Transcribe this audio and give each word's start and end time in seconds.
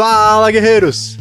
Fala, 0.00 0.50
guerreiros! 0.50 1.18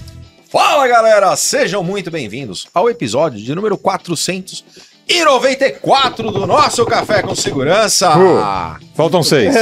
Fala, 0.50 0.88
galera! 0.88 1.36
Sejam 1.36 1.84
muito 1.84 2.10
bem-vindos 2.10 2.66
ao 2.74 2.90
episódio 2.90 3.38
de 3.38 3.54
número 3.54 3.78
494 3.78 6.32
do 6.32 6.48
nosso 6.48 6.86
Café 6.86 7.22
com 7.22 7.36
Segurança. 7.36 8.18
Uh, 8.18 8.78
faltam 8.96 9.22
seis. 9.22 9.54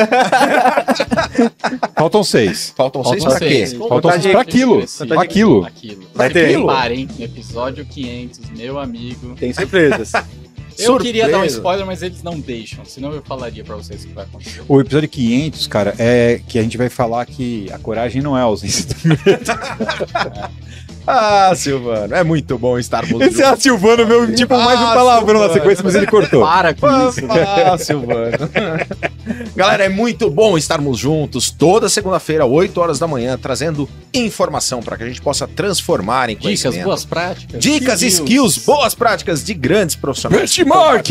faltam 1.97 2.23
seis. 2.23 2.71
Faltam 2.77 3.03
seis 3.03 3.23
Faltam 3.23 3.39
pra 3.39 3.39
quê? 3.39 3.65
seis. 3.65 3.73
Faltam 3.73 4.11
seis 4.11 4.27
pra 4.27 4.41
aquilo. 4.41 4.85
Pra 5.07 5.23
aquilo. 5.23 5.65
Aquilo. 5.65 6.07
Vai 6.13 6.29
ter. 6.29 6.55
Reparem, 6.55 7.07
episódio 7.19 7.87
500, 7.87 8.51
meu 8.51 8.77
amigo. 8.77 9.33
Tem 9.33 9.51
surpresas. 9.51 10.11
Eu 10.77 10.97
queria 10.97 11.29
dar 11.29 11.39
um 11.39 11.45
spoiler, 11.45 11.85
mas 11.85 12.01
eles 12.01 12.23
não 12.23 12.39
deixam, 12.39 12.85
senão 12.85 13.11
eu 13.11 13.21
falaria 13.21 13.63
pra 13.63 13.75
vocês 13.75 14.03
o 14.03 14.07
que 14.07 14.13
vai 14.13 14.25
acontecer. 14.25 14.61
O 14.67 14.79
episódio 14.79 15.09
500, 15.09 15.67
cara, 15.67 15.95
é 15.97 16.41
que 16.47 16.59
a 16.59 16.63
gente 16.63 16.77
vai 16.77 16.89
falar 16.89 17.25
que 17.25 17.71
a 17.71 17.79
coragem 17.79 18.21
não 18.21 18.37
é 18.37 18.41
a 18.41 18.43
ausência 18.43 18.85
do 18.85 18.93
Ah, 21.09 21.53
Silvano, 21.55 22.13
é 22.13 22.21
muito 22.21 22.57
bom 22.57 22.77
estarmos 22.77 23.21
Esse 23.21 23.41
é 23.41 23.45
a 23.45 23.55
Silvano, 23.55 24.05
meu, 24.05 24.35
tipo, 24.35 24.57
mais 24.57 24.77
um 24.77 24.87
Ah, 24.87 24.93
palavrão 24.93 25.35
na 25.39 25.45
Silvano. 25.45 25.53
sequência, 25.53 25.83
mas 25.85 25.95
ele 25.95 26.05
cortou. 26.05 26.41
Para 26.45 26.73
com 26.73 26.85
isso. 27.07 27.21
Ah, 27.31 27.77
Silvano. 27.77 28.37
Galera, 29.55 29.85
é 29.85 29.89
muito 29.89 30.29
bom 30.29 30.57
estarmos 30.57 30.99
juntos 30.99 31.49
toda 31.49 31.87
segunda-feira, 31.89 32.45
8 32.45 32.77
horas 32.79 32.99
da 32.99 33.07
manhã, 33.07 33.37
trazendo 33.41 33.87
informação 34.13 34.81
para 34.81 34.97
que 34.97 35.03
a 35.03 35.07
gente 35.07 35.21
possa 35.21 35.47
transformar 35.47 36.29
em 36.29 36.33
Dicas, 36.35 36.43
conhecimento. 36.43 36.83
boas 36.85 37.05
práticas. 37.05 37.59
Dicas, 37.59 38.01
skills, 38.01 38.57
boas 38.57 38.93
práticas 38.93 39.43
de 39.43 39.53
grandes 39.53 39.95
profissionais. 39.95 40.41
Benchmark! 40.41 41.07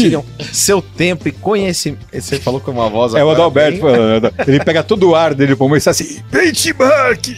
Seu 0.53 0.81
tempo 0.83 1.27
e 1.29 1.33
conhecimento. 1.33 2.05
Você 2.13 2.39
falou 2.39 2.61
com 2.61 2.71
uma 2.71 2.89
voz 2.91 3.15
É 3.15 3.25
o 3.25 3.31
Adalberto 3.31 3.73
bem- 3.73 3.81
falando. 3.81 4.33
Ele 4.47 4.61
pega 4.63 4.83
todo 4.83 5.09
o 5.09 5.15
ar 5.15 5.35
dele 5.35 5.57
pro 5.57 5.75
e 5.75 5.79
está 5.79 5.91
assim, 5.91 6.21
benchmark! 6.31 7.35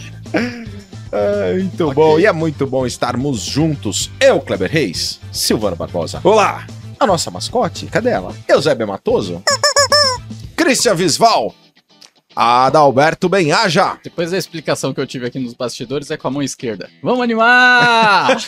É, 1.13 1.55
muito 1.55 1.93
bom. 1.93 2.19
E 2.19 2.27
é 2.27 2.33
muito 2.33 2.67
bom 2.67 2.87
estarmos 2.87 3.41
juntos. 3.41 4.11
Eu, 4.21 4.41
Kleber 4.41 4.71
Reis, 4.71 5.21
Silvano 5.33 5.77
Barbosa. 5.77 6.21
Olá! 6.23 6.67
A 7.01 7.07
nossa 7.07 7.31
mascote, 7.31 7.87
cadê 7.87 8.11
ela? 8.11 8.35
Eusébio 8.49 8.87
Matoso. 8.87 9.43
Christian 10.57 10.95
Visval. 10.95 11.55
Adalberto 12.35 13.29
Benhaja. 13.29 13.99
Depois 14.03 14.31
da 14.31 14.39
explicação 14.39 14.93
que 14.93 15.01
eu 15.01 15.07
tive 15.07 15.27
aqui 15.27 15.39
nos 15.39 15.55
bastidores, 15.55 16.11
é 16.11 16.17
com 16.17 16.29
a 16.29 16.31
mão 16.31 16.43
esquerda. 16.43 16.89
Vamos 17.03 17.23
animar! 17.23 18.37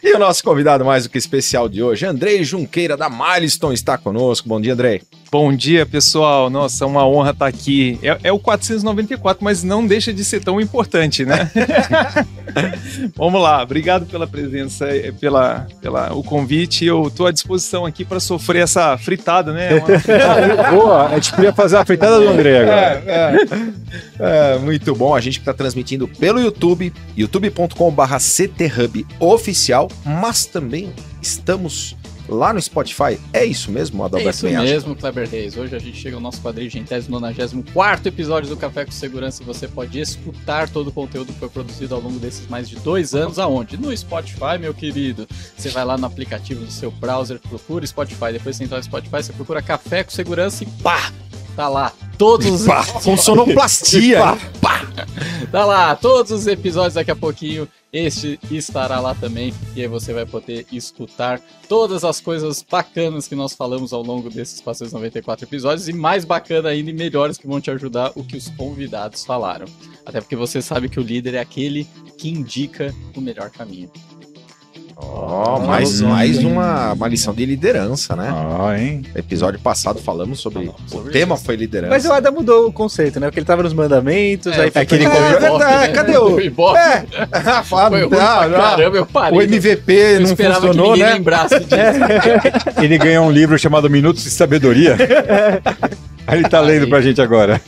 E 0.00 0.14
o 0.14 0.20
nosso 0.20 0.44
convidado 0.44 0.84
mais 0.84 1.02
do 1.02 1.10
que 1.10 1.18
especial 1.18 1.68
de 1.68 1.82
hoje, 1.82 2.06
Andrei 2.06 2.44
Junqueira, 2.44 2.96
da 2.96 3.10
Milestone, 3.10 3.74
está 3.74 3.98
conosco. 3.98 4.48
Bom 4.48 4.60
dia, 4.60 4.72
Andrei. 4.72 5.02
Bom 5.34 5.52
dia, 5.52 5.84
pessoal. 5.84 6.48
Nossa, 6.48 6.84
é 6.84 6.86
uma 6.86 7.04
honra 7.04 7.32
estar 7.32 7.48
aqui. 7.48 7.98
É, 8.04 8.16
é 8.28 8.32
o 8.32 8.38
494, 8.38 9.42
mas 9.42 9.64
não 9.64 9.84
deixa 9.84 10.12
de 10.12 10.24
ser 10.24 10.44
tão 10.44 10.60
importante, 10.60 11.24
né? 11.24 11.50
Vamos 13.18 13.42
lá. 13.42 13.60
Obrigado 13.60 14.06
pela 14.06 14.28
presença, 14.28 14.86
eh, 14.86 15.10
pela, 15.10 15.66
pela 15.82 16.14
o 16.14 16.22
convite. 16.22 16.84
Eu 16.84 17.08
estou 17.08 17.26
à 17.26 17.32
disposição 17.32 17.84
aqui 17.84 18.04
para 18.04 18.20
sofrer 18.20 18.62
essa 18.62 18.96
fritada, 18.96 19.52
né? 19.52 19.70
Uma- 19.82 20.70
Boa, 20.70 21.06
a 21.08 21.14
gente 21.16 21.32
podia 21.32 21.52
fazer 21.52 21.78
a 21.78 21.84
fritada 21.84 22.20
do 22.20 22.28
André 22.28 22.62
agora. 22.62 23.02
É, 24.20 24.58
muito 24.58 24.94
bom. 24.94 25.16
A 25.16 25.20
gente 25.20 25.40
que 25.40 25.42
está 25.42 25.52
transmitindo 25.52 26.06
pelo 26.06 26.40
YouTube, 26.40 26.92
youtube.com.br 27.16 28.18
CTHub 28.20 29.04
oficial, 29.18 29.90
mas 30.04 30.46
também 30.46 30.92
estamos 31.20 31.96
lá 32.28 32.52
no 32.52 32.60
Spotify. 32.60 33.18
É 33.32 33.44
isso 33.44 33.70
mesmo, 33.70 34.02
É 34.02 34.06
Adalberto 34.06 34.36
isso 34.36 34.46
Benhaja? 34.46 34.72
mesmo, 34.72 34.96
Kleber 34.96 35.28
Reis. 35.28 35.56
Hoje 35.56 35.74
a 35.74 35.78
gente 35.78 35.96
chega 35.96 36.16
ao 36.16 36.22
nosso 36.22 36.40
quadrigentésimo, 36.40 37.18
nonagésimo 37.18 37.64
quarto 37.72 38.06
episódio 38.06 38.48
do 38.48 38.56
Café 38.56 38.84
com 38.84 38.92
Segurança 38.92 39.42
e 39.42 39.46
você 39.46 39.68
pode 39.68 39.98
escutar 39.98 40.68
todo 40.68 40.88
o 40.88 40.92
conteúdo 40.92 41.32
que 41.32 41.38
foi 41.38 41.48
produzido 41.48 41.94
ao 41.94 42.00
longo 42.00 42.18
desses 42.18 42.46
mais 42.48 42.68
de 42.68 42.76
dois 42.76 43.14
anos. 43.14 43.38
Aonde? 43.38 43.76
No 43.76 43.94
Spotify, 43.96 44.58
meu 44.60 44.74
querido. 44.74 45.26
Você 45.56 45.68
vai 45.68 45.84
lá 45.84 45.96
no 45.96 46.06
aplicativo 46.06 46.64
do 46.64 46.70
seu 46.70 46.90
browser, 46.90 47.38
procura 47.38 47.86
Spotify. 47.86 48.32
Depois 48.32 48.56
você 48.56 48.64
entra 48.64 48.78
no 48.78 48.84
Spotify, 48.84 49.22
você 49.22 49.32
procura 49.32 49.62
Café 49.62 50.04
com 50.04 50.10
Segurança 50.10 50.64
e 50.64 50.66
pá! 50.82 51.12
Tá 51.56 51.68
lá. 51.68 51.92
Todos 52.18 52.46
os 52.46 52.66
Pá, 52.66 52.84
com 52.84 53.16
sonoplastia. 53.16 54.18
Pá. 54.60 54.82
Tá 55.52 55.64
lá, 55.64 55.94
todos 55.94 56.32
os 56.32 56.46
episódios 56.48 56.94
daqui 56.94 57.12
a 57.12 57.16
pouquinho. 57.16 57.68
Este 57.94 58.40
estará 58.50 58.98
lá 58.98 59.14
também. 59.14 59.54
E 59.76 59.80
aí 59.80 59.86
você 59.86 60.12
vai 60.12 60.26
poder 60.26 60.66
escutar 60.72 61.40
todas 61.68 62.02
as 62.02 62.20
coisas 62.20 62.60
bacanas 62.68 63.28
que 63.28 63.36
nós 63.36 63.54
falamos 63.54 63.92
ao 63.92 64.02
longo 64.02 64.28
desses 64.28 64.60
494 64.60 65.46
episódios. 65.46 65.88
E 65.88 65.92
mais 65.92 66.24
bacana 66.24 66.70
ainda 66.70 66.90
e 66.90 66.92
melhores 66.92 67.38
que 67.38 67.46
vão 67.46 67.60
te 67.60 67.70
ajudar 67.70 68.10
o 68.16 68.24
que 68.24 68.36
os 68.36 68.48
convidados 68.48 69.24
falaram. 69.24 69.66
Até 70.04 70.20
porque 70.20 70.34
você 70.34 70.60
sabe 70.60 70.88
que 70.88 70.98
o 70.98 71.04
líder 71.04 71.34
é 71.34 71.38
aquele 71.38 71.86
que 72.18 72.28
indica 72.28 72.92
o 73.16 73.20
melhor 73.20 73.50
caminho. 73.50 73.88
Ó, 74.96 75.58
mais, 75.60 76.00
Hum. 76.00 76.08
mais 76.08 76.38
uma, 76.38 76.92
uma 76.92 77.08
lição 77.08 77.34
de 77.34 77.44
liderança, 77.44 78.14
né? 78.14 78.28
Ah, 78.32 78.78
hein? 78.78 79.02
Episódio 79.14 79.58
passado 79.58 79.98
falamos 80.00 80.40
sobre. 80.40 80.66
Falamos 80.66 80.80
o 80.86 80.88
sobre 80.96 81.12
tema 81.12 81.34
isso. 81.34 81.44
foi 81.44 81.56
liderança. 81.56 81.90
Mas 81.90 82.04
o 82.04 82.12
Adam 82.12 82.32
mudou 82.32 82.68
o 82.68 82.72
conceito, 82.72 83.18
né? 83.18 83.26
Porque 83.26 83.40
ele 83.40 83.46
tava 83.46 83.62
nos 83.64 83.72
mandamentos, 83.72 84.52
aí 84.58 84.70
foi 84.70 84.82
aquele 84.82 85.04
pra- 85.08 85.16
É 85.16 85.38
verdade, 85.40 85.92
cadê 85.92 86.16
o- 86.16 86.38
Ibope? 86.40 86.78
É, 86.78 87.04
ah, 87.32 87.62
fala, 87.64 87.98
ah, 87.98 88.44
ah, 88.44 88.50
caramba, 88.50 88.96
eu 88.98 89.06
parei. 89.06 89.38
o 89.38 89.42
MVP 89.42 89.92
eu 89.92 90.20
não 90.20 90.26
esperava 90.30 90.66
funcionou, 90.68 90.96
né? 90.96 91.18
disso. 91.18 91.54
Ele 92.82 92.98
ganhou 92.98 93.26
um 93.26 93.30
livro 93.30 93.58
chamado 93.58 93.90
Minutos 93.90 94.22
de 94.22 94.30
Sabedoria. 94.30 94.96
Aí 96.26 96.38
ele 96.38 96.48
tá 96.48 96.60
lendo 96.60 96.88
pra 96.88 97.00
gente 97.00 97.20
agora. 97.20 97.60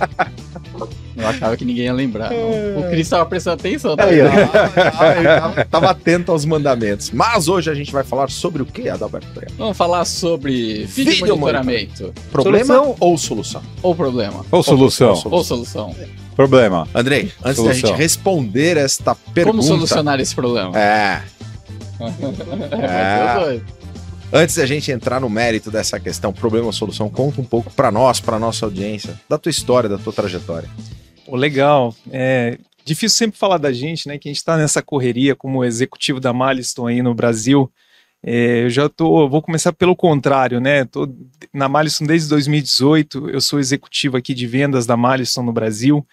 Eu 1.17 1.27
achava 1.27 1.57
que 1.57 1.65
ninguém 1.65 1.85
ia 1.87 1.93
lembrar. 1.93 2.31
não. 2.31 2.81
O 2.81 2.91
Cris 2.91 3.09
tava 3.09 3.25
prestando 3.27 3.55
atenção. 3.55 3.97
Tá. 3.97 4.05
Ah, 4.05 5.17
ele 5.17 5.25
tava, 5.41 5.65
tava 5.65 5.91
atento 5.91 6.31
aos 6.33 6.45
mandamentos. 6.45 7.11
Mas 7.11 7.49
hoje 7.49 7.71
a 7.71 7.75
gente 7.75 7.91
vai 7.91 8.05
falar 8.05 8.29
sobre 8.31 8.63
o 8.63 8.67
que, 8.67 8.89
Adalberto? 8.89 9.27
Vamos 9.57 9.77
falar 9.77 10.05
sobre 10.05 10.85
vídeo, 10.85 11.13
Vídeo 11.13 11.37
monitoramento. 11.37 12.13
Problema 12.31 12.65
Solução. 12.75 12.97
ou 13.01 13.19
solução? 13.19 13.63
Ou 13.83 13.95
problema. 13.95 14.45
Ou 14.51 14.63
solução. 14.63 15.23
Ou 15.31 15.43
solução. 15.43 15.95
Problema. 16.35 16.87
Andrei, 16.95 17.33
antes 17.43 17.63
da 17.63 17.73
Solução. 17.73 17.75
gente 17.91 17.93
responder 17.99 18.77
esta 18.77 19.15
pergunta. 19.15 19.57
Como 19.57 19.63
solucionar 19.63 20.21
esse 20.21 20.35
problema? 20.35 20.79
É, 20.79 21.23
É, 22.79 23.61
antes 24.33 24.57
da 24.57 24.67
gente 24.67 24.91
entrar 24.93 25.21
no 25.21 25.31
mérito 25.31 25.71
dessa 25.71 25.99
questão, 25.99 26.33
problema 26.33 26.67
ou 26.67 26.73
solução, 26.73 27.09
conta 27.09 27.41
um 27.41 27.45
pouco 27.45 27.71
pra 27.73 27.91
nós, 27.91 28.21
pra 28.21 28.39
nossa 28.39 28.67
audiência, 28.67 29.15
da 29.29 29.39
tua 29.39 29.51
história, 29.51 29.89
da 29.89 29.97
tua 29.99 30.13
trajetória. 30.13 30.69
Pô, 31.27 31.35
legal. 31.35 31.95
É 32.11 32.57
difícil 32.85 33.19
sempre 33.19 33.37
falar 33.37 33.59
da 33.59 33.73
gente, 33.73 34.07
né? 34.07 34.17
Que 34.17 34.29
a 34.29 34.31
gente 34.31 34.39
está 34.39 34.57
nessa 34.57 34.81
correria 34.81 35.35
como 35.35 35.65
executivo 35.65 36.21
da 36.21 36.33
Milestone 36.33 36.95
aí 36.95 37.03
no 37.03 37.13
Brasil. 37.13 37.71
É, 38.23 38.63
eu 38.63 38.71
já 38.71 38.89
tô, 38.89 39.29
vou 39.29 39.43
começar 39.43 39.73
pelo 39.73 39.97
contrário, 39.97 40.61
né? 40.61 40.85
Tô 40.85 41.09
na 41.53 41.69
Milestone 41.69 42.07
desde 42.07 42.29
2018. 42.29 43.29
Eu 43.29 43.41
sou 43.41 43.59
executivo 43.59 44.17
aqui 44.17 44.33
de 44.33 44.47
vendas 44.47 44.87
da 44.87 44.97
Milestone 44.97 45.47
no 45.47 45.53
Brasil. 45.53 46.07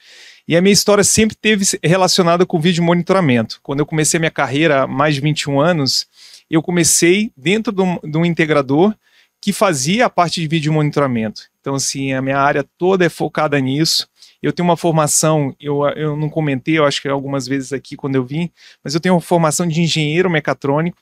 E 0.48 0.58
a 0.58 0.62
minha 0.62 0.74
história 0.74 1.04
sempre 1.04 1.36
teve 1.36 1.64
relacionada 1.84 2.44
com 2.44 2.60
vídeo 2.60 2.84
monitoramento. 2.84 3.60
Quando 3.62 3.80
eu 3.82 3.86
comecei 3.86 4.20
minha 4.20 4.32
carreira 4.32 4.82
há 4.82 4.88
mais 4.88 5.14
de 5.14 5.22
21 5.22 5.62
anos, 5.62 6.08
eu 6.50 6.62
comecei 6.64 7.32
dentro 7.38 7.72
de 7.72 7.84
um, 7.84 8.00
de 8.04 8.18
um 8.18 8.26
integrador 8.26 8.94
que 9.40 9.54
fazia 9.54 10.08
a 10.08 10.10
parte 10.10 10.42
de 10.42 10.48
vídeo 10.48 10.74
monitoramento. 10.74 11.44
Então, 11.62 11.76
assim, 11.76 12.14
a 12.14 12.22
minha 12.22 12.40
área 12.40 12.66
toda 12.78 13.06
é 13.06 13.10
focada 13.10 13.60
nisso. 13.60 14.08
Eu 14.44 14.52
tenho 14.54 14.68
uma 14.68 14.78
formação, 14.78 15.56
eu, 15.60 15.84
eu 15.96 16.18
não 16.18 16.30
comentei, 16.30 16.78
eu 16.78 16.86
acho 16.86 17.02
que 17.02 17.08
algumas 17.08 17.48
vezes 17.48 17.72
aqui 17.72 17.96
quando 17.96 18.16
eu 18.16 18.26
vim, 18.26 18.52
mas 18.84 18.94
eu 18.94 19.00
tenho 19.00 19.16
uma 19.16 19.22
formação 19.22 19.66
de 19.66 19.82
engenheiro 19.82 20.30
mecatrônico 20.30 20.98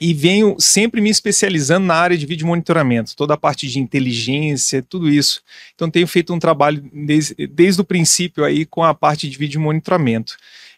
e 0.00 0.14
venho 0.14 0.56
sempre 0.58 1.00
me 1.00 1.10
especializando 1.10 1.86
na 1.86 1.94
área 1.94 2.16
de 2.16 2.24
vídeo 2.24 2.46
monitoramento, 2.46 3.14
toda 3.14 3.34
a 3.34 3.36
parte 3.36 3.66
de 3.68 3.78
inteligência, 3.78 4.82
tudo 4.82 5.10
isso. 5.10 5.42
Então 5.74 5.90
tenho 5.90 6.06
feito 6.06 6.32
um 6.32 6.38
trabalho 6.38 6.82
desde, 6.92 7.34
desde 7.46 7.80
o 7.80 7.84
princípio 7.84 8.44
aí 8.44 8.64
com 8.64 8.82
a 8.82 8.94
parte 8.94 9.28
de 9.28 9.36
vídeo 9.36 9.60
monitoramento. 9.60 10.36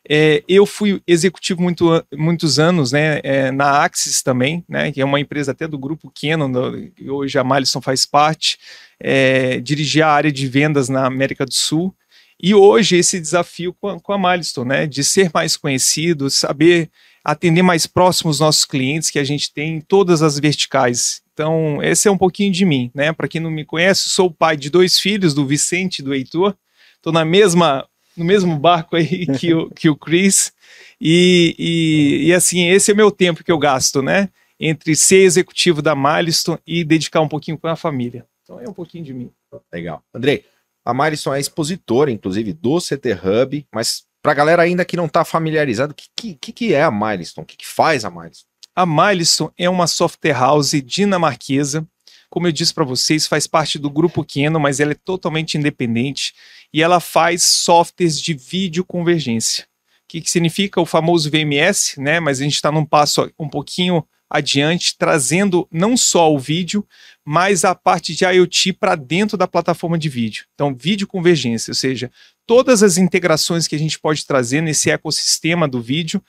É, 0.08 0.42
eu 0.48 0.66
fui 0.66 1.00
executivo 1.06 1.62
muito, 1.62 2.04
muitos 2.12 2.58
anos 2.58 2.90
né, 2.92 3.20
é, 3.22 3.50
na 3.52 3.82
Axis 3.82 4.22
também, 4.22 4.64
né, 4.68 4.90
que 4.90 5.00
é 5.00 5.04
uma 5.04 5.20
empresa 5.20 5.52
até 5.52 5.68
do 5.68 5.78
grupo 5.78 6.12
Canon, 6.20 6.50
que 6.94 7.08
hoje 7.08 7.38
a 7.38 7.44
Malisson 7.44 7.80
faz 7.80 8.04
parte. 8.04 8.58
É, 8.98 9.60
dirigi 9.60 10.02
a 10.02 10.08
área 10.08 10.30
de 10.30 10.46
vendas 10.46 10.88
na 10.88 11.06
América 11.06 11.44
do 11.44 11.54
Sul. 11.54 11.94
E 12.40 12.54
hoje 12.54 12.96
esse 12.96 13.20
desafio 13.20 13.72
com 13.72 13.88
a, 13.88 14.00
com 14.00 14.12
a 14.12 14.18
Milestone, 14.18 14.68
né, 14.68 14.86
de 14.86 15.04
ser 15.04 15.30
mais 15.32 15.56
conhecido, 15.56 16.28
saber 16.28 16.90
atender 17.24 17.62
mais 17.62 17.86
próximo 17.86 18.30
os 18.30 18.40
nossos 18.40 18.64
clientes 18.64 19.10
que 19.10 19.18
a 19.18 19.24
gente 19.24 19.52
tem 19.52 19.76
em 19.76 19.80
todas 19.80 20.22
as 20.22 20.38
verticais. 20.38 21.22
Então, 21.32 21.82
esse 21.82 22.08
é 22.08 22.10
um 22.10 22.18
pouquinho 22.18 22.52
de 22.52 22.64
mim, 22.64 22.90
né? 22.94 23.12
Para 23.12 23.28
quem 23.28 23.40
não 23.40 23.50
me 23.50 23.64
conhece, 23.64 24.08
sou 24.08 24.26
o 24.26 24.34
pai 24.34 24.56
de 24.56 24.68
dois 24.68 24.98
filhos, 24.98 25.32
do 25.32 25.46
Vicente 25.46 26.00
e 26.00 26.02
do 26.02 26.12
Heitor. 26.12 26.54
Estou 26.96 27.12
na 27.12 27.24
mesma 27.24 27.86
no 28.16 28.24
mesmo 28.24 28.58
barco 28.58 28.96
aí 28.96 29.26
que 29.38 29.54
o, 29.54 29.70
que 29.70 29.88
o 29.88 29.96
Chris. 29.96 30.52
E, 31.00 31.54
e, 31.58 32.28
e, 32.28 32.34
assim, 32.34 32.68
esse 32.68 32.90
é 32.90 32.94
o 32.94 32.96
meu 32.96 33.10
tempo 33.10 33.42
que 33.42 33.50
eu 33.50 33.58
gasto, 33.58 34.02
né? 34.02 34.28
Entre 34.58 34.94
ser 34.94 35.22
executivo 35.22 35.82
da 35.82 35.96
Milestone 35.96 36.58
e 36.66 36.84
dedicar 36.84 37.20
um 37.20 37.28
pouquinho 37.28 37.58
com 37.58 37.66
a 37.66 37.76
família. 37.76 38.24
Então 38.42 38.60
é 38.60 38.68
um 38.68 38.72
pouquinho 38.72 39.04
de 39.04 39.12
mim. 39.12 39.30
Legal. 39.72 40.02
Andrei, 40.14 40.44
a 40.84 40.94
Milestone 40.94 41.36
é 41.36 41.40
expositora, 41.40 42.10
inclusive, 42.10 42.52
do 42.52 42.78
CT 42.78 43.12
Hub, 43.14 43.66
mas 43.72 44.04
Pra 44.22 44.34
galera 44.34 44.62
ainda 44.62 44.84
que 44.84 44.96
não 44.96 45.08
tá 45.08 45.24
familiarizado, 45.24 45.92
o 45.92 45.96
que, 45.96 46.34
que, 46.34 46.52
que 46.52 46.72
é 46.72 46.84
a 46.84 46.92
Milestone? 46.92 47.42
O 47.42 47.46
que, 47.46 47.56
que 47.56 47.66
faz 47.66 48.04
a 48.04 48.10
Milestone? 48.10 48.46
A 48.74 48.86
Milestone 48.86 49.50
é 49.58 49.68
uma 49.68 49.88
software 49.88 50.32
house 50.32 50.80
dinamarquesa. 50.84 51.86
Como 52.30 52.46
eu 52.46 52.52
disse 52.52 52.72
para 52.72 52.84
vocês, 52.84 53.26
faz 53.26 53.48
parte 53.48 53.80
do 53.80 53.90
grupo 53.90 54.24
Canon, 54.24 54.60
mas 54.60 54.78
ela 54.78 54.92
é 54.92 54.94
totalmente 54.94 55.58
independente 55.58 56.32
e 56.72 56.82
ela 56.82 57.00
faz 57.00 57.42
softwares 57.42 58.20
de 58.20 58.34
vídeo 58.34 58.84
convergência. 58.84 59.64
O 59.64 60.08
que, 60.08 60.20
que 60.20 60.30
significa 60.30 60.80
o 60.80 60.86
famoso 60.86 61.30
VMS, 61.30 62.00
né? 62.00 62.20
Mas 62.20 62.40
a 62.40 62.44
gente 62.44 62.54
está 62.54 62.70
num 62.70 62.84
passo 62.84 63.30
um 63.38 63.48
pouquinho 63.48 64.04
adiante, 64.32 64.96
trazendo 64.96 65.68
não 65.70 65.94
só 65.94 66.32
o 66.32 66.38
vídeo, 66.38 66.86
mas 67.22 67.66
a 67.66 67.74
parte 67.74 68.14
de 68.14 68.24
IoT 68.24 68.72
para 68.72 68.94
dentro 68.94 69.36
da 69.36 69.46
plataforma 69.46 69.98
de 69.98 70.08
vídeo. 70.08 70.46
Então, 70.54 70.74
vídeo 70.74 71.06
convergência, 71.06 71.70
ou 71.70 71.74
seja, 71.74 72.10
todas 72.46 72.82
as 72.82 72.96
integrações 72.96 73.68
que 73.68 73.76
a 73.76 73.78
gente 73.78 73.98
pode 73.98 74.24
trazer 74.24 74.62
nesse 74.62 74.90
ecossistema 74.90 75.68
do 75.68 75.82
vídeo 75.82 76.22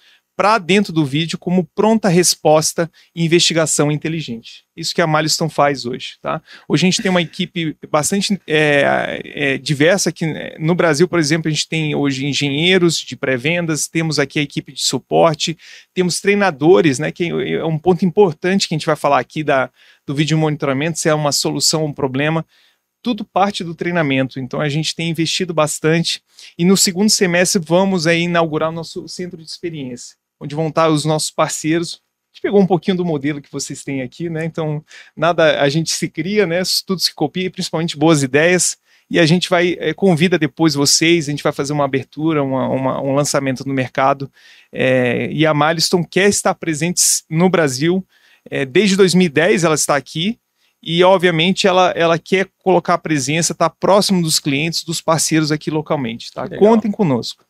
para 0.43 0.57
dentro 0.57 0.91
do 0.91 1.05
vídeo 1.05 1.37
como 1.37 1.63
pronta 1.63 2.09
resposta 2.09 2.91
e 3.15 3.23
investigação 3.23 3.89
inteligente. 3.89 4.65
Isso 4.75 4.93
que 4.93 5.01
a 5.01 5.07
Milestone 5.07 5.49
faz 5.49 5.85
hoje. 5.85 6.17
Tá? 6.21 6.41
Hoje 6.67 6.85
a 6.85 6.89
gente 6.89 7.01
tem 7.01 7.09
uma 7.09 7.21
equipe 7.21 7.77
bastante 7.89 8.37
é, 8.45 9.21
é, 9.23 9.57
diversa 9.57 10.09
aqui 10.09 10.25
né? 10.25 10.53
no 10.59 10.75
Brasil, 10.75 11.07
por 11.07 11.17
exemplo, 11.17 11.47
a 11.47 11.51
gente 11.51 11.69
tem 11.69 11.95
hoje 11.95 12.25
engenheiros 12.25 12.97
de 12.97 13.15
pré-vendas, 13.15 13.87
temos 13.87 14.19
aqui 14.19 14.37
a 14.37 14.41
equipe 14.41 14.73
de 14.73 14.83
suporte, 14.83 15.57
temos 15.93 16.19
treinadores, 16.19 16.99
né, 16.99 17.09
que 17.09 17.29
é 17.29 17.63
um 17.63 17.79
ponto 17.79 18.03
importante 18.03 18.67
que 18.67 18.73
a 18.73 18.77
gente 18.77 18.85
vai 18.85 18.97
falar 18.97 19.19
aqui 19.19 19.45
da, 19.45 19.69
do 20.05 20.13
vídeo 20.13 20.37
monitoramento, 20.37 20.99
se 20.99 21.07
é 21.07 21.13
uma 21.13 21.31
solução 21.31 21.83
ou 21.83 21.87
um 21.87 21.93
problema 21.93 22.45
tudo 23.01 23.23
parte 23.23 23.63
do 23.63 23.73
treinamento. 23.73 24.41
Então 24.41 24.59
a 24.59 24.67
gente 24.67 24.93
tem 24.93 25.09
investido 25.09 25.53
bastante 25.53 26.21
e 26.57 26.65
no 26.65 26.75
segundo 26.75 27.09
semestre 27.09 27.61
vamos 27.65 28.07
aí 28.07 28.23
inaugurar 28.23 28.67
o 28.67 28.73
nosso 28.73 29.07
centro 29.07 29.37
de 29.37 29.49
experiência 29.49 30.21
onde 30.43 30.55
vão 30.55 30.67
estar 30.67 30.89
os 30.89 31.05
nossos 31.05 31.31
parceiros. 31.31 32.01
A 32.31 32.35
gente 32.35 32.41
pegou 32.41 32.59
um 32.59 32.67
pouquinho 32.67 32.97
do 32.97 33.05
modelo 33.05 33.41
que 33.41 33.51
vocês 33.51 33.83
têm 33.83 34.01
aqui, 34.01 34.29
né? 34.29 34.43
Então, 34.43 34.83
nada 35.15 35.61
a 35.61 35.69
gente 35.69 35.91
se 35.91 36.09
cria, 36.09 36.45
né? 36.45 36.61
Tudo 36.85 36.99
se 36.99 37.13
copia, 37.13 37.49
principalmente 37.49 37.97
boas 37.97 38.23
ideias. 38.23 38.77
E 39.09 39.19
a 39.19 39.25
gente 39.25 39.49
vai, 39.49 39.77
é, 39.79 39.93
convida 39.93 40.37
depois 40.37 40.73
vocês, 40.73 41.27
a 41.27 41.31
gente 41.31 41.43
vai 41.43 41.53
fazer 41.53 41.71
uma 41.71 41.85
abertura, 41.85 42.43
uma, 42.43 42.67
uma, 42.67 43.01
um 43.01 43.13
lançamento 43.13 43.65
no 43.67 43.73
mercado. 43.73 44.31
É, 44.71 45.29
e 45.31 45.45
a 45.45 45.53
Milestone 45.53 46.05
quer 46.05 46.27
estar 46.27 46.53
presente 46.55 47.01
no 47.29 47.49
Brasil. 47.49 48.05
É, 48.49 48.65
desde 48.65 48.97
2010 48.97 49.63
ela 49.63 49.75
está 49.75 49.95
aqui, 49.95 50.39
e 50.81 51.01
obviamente 51.01 51.65
ela, 51.65 51.91
ela 51.95 52.19
quer 52.19 52.49
colocar 52.61 52.95
a 52.95 52.97
presença, 52.97 53.53
estar 53.53 53.69
tá 53.69 53.75
próximo 53.79 54.21
dos 54.21 54.37
clientes, 54.37 54.83
dos 54.83 54.99
parceiros 54.99 55.49
aqui 55.49 55.71
localmente, 55.71 56.29
tá? 56.31 56.49
Contem 56.49 56.91
conosco. 56.91 57.45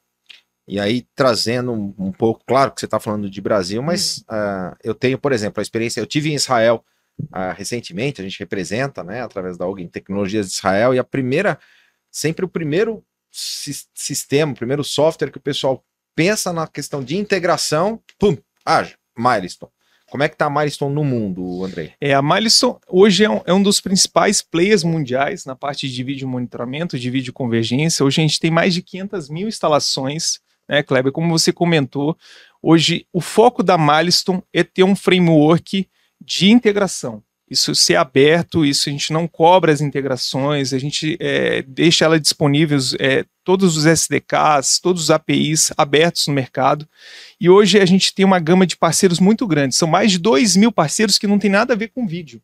E 0.68 0.80
aí, 0.80 1.06
trazendo 1.16 1.74
um, 1.74 1.94
um 1.98 2.12
pouco, 2.12 2.42
claro 2.46 2.72
que 2.72 2.80
você 2.80 2.86
está 2.86 3.00
falando 3.00 3.30
de 3.30 3.42
Brasil, 3.42 3.82
mas 3.82 4.20
uh, 4.30 4.76
eu 4.84 4.96
tenho, 4.96 5.18
por 5.18 5.34
exemplo, 5.34 5.60
a 5.60 5.62
experiência, 5.62 6.00
eu 6.00 6.06
tive 6.06 6.32
em 6.32 6.36
Israel 6.36 6.84
uh, 7.20 7.54
recentemente, 7.56 8.22
a 8.22 8.24
gente 8.24 8.40
representa, 8.40 9.04
né, 9.04 9.22
através 9.22 9.58
da 9.58 9.68
Ogin 9.68 9.88
Tecnologias 9.88 10.48
de 10.48 10.54
Israel, 10.54 10.94
e 10.94 11.00
a 11.00 11.04
primeira, 11.04 11.60
sempre 12.10 12.46
o 12.46 12.50
primeiro 12.50 13.04
si 13.30 13.74
sistema, 13.94 14.54
o 14.54 14.56
primeiro 14.56 14.84
software 14.84 15.32
que 15.32 15.38
o 15.38 15.42
pessoal 15.42 15.84
pensa 16.16 16.54
na 16.54 16.68
questão 16.68 17.04
de 17.04 17.18
integração, 17.18 18.00
pum, 18.18 18.38
haja, 18.64 18.96
Milestone. 19.18 19.72
Como 20.10 20.22
é 20.22 20.30
que 20.30 20.36
está 20.36 20.46
a 20.46 20.50
Milestone 20.50 20.94
no 20.94 21.04
mundo, 21.04 21.66
Andrei? 21.66 21.94
É, 22.00 22.14
a 22.14 22.22
Milestone 22.22 22.78
hoje 22.88 23.24
é 23.24 23.30
um, 23.30 23.42
é 23.48 23.54
um, 23.54 23.64
dos 23.64 23.82
principais 23.82 24.44
players 24.44 24.84
mundiais 24.84 25.44
na 25.44 25.56
parte 25.56 25.90
de 25.90 26.04
vídeo 26.04 26.28
monitoramento, 26.28 27.00
de 27.00 27.10
vídeo 27.10 27.34
convergência. 27.34 28.06
Hoje 28.06 28.22
a 28.22 28.24
gente 28.24 28.40
tem 28.40 28.52
mais 28.52 28.76
de 28.76 28.84
500 28.84 29.30
mil 29.30 29.48
instalações 29.48 30.40
né, 30.68 30.84
Kleber? 30.84 31.12
Como 31.12 31.30
você 31.30 31.52
comentou, 31.52 32.18
hoje 32.62 33.06
o 33.12 33.22
foco 33.22 33.64
da 33.64 33.78
Milestone 33.78 34.44
é 34.54 34.64
ter 34.64 34.84
um 34.84 34.96
framework 34.96 35.88
de 36.20 36.52
integração. 36.52 37.24
Isso 37.50 37.76
ser 37.76 37.98
aberto, 37.98 38.66
isso 38.66 38.90
a 38.90 38.92
gente 38.92 39.14
não 39.14 39.28
cobra 39.28 39.72
as 39.72 39.82
integrações, 39.82 40.74
a 40.74 40.80
gente 40.80 41.18
é, 41.20 41.62
deixa 41.62 42.06
ela 42.06 42.20
disponível, 42.20 42.80
é, 43.00 43.26
todos 43.44 43.78
os 43.78 43.86
SDKs, 43.86 44.80
todos 44.82 45.04
os 45.04 45.12
APIs 45.12 45.72
abertos 45.78 46.26
no 46.26 46.34
mercado. 46.34 46.88
E 47.40 47.50
hoje 47.50 47.80
a 47.80 47.86
gente 47.86 48.14
tem 48.16 48.26
uma 48.26 48.40
gama 48.40 48.66
de 48.66 48.76
parceiros 48.76 49.20
muito 49.20 49.46
grande, 49.46 49.76
são 49.76 49.88
mais 49.88 50.12
de 50.12 50.18
2 50.18 50.56
mil 50.56 50.72
parceiros 50.72 51.20
que 51.20 51.28
não 51.28 51.38
tem 51.38 51.52
nada 51.52 51.74
a 51.74 51.78
ver 51.78 51.90
com 51.90 52.08
vídeo. 52.08 52.42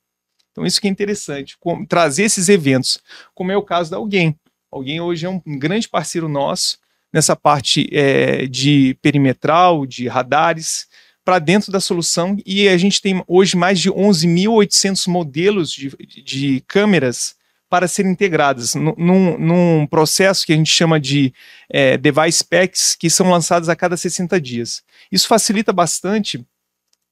Então 0.52 0.66
isso 0.66 0.82
que 0.82 0.88
é 0.88 0.92
interessante, 0.92 1.58
com, 1.60 1.86
trazer 1.86 2.24
esses 2.24 2.50
eventos, 2.50 3.00
como 3.34 3.52
é 3.52 3.58
o 3.58 3.64
caso 3.64 3.90
da 3.90 3.98
Alguém. 3.98 4.38
Alguém 4.72 5.02
hoje 5.02 5.26
é 5.26 5.30
um 5.30 5.42
grande 5.58 5.90
parceiro 5.90 6.30
nosso, 6.30 6.78
nessa 7.12 7.36
parte 7.36 7.90
é, 7.92 8.46
de 8.46 8.98
perimetral, 9.02 9.86
de 9.86 10.08
radares, 10.08 10.88
para 11.24 11.40
dentro 11.40 11.72
da 11.72 11.80
solução. 11.80 12.38
E 12.46 12.68
a 12.68 12.78
gente 12.78 13.02
tem 13.02 13.24
hoje 13.28 13.56
mais 13.56 13.80
de 13.80 13.92
11.800 13.92 15.08
modelos 15.08 15.72
de, 15.72 15.90
de 16.24 16.64
câmeras 16.68 17.36
para 17.70 17.88
serem 17.88 18.12
integradas 18.12 18.74
num, 18.74 19.38
num, 19.38 19.86
processo 19.86 20.44
que 20.44 20.52
a 20.52 20.56
gente 20.56 20.72
chama 20.72 21.00
de 21.00 21.32
é, 21.70 21.98
device 21.98 22.44
packs, 22.44 22.96
que 22.96 23.12
são 23.12 23.30
lançados 23.30 23.70
a 23.70 23.76
cada 23.76 23.96
60 23.96 24.42
dias. 24.42 24.82
Isso 25.12 25.28
facilita 25.28 25.72
bastante 25.72 26.44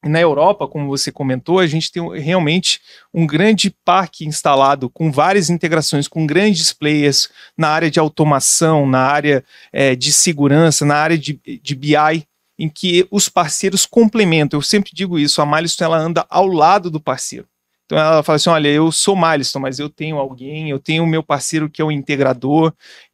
na 0.07 0.19
Europa, 0.19 0.67
como 0.67 0.87
você 0.87 1.11
comentou, 1.11 1.59
a 1.59 1.67
gente 1.67 1.91
tem 1.91 2.19
realmente 2.19 2.79
um 3.13 3.25
grande 3.25 3.69
parque 3.83 4.25
instalado 4.25 4.89
com 4.89 5.11
várias 5.11 5.49
integrações, 5.49 6.07
com 6.07 6.25
grandes 6.25 6.71
players 6.73 7.29
na 7.57 7.69
área 7.69 7.89
de 7.89 7.99
automação, 7.99 8.87
na 8.87 9.01
área 9.01 9.43
é, 9.71 9.95
de 9.95 10.11
segurança, 10.11 10.85
na 10.85 10.95
área 10.95 11.17
de, 11.17 11.39
de 11.61 11.75
BI, 11.75 12.27
em 12.59 12.69
que 12.69 13.07
os 13.11 13.29
parceiros 13.29 13.85
complementam. 13.85 14.57
Eu 14.57 14.63
sempre 14.63 14.91
digo 14.93 15.19
isso, 15.19 15.41
a 15.41 15.45
Milestone 15.45 15.91
ela 15.91 15.97
anda 15.97 16.25
ao 16.29 16.47
lado 16.47 16.89
do 16.89 16.99
parceiro. 16.99 17.47
Então 17.85 17.97
ela 17.97 18.21
fala 18.21 18.35
assim: 18.35 18.49
olha, 18.49 18.67
eu 18.67 18.91
sou 18.91 19.15
Milestone, 19.15 19.63
mas 19.63 19.79
eu 19.79 19.89
tenho 19.89 20.17
alguém, 20.17 20.69
eu 20.69 20.79
tenho 20.79 21.03
o 21.03 21.07
meu 21.07 21.23
parceiro 21.23 21.69
que 21.69 21.81
é 21.81 21.85
o 21.85 21.91
integrador. 21.91 22.73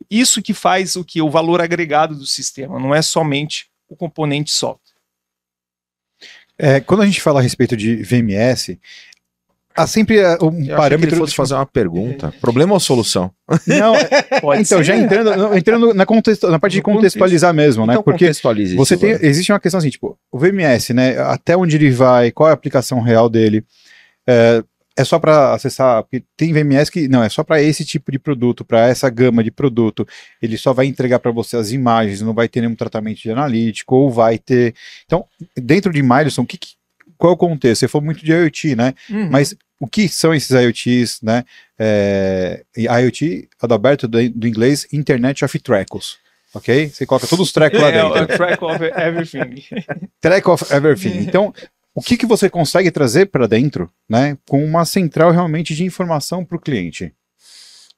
Isso 0.09 0.41
que 0.41 0.53
faz 0.53 0.95
o 0.95 1.03
que? 1.03 1.21
O 1.21 1.29
valor 1.29 1.61
agregado 1.61 2.15
do 2.15 2.25
sistema, 2.25 2.79
não 2.79 2.93
é 2.93 3.01
somente 3.01 3.67
o 3.87 3.95
componente 3.95 4.51
software. 4.51 4.82
É, 6.57 6.79
quando 6.79 7.01
a 7.01 7.05
gente 7.05 7.21
fala 7.21 7.39
a 7.39 7.43
respeito 7.43 7.75
de 7.75 7.95
VMS, 7.97 8.79
há 9.75 9.87
sempre 9.87 10.19
é, 10.19 10.37
um 10.41 10.63
Eu 10.63 10.75
parâmetro. 10.75 11.07
Que 11.09 11.15
ele 11.15 11.21
fosse 11.21 11.35
fazer 11.35 11.55
uma 11.55 11.65
pergunta. 11.65 12.33
Problema 12.39 12.73
ou 12.73 12.79
solução? 12.79 13.31
Não, 13.65 13.93
pode 14.41 14.61
então, 14.61 14.77
ser. 14.79 14.83
já 14.83 14.95
entrando, 14.95 15.57
entrando 15.57 15.93
na, 15.93 16.05
contexto, 16.05 16.47
na 16.49 16.59
parte 16.59 16.73
de 16.73 16.81
contextualizar 16.81 17.53
mesmo, 17.53 17.85
né? 17.85 17.93
Então, 17.93 18.03
Porque 18.03 18.31
você 18.75 18.97
tem, 18.97 19.11
existe 19.21 19.51
uma 19.51 19.59
questão 19.59 19.79
assim, 19.79 19.89
tipo, 19.89 20.17
o 20.31 20.37
VMS, 20.37 20.93
né? 20.93 21.17
Até 21.19 21.57
onde 21.57 21.75
ele 21.75 21.89
vai, 21.89 22.31
qual 22.31 22.47
é 22.49 22.51
a 22.51 22.55
aplicação 22.55 23.01
real 23.01 23.29
dele. 23.29 23.65
É, 24.27 24.63
é 24.95 25.03
só 25.03 25.17
para 25.17 25.53
acessar, 25.53 26.03
porque 26.03 26.23
tem 26.37 26.53
VMS 26.53 26.91
que 26.91 27.07
não 27.07 27.23
é 27.23 27.29
só 27.29 27.43
para 27.43 27.61
esse 27.61 27.83
tipo 27.83 28.11
de 28.11 28.19
produto, 28.19 28.63
para 28.63 28.87
essa 28.87 29.09
gama 29.09 29.43
de 29.43 29.49
produto. 29.49 30.07
Ele 30.41 30.57
só 30.57 30.71
vai 30.71 30.85
entregar 30.85 31.19
para 31.19 31.31
você 31.31 31.57
as 31.57 31.71
imagens, 31.71 32.21
não 32.21 32.33
vai 32.33 32.47
ter 32.47 32.61
nenhum 32.61 32.75
tratamento 32.75 33.21
de 33.21 33.31
analítico 33.31 33.95
ou 33.95 34.11
vai 34.11 34.37
ter. 34.37 34.75
Então, 35.05 35.25
dentro 35.55 35.91
de 35.91 36.03
Milestone, 36.03 36.47
que, 36.47 36.59
qual 37.17 37.31
é 37.31 37.35
o 37.35 37.37
contexto? 37.37 37.81
Você 37.81 37.87
falou 37.87 38.05
muito 38.05 38.23
de 38.23 38.31
IoT, 38.31 38.75
né? 38.75 38.93
Uhum. 39.09 39.29
Mas 39.31 39.55
o 39.79 39.87
que 39.87 40.07
são 40.07 40.33
esses 40.33 40.51
IoTs, 40.51 41.21
né? 41.23 41.43
É, 41.77 42.63
IoT, 42.77 43.49
Adalberto 43.61 44.07
do, 44.07 44.29
do 44.29 44.47
inglês, 44.47 44.87
Internet 44.93 45.43
of 45.43 45.59
Trackles. 45.59 46.17
Ok? 46.53 46.89
Você 46.89 47.05
coloca 47.05 47.25
todos 47.25 47.47
os 47.47 47.51
tracks 47.51 47.81
lá 47.81 47.89
dentro. 47.89 48.15
É, 48.15 48.25
track 48.27 48.63
of 48.63 48.83
everything. 48.83 49.63
track 50.21 50.47
of 50.47 50.73
everything. 50.73 51.17
Então, 51.17 51.51
o 51.95 52.01
que, 52.01 52.17
que 52.17 52.25
você 52.25 52.49
consegue 52.49 52.89
trazer 52.89 53.27
para 53.27 53.47
dentro, 53.47 53.91
né, 54.09 54.37
com 54.47 54.63
uma 54.63 54.85
central 54.85 55.31
realmente 55.31 55.75
de 55.75 55.83
informação 55.83 56.43
para 56.43 56.57
o 56.57 56.61
cliente? 56.61 57.13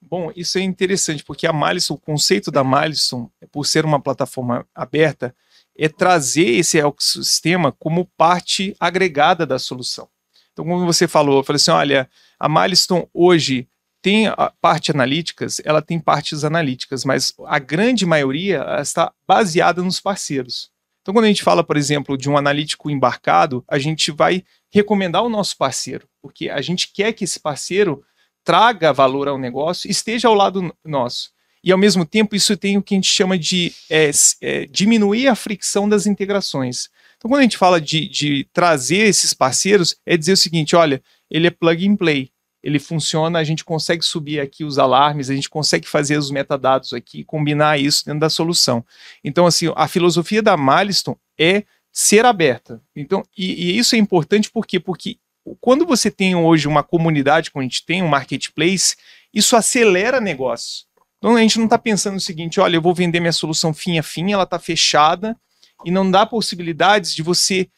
Bom, 0.01 0.31
isso 0.35 0.57
é 0.57 0.61
interessante, 0.61 1.23
porque 1.23 1.47
a 1.47 1.53
Malison, 1.53 1.95
o 1.95 1.99
conceito 1.99 2.51
da 2.51 2.63
Malison, 2.63 3.29
por 3.51 3.65
ser 3.65 3.85
uma 3.85 3.99
plataforma 3.99 4.67
aberta, 4.75 5.35
é 5.77 5.89
trazer 5.89 6.47
esse 6.47 6.79
ecossistema 6.79 7.71
como 7.71 8.05
parte 8.17 8.75
agregada 8.79 9.45
da 9.45 9.57
solução. 9.57 10.07
Então, 10.53 10.63
como 10.63 10.85
você 10.85 11.07
falou, 11.07 11.37
eu 11.37 11.43
falei 11.43 11.57
assim, 11.57 11.71
olha, 11.71 12.09
a 12.39 12.47
Milestone 12.47 13.07
hoje 13.13 13.67
tem 14.01 14.27
a 14.27 14.53
parte 14.61 14.91
analíticas, 14.91 15.59
ela 15.65 15.81
tem 15.81 15.99
partes 15.99 16.43
analíticas, 16.43 17.03
mas 17.03 17.33
a 17.47 17.57
grande 17.57 18.05
maioria 18.05 18.63
está 18.79 19.11
baseada 19.27 19.81
nos 19.81 19.99
parceiros. 19.99 20.69
Então, 21.05 21.13
quando 21.13 21.25
a 21.25 21.27
gente 21.27 21.43
fala, 21.43 21.63
por 21.63 21.77
exemplo, 21.77 22.17
de 22.17 22.27
um 22.27 22.35
analítico 22.35 22.89
embarcado, 22.89 23.63
a 23.67 23.77
gente 23.77 24.09
vai 24.09 24.43
recomendar 24.73 25.23
o 25.23 25.29
nosso 25.29 25.55
parceiro, 25.55 26.07
porque 26.19 26.49
a 26.49 26.59
gente 26.63 26.91
quer 26.91 27.13
que 27.13 27.23
esse 27.23 27.39
parceiro 27.39 28.03
traga 28.43 28.91
valor 28.91 29.27
ao 29.27 29.37
negócio, 29.37 29.87
esteja 29.87 30.27
ao 30.27 30.33
lado 30.33 30.75
nosso. 30.83 31.29
E, 31.63 31.71
ao 31.71 31.77
mesmo 31.77 32.07
tempo, 32.07 32.35
isso 32.35 32.57
tem 32.57 32.75
o 32.75 32.81
que 32.81 32.95
a 32.95 32.97
gente 32.97 33.07
chama 33.07 33.37
de 33.37 33.71
é, 33.87 34.09
é, 34.41 34.65
diminuir 34.65 35.27
a 35.27 35.35
fricção 35.35 35.87
das 35.87 36.07
integrações. 36.07 36.89
Então, 37.17 37.29
quando 37.29 37.41
a 37.41 37.43
gente 37.43 37.57
fala 37.57 37.79
de, 37.79 38.07
de 38.09 38.47
trazer 38.51 39.07
esses 39.07 39.31
parceiros, 39.31 39.95
é 40.07 40.17
dizer 40.17 40.33
o 40.33 40.37
seguinte: 40.37 40.75
olha, 40.75 41.03
ele 41.29 41.45
é 41.45 41.51
plug 41.51 41.87
and 41.87 41.97
play. 41.97 42.31
Ele 42.65 42.79
funciona, 42.79 43.37
a 43.37 43.43
gente 43.43 43.63
consegue 43.63 44.03
subir 44.03 44.39
aqui 44.39 44.63
os 44.63 44.79
alarmes, 44.79 45.29
a 45.29 45.35
gente 45.35 45.47
consegue 45.47 45.87
fazer 45.87 46.17
os 46.17 46.31
metadados 46.31 46.93
aqui, 46.93 47.23
combinar 47.23 47.79
isso 47.79 48.03
dentro 48.03 48.21
da 48.21 48.29
solução. 48.29 48.83
Então, 49.23 49.45
assim, 49.45 49.71
a 49.75 49.87
filosofia 49.87 50.41
da 50.41 50.57
Milestone 50.57 51.15
é 51.39 51.63
ser 51.91 52.25
aberta. 52.25 52.81
Então, 52.95 53.23
e, 53.37 53.69
e 53.69 53.77
isso 53.77 53.93
é 53.93 53.99
importante 53.99 54.49
por 54.49 54.65
quê? 54.65 54.79
Porque 54.79 55.19
quando 55.61 55.85
você 55.85 56.09
tem 56.09 56.35
hoje 56.35 56.67
uma 56.67 56.81
comunidade, 56.81 57.51
como 57.51 57.61
a 57.61 57.65
gente 57.65 57.85
tem, 57.85 58.01
um 58.01 58.07
marketplace, 58.07 58.95
isso 59.31 59.55
acelera 59.55 60.19
negócio. 60.19 60.85
Então 61.19 61.35
a 61.35 61.41
gente 61.41 61.59
não 61.59 61.65
está 61.65 61.77
pensando 61.77 62.17
o 62.17 62.21
seguinte: 62.21 62.59
olha, 62.59 62.77
eu 62.77 62.81
vou 62.81 62.95
vender 62.95 63.19
minha 63.19 63.31
solução 63.31 63.75
fim 63.75 63.99
a 63.99 64.03
fim, 64.03 64.31
ela 64.31 64.43
está 64.43 64.57
fechada 64.57 65.37
e 65.85 65.91
não 65.91 66.09
dá 66.09 66.25
possibilidades 66.25 67.13
de 67.13 67.21
você, 67.21 67.69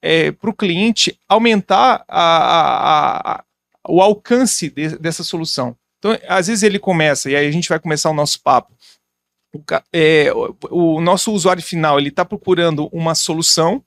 é, 0.00 0.30
para 0.30 0.50
o 0.50 0.54
cliente, 0.54 1.18
aumentar 1.28 2.04
a, 2.06 3.32
a, 3.38 3.44
o 3.88 4.00
alcance 4.00 4.70
de, 4.70 4.98
dessa 4.98 5.22
solução. 5.22 5.76
Então, 5.98 6.18
às 6.28 6.46
vezes 6.46 6.62
ele 6.62 6.78
começa, 6.78 7.30
e 7.30 7.36
aí 7.36 7.46
a 7.46 7.50
gente 7.50 7.68
vai 7.68 7.78
começar 7.78 8.10
o 8.10 8.14
nosso 8.14 8.40
papo. 8.42 8.74
O, 9.54 9.62
é, 9.92 10.32
o, 10.32 10.96
o 10.96 11.00
nosso 11.00 11.32
usuário 11.32 11.62
final 11.62 11.98
ele 11.98 12.08
está 12.08 12.24
procurando 12.24 12.88
uma 12.92 13.14
solução. 13.14 13.82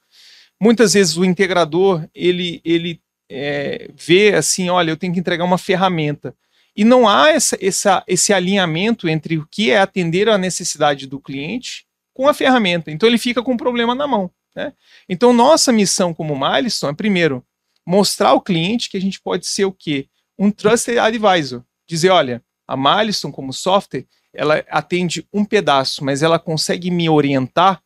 Muitas 0.60 0.94
vezes 0.94 1.16
o 1.16 1.24
integrador 1.24 2.08
ele, 2.14 2.62
ele 2.66 3.02
é, 3.30 3.90
vê 3.96 4.34
assim, 4.34 4.70
olha, 4.70 4.92
eu 4.92 4.98
tenho 4.98 5.14
que 5.14 5.20
entregar 5.20 5.46
uma 5.46 5.58
ferramenta. 5.58 6.36
E 6.76 6.84
não 6.84 7.08
há 7.08 7.30
essa, 7.30 7.58
essa, 7.62 8.04
esse 8.08 8.34
alinhamento 8.34 9.08
entre 9.08 9.38
o 9.38 9.48
que 9.50 9.72
é 9.72 9.80
atender 9.80 10.30
a 10.30 10.38
necessidade 10.38 11.08
do 11.08 11.20
cliente 11.20 11.86
com 12.14 12.28
a 12.28 12.34
ferramenta. 12.34 12.92
Então 12.92 13.08
ele 13.08 13.18
fica 13.18 13.44
com 13.44 13.54
o 13.54 13.58
problema 13.58 13.94
na 13.94 14.08
mão. 14.08 14.32
Né? 14.56 14.74
Então, 15.08 15.32
nossa 15.32 15.72
missão 15.72 16.14
como 16.14 16.38
Milestone 16.38 16.94
é, 16.94 16.96
primeiro, 16.96 17.46
mostrar 17.86 18.30
ao 18.30 18.42
cliente 18.42 18.90
que 18.90 18.98
a 18.98 19.02
gente 19.02 19.20
pode 19.22 19.46
ser 19.46 19.66
o 19.66 19.72
quê? 19.72 20.08
Um 20.38 20.52
Trusted 20.52 20.98
Advisor. 20.98 21.64
Dizer, 21.88 22.10
olha, 22.10 22.44
a 22.68 22.78
Milestone 22.78 23.34
como 23.34 23.52
software, 23.52 24.06
ela 24.34 24.64
atende 24.70 25.28
um 25.34 25.44
pedaço, 25.44 26.04
mas 26.04 26.22
ela 26.22 26.38
consegue 26.38 26.92
me 26.92 27.10
orientar 27.10 27.82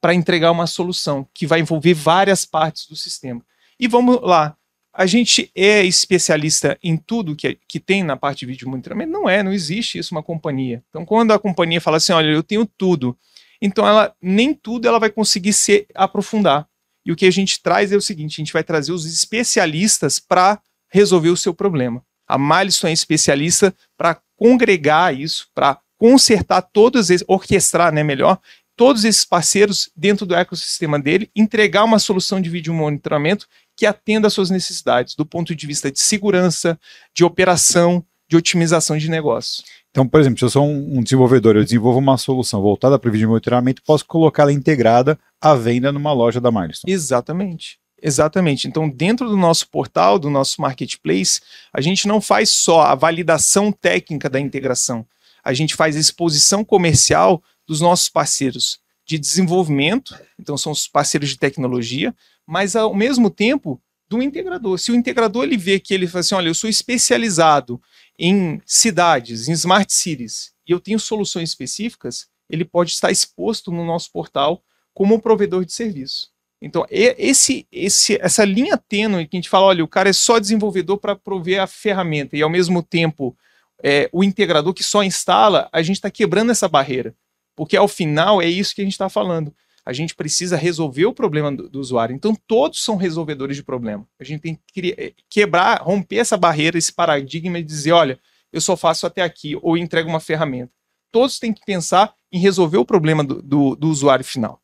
para 0.00 0.14
entregar 0.14 0.52
uma 0.52 0.66
solução 0.66 1.26
que 1.34 1.46
vai 1.46 1.60
envolver 1.60 1.94
várias 1.94 2.44
partes 2.44 2.86
do 2.86 2.94
sistema. 2.94 3.44
E 3.80 3.88
vamos 3.88 4.20
lá, 4.22 4.56
a 4.92 5.06
gente 5.06 5.50
é 5.54 5.84
especialista 5.84 6.78
em 6.82 6.96
tudo 6.96 7.36
que, 7.36 7.58
que 7.68 7.78
tem 7.78 8.02
na 8.02 8.16
parte 8.16 8.40
de 8.40 8.46
vídeo 8.46 8.68
monitoramento? 8.68 9.12
Não 9.12 9.28
é, 9.28 9.42
não 9.42 9.52
existe 9.52 9.98
isso 9.98 10.14
uma 10.14 10.22
companhia. 10.22 10.82
Então, 10.88 11.04
quando 11.04 11.32
a 11.32 11.38
companhia 11.38 11.80
fala 11.80 11.98
assim, 11.98 12.12
olha, 12.12 12.30
eu 12.30 12.42
tenho 12.42 12.66
tudo, 12.66 13.16
então 13.60 13.86
ela 13.86 14.14
nem 14.20 14.54
tudo 14.54 14.86
ela 14.86 14.98
vai 14.98 15.10
conseguir 15.10 15.52
se 15.52 15.86
aprofundar. 15.94 16.67
E 17.08 17.12
o 17.12 17.16
que 17.16 17.24
a 17.24 17.30
gente 17.30 17.62
traz 17.62 17.90
é 17.90 17.96
o 17.96 18.02
seguinte: 18.02 18.34
a 18.34 18.42
gente 18.42 18.52
vai 18.52 18.62
trazer 18.62 18.92
os 18.92 19.06
especialistas 19.06 20.18
para 20.18 20.60
resolver 20.90 21.30
o 21.30 21.36
seu 21.38 21.54
problema. 21.54 22.04
A 22.28 22.36
Milestone 22.36 22.90
é 22.90 22.92
especialista 22.92 23.74
para 23.96 24.20
congregar 24.36 25.18
isso, 25.18 25.48
para 25.54 25.78
consertar 25.96 26.60
todos 26.60 27.08
esses, 27.08 27.24
orquestrar, 27.26 27.92
né, 27.94 28.02
melhor, 28.02 28.38
todos 28.76 29.04
esses 29.04 29.24
parceiros 29.24 29.90
dentro 29.96 30.26
do 30.26 30.34
ecossistema 30.34 30.98
dele, 30.98 31.30
entregar 31.34 31.82
uma 31.82 31.98
solução 31.98 32.42
de 32.42 32.50
vídeo 32.50 32.74
monitoramento 32.74 33.48
que 33.74 33.86
atenda 33.86 34.28
às 34.28 34.34
suas 34.34 34.50
necessidades, 34.50 35.14
do 35.14 35.24
ponto 35.24 35.54
de 35.54 35.66
vista 35.66 35.90
de 35.90 35.98
segurança, 35.98 36.78
de 37.14 37.24
operação, 37.24 38.04
de 38.28 38.36
otimização 38.36 38.98
de 38.98 39.08
negócio. 39.08 39.64
Então, 39.90 40.06
por 40.06 40.20
exemplo, 40.20 40.38
se 40.38 40.44
eu 40.44 40.50
sou 40.50 40.66
um, 40.66 41.02
desenvolvedor, 41.02 41.56
eu 41.56 41.64
desenvolvo 41.64 41.98
uma 41.98 42.18
solução 42.18 42.60
voltada 42.60 42.98
para 42.98 43.08
o 43.08 43.12
vídeo 43.12 43.28
monitoramento, 43.28 43.82
posso 43.82 44.04
colocá-la 44.04 44.52
integrada 44.52 45.18
à 45.40 45.54
venda 45.54 45.90
numa 45.90 46.12
loja 46.12 46.40
da 46.40 46.50
Milestone. 46.50 46.92
Exatamente. 46.92 47.78
Exatamente. 48.00 48.68
Então, 48.68 48.88
dentro 48.88 49.28
do 49.28 49.36
nosso 49.36 49.68
portal, 49.68 50.18
do 50.18 50.30
nosso 50.30 50.60
marketplace, 50.60 51.40
a 51.72 51.80
gente 51.80 52.06
não 52.06 52.20
faz 52.20 52.50
só 52.50 52.82
a 52.82 52.94
validação 52.94 53.72
técnica 53.72 54.30
da 54.30 54.38
integração, 54.38 55.04
a 55.42 55.52
gente 55.52 55.74
faz 55.74 55.96
a 55.96 56.00
exposição 56.00 56.64
comercial 56.64 57.42
dos 57.66 57.80
nossos 57.80 58.08
parceiros 58.08 58.78
de 59.04 59.18
desenvolvimento, 59.18 60.16
então 60.38 60.56
são 60.56 60.70
os 60.70 60.86
parceiros 60.86 61.30
de 61.30 61.38
tecnologia, 61.38 62.14
mas 62.46 62.76
ao 62.76 62.94
mesmo 62.94 63.30
tempo 63.30 63.80
do 64.08 64.22
integrador. 64.22 64.78
Se 64.78 64.90
o 64.90 64.94
integrador 64.94 65.44
ele 65.44 65.56
vê 65.56 65.78
que 65.78 65.92
ele 65.92 66.06
fala 66.06 66.20
assim, 66.20 66.34
olha, 66.34 66.48
eu 66.48 66.54
sou 66.54 66.68
especializado 66.68 67.80
em 68.18 68.60
cidades, 68.66 69.48
em 69.48 69.52
smart 69.52 69.92
cities, 69.92 70.52
e 70.66 70.72
eu 70.72 70.80
tenho 70.80 70.98
soluções 70.98 71.50
específicas, 71.50 72.26
ele 72.50 72.64
pode 72.64 72.90
estar 72.90 73.10
exposto 73.10 73.70
no 73.70 73.84
nosso 73.84 74.10
portal 74.10 74.62
como 74.92 75.14
um 75.14 75.20
provedor 75.20 75.64
de 75.64 75.72
serviço. 75.72 76.30
Então, 76.60 76.84
esse, 76.90 77.68
esse, 77.70 78.18
essa 78.20 78.44
linha 78.44 78.76
tênue 78.76 79.26
que 79.28 79.36
a 79.36 79.38
gente 79.38 79.48
fala, 79.48 79.66
olha, 79.66 79.84
o 79.84 79.88
cara 79.88 80.08
é 80.08 80.12
só 80.12 80.40
desenvolvedor 80.40 80.98
para 80.98 81.14
prover 81.14 81.60
a 81.60 81.68
ferramenta 81.68 82.36
e, 82.36 82.42
ao 82.42 82.50
mesmo 82.50 82.82
tempo, 82.82 83.36
é, 83.82 84.08
o 84.12 84.24
integrador 84.24 84.74
que 84.74 84.82
só 84.82 85.04
instala, 85.04 85.68
a 85.72 85.82
gente 85.82 85.96
está 85.96 86.10
quebrando 86.10 86.50
essa 86.50 86.68
barreira. 86.68 87.14
Porque 87.54 87.76
ao 87.76 87.86
final 87.86 88.42
é 88.42 88.46
isso 88.46 88.74
que 88.74 88.80
a 88.80 88.84
gente 88.84 88.94
está 88.94 89.08
falando. 89.08 89.54
A 89.88 89.92
gente 89.94 90.14
precisa 90.14 90.54
resolver 90.54 91.06
o 91.06 91.14
problema 91.14 91.50
do, 91.50 91.66
do, 91.66 91.80
usuário. 91.80 92.14
Então, 92.14 92.36
todos 92.46 92.84
são 92.84 92.94
resolvedores 92.94 93.56
de 93.56 93.62
problema. 93.62 94.06
A 94.20 94.24
gente 94.24 94.42
tem 94.42 94.60
que 94.66 94.94
eh, 94.98 95.12
quebrar, 95.30 95.80
romper 95.80 96.16
essa 96.16 96.36
barreira, 96.36 96.76
esse 96.76 96.92
paradigma 96.92 97.58
e 97.58 97.62
dizer: 97.62 97.92
olha, 97.92 98.20
eu 98.52 98.60
só 98.60 98.76
faço 98.76 99.06
até 99.06 99.22
aqui, 99.22 99.58
ou 99.62 99.78
entrego 99.78 100.10
uma 100.10 100.20
ferramenta. 100.20 100.70
Todos 101.10 101.38
têm 101.38 101.54
que 101.54 101.64
pensar 101.64 102.12
em 102.30 102.38
resolver 102.38 102.76
o 102.76 102.84
problema 102.84 103.24
do, 103.24 103.40
do, 103.40 103.74
do 103.74 103.88
usuário 103.88 104.26
final. 104.26 104.60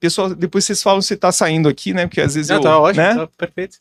Pessoal, 0.00 0.34
depois 0.34 0.64
vocês 0.64 0.82
falam 0.82 1.02
se 1.02 1.12
está 1.12 1.30
saindo 1.30 1.68
aqui, 1.68 1.92
né? 1.92 2.06
Porque 2.06 2.22
às 2.22 2.34
vezes 2.34 2.48
Não, 2.48 2.56
eu. 2.56 2.62
tá 2.62 2.78
ótimo, 2.78 3.02
né? 3.02 3.14
tá 3.16 3.28
perfeito. 3.36 3.76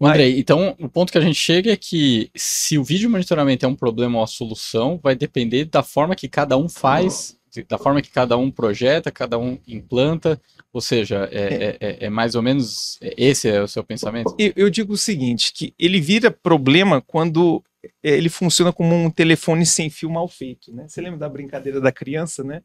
André, 0.00 0.30
então 0.30 0.74
o 0.78 0.88
ponto 0.88 1.12
que 1.12 1.18
a 1.18 1.22
gente 1.22 1.38
chega 1.38 1.72
é 1.72 1.76
que 1.76 2.30
se 2.34 2.78
o 2.78 2.84
vídeo 2.84 3.10
monitoramento 3.10 3.66
é 3.66 3.68
um 3.68 3.76
problema 3.76 4.16
ou 4.16 4.24
a 4.24 4.26
solução, 4.26 4.98
vai 5.02 5.14
depender 5.14 5.66
da 5.66 5.82
forma 5.82 6.16
que 6.16 6.26
cada 6.26 6.56
um 6.56 6.70
faz, 6.70 7.36
da 7.64 7.78
forma 7.78 8.02
que 8.02 8.10
cada 8.10 8.36
um 8.36 8.50
projeta, 8.50 9.10
cada 9.10 9.38
um 9.38 9.58
implanta, 9.66 10.40
ou 10.72 10.80
seja, 10.80 11.28
é, 11.32 11.40
é. 11.40 11.76
é, 11.80 12.06
é 12.06 12.10
mais 12.10 12.34
ou 12.34 12.42
menos 12.42 12.98
esse 13.16 13.48
é 13.48 13.62
o 13.62 13.68
seu 13.68 13.84
pensamento? 13.84 14.34
Eu, 14.38 14.52
eu 14.56 14.70
digo 14.70 14.92
o 14.92 14.98
seguinte, 14.98 15.52
que 15.52 15.74
ele 15.78 16.00
vira 16.00 16.30
problema 16.30 17.00
quando 17.00 17.62
ele 18.02 18.28
funciona 18.28 18.72
como 18.72 18.94
um 18.94 19.10
telefone 19.10 19.64
sem 19.64 19.88
fio 19.88 20.10
mal 20.10 20.28
feito, 20.28 20.72
né? 20.72 20.86
Você 20.88 21.00
lembra 21.00 21.18
da 21.18 21.28
brincadeira 21.28 21.80
da 21.80 21.92
criança, 21.92 22.42
né? 22.42 22.62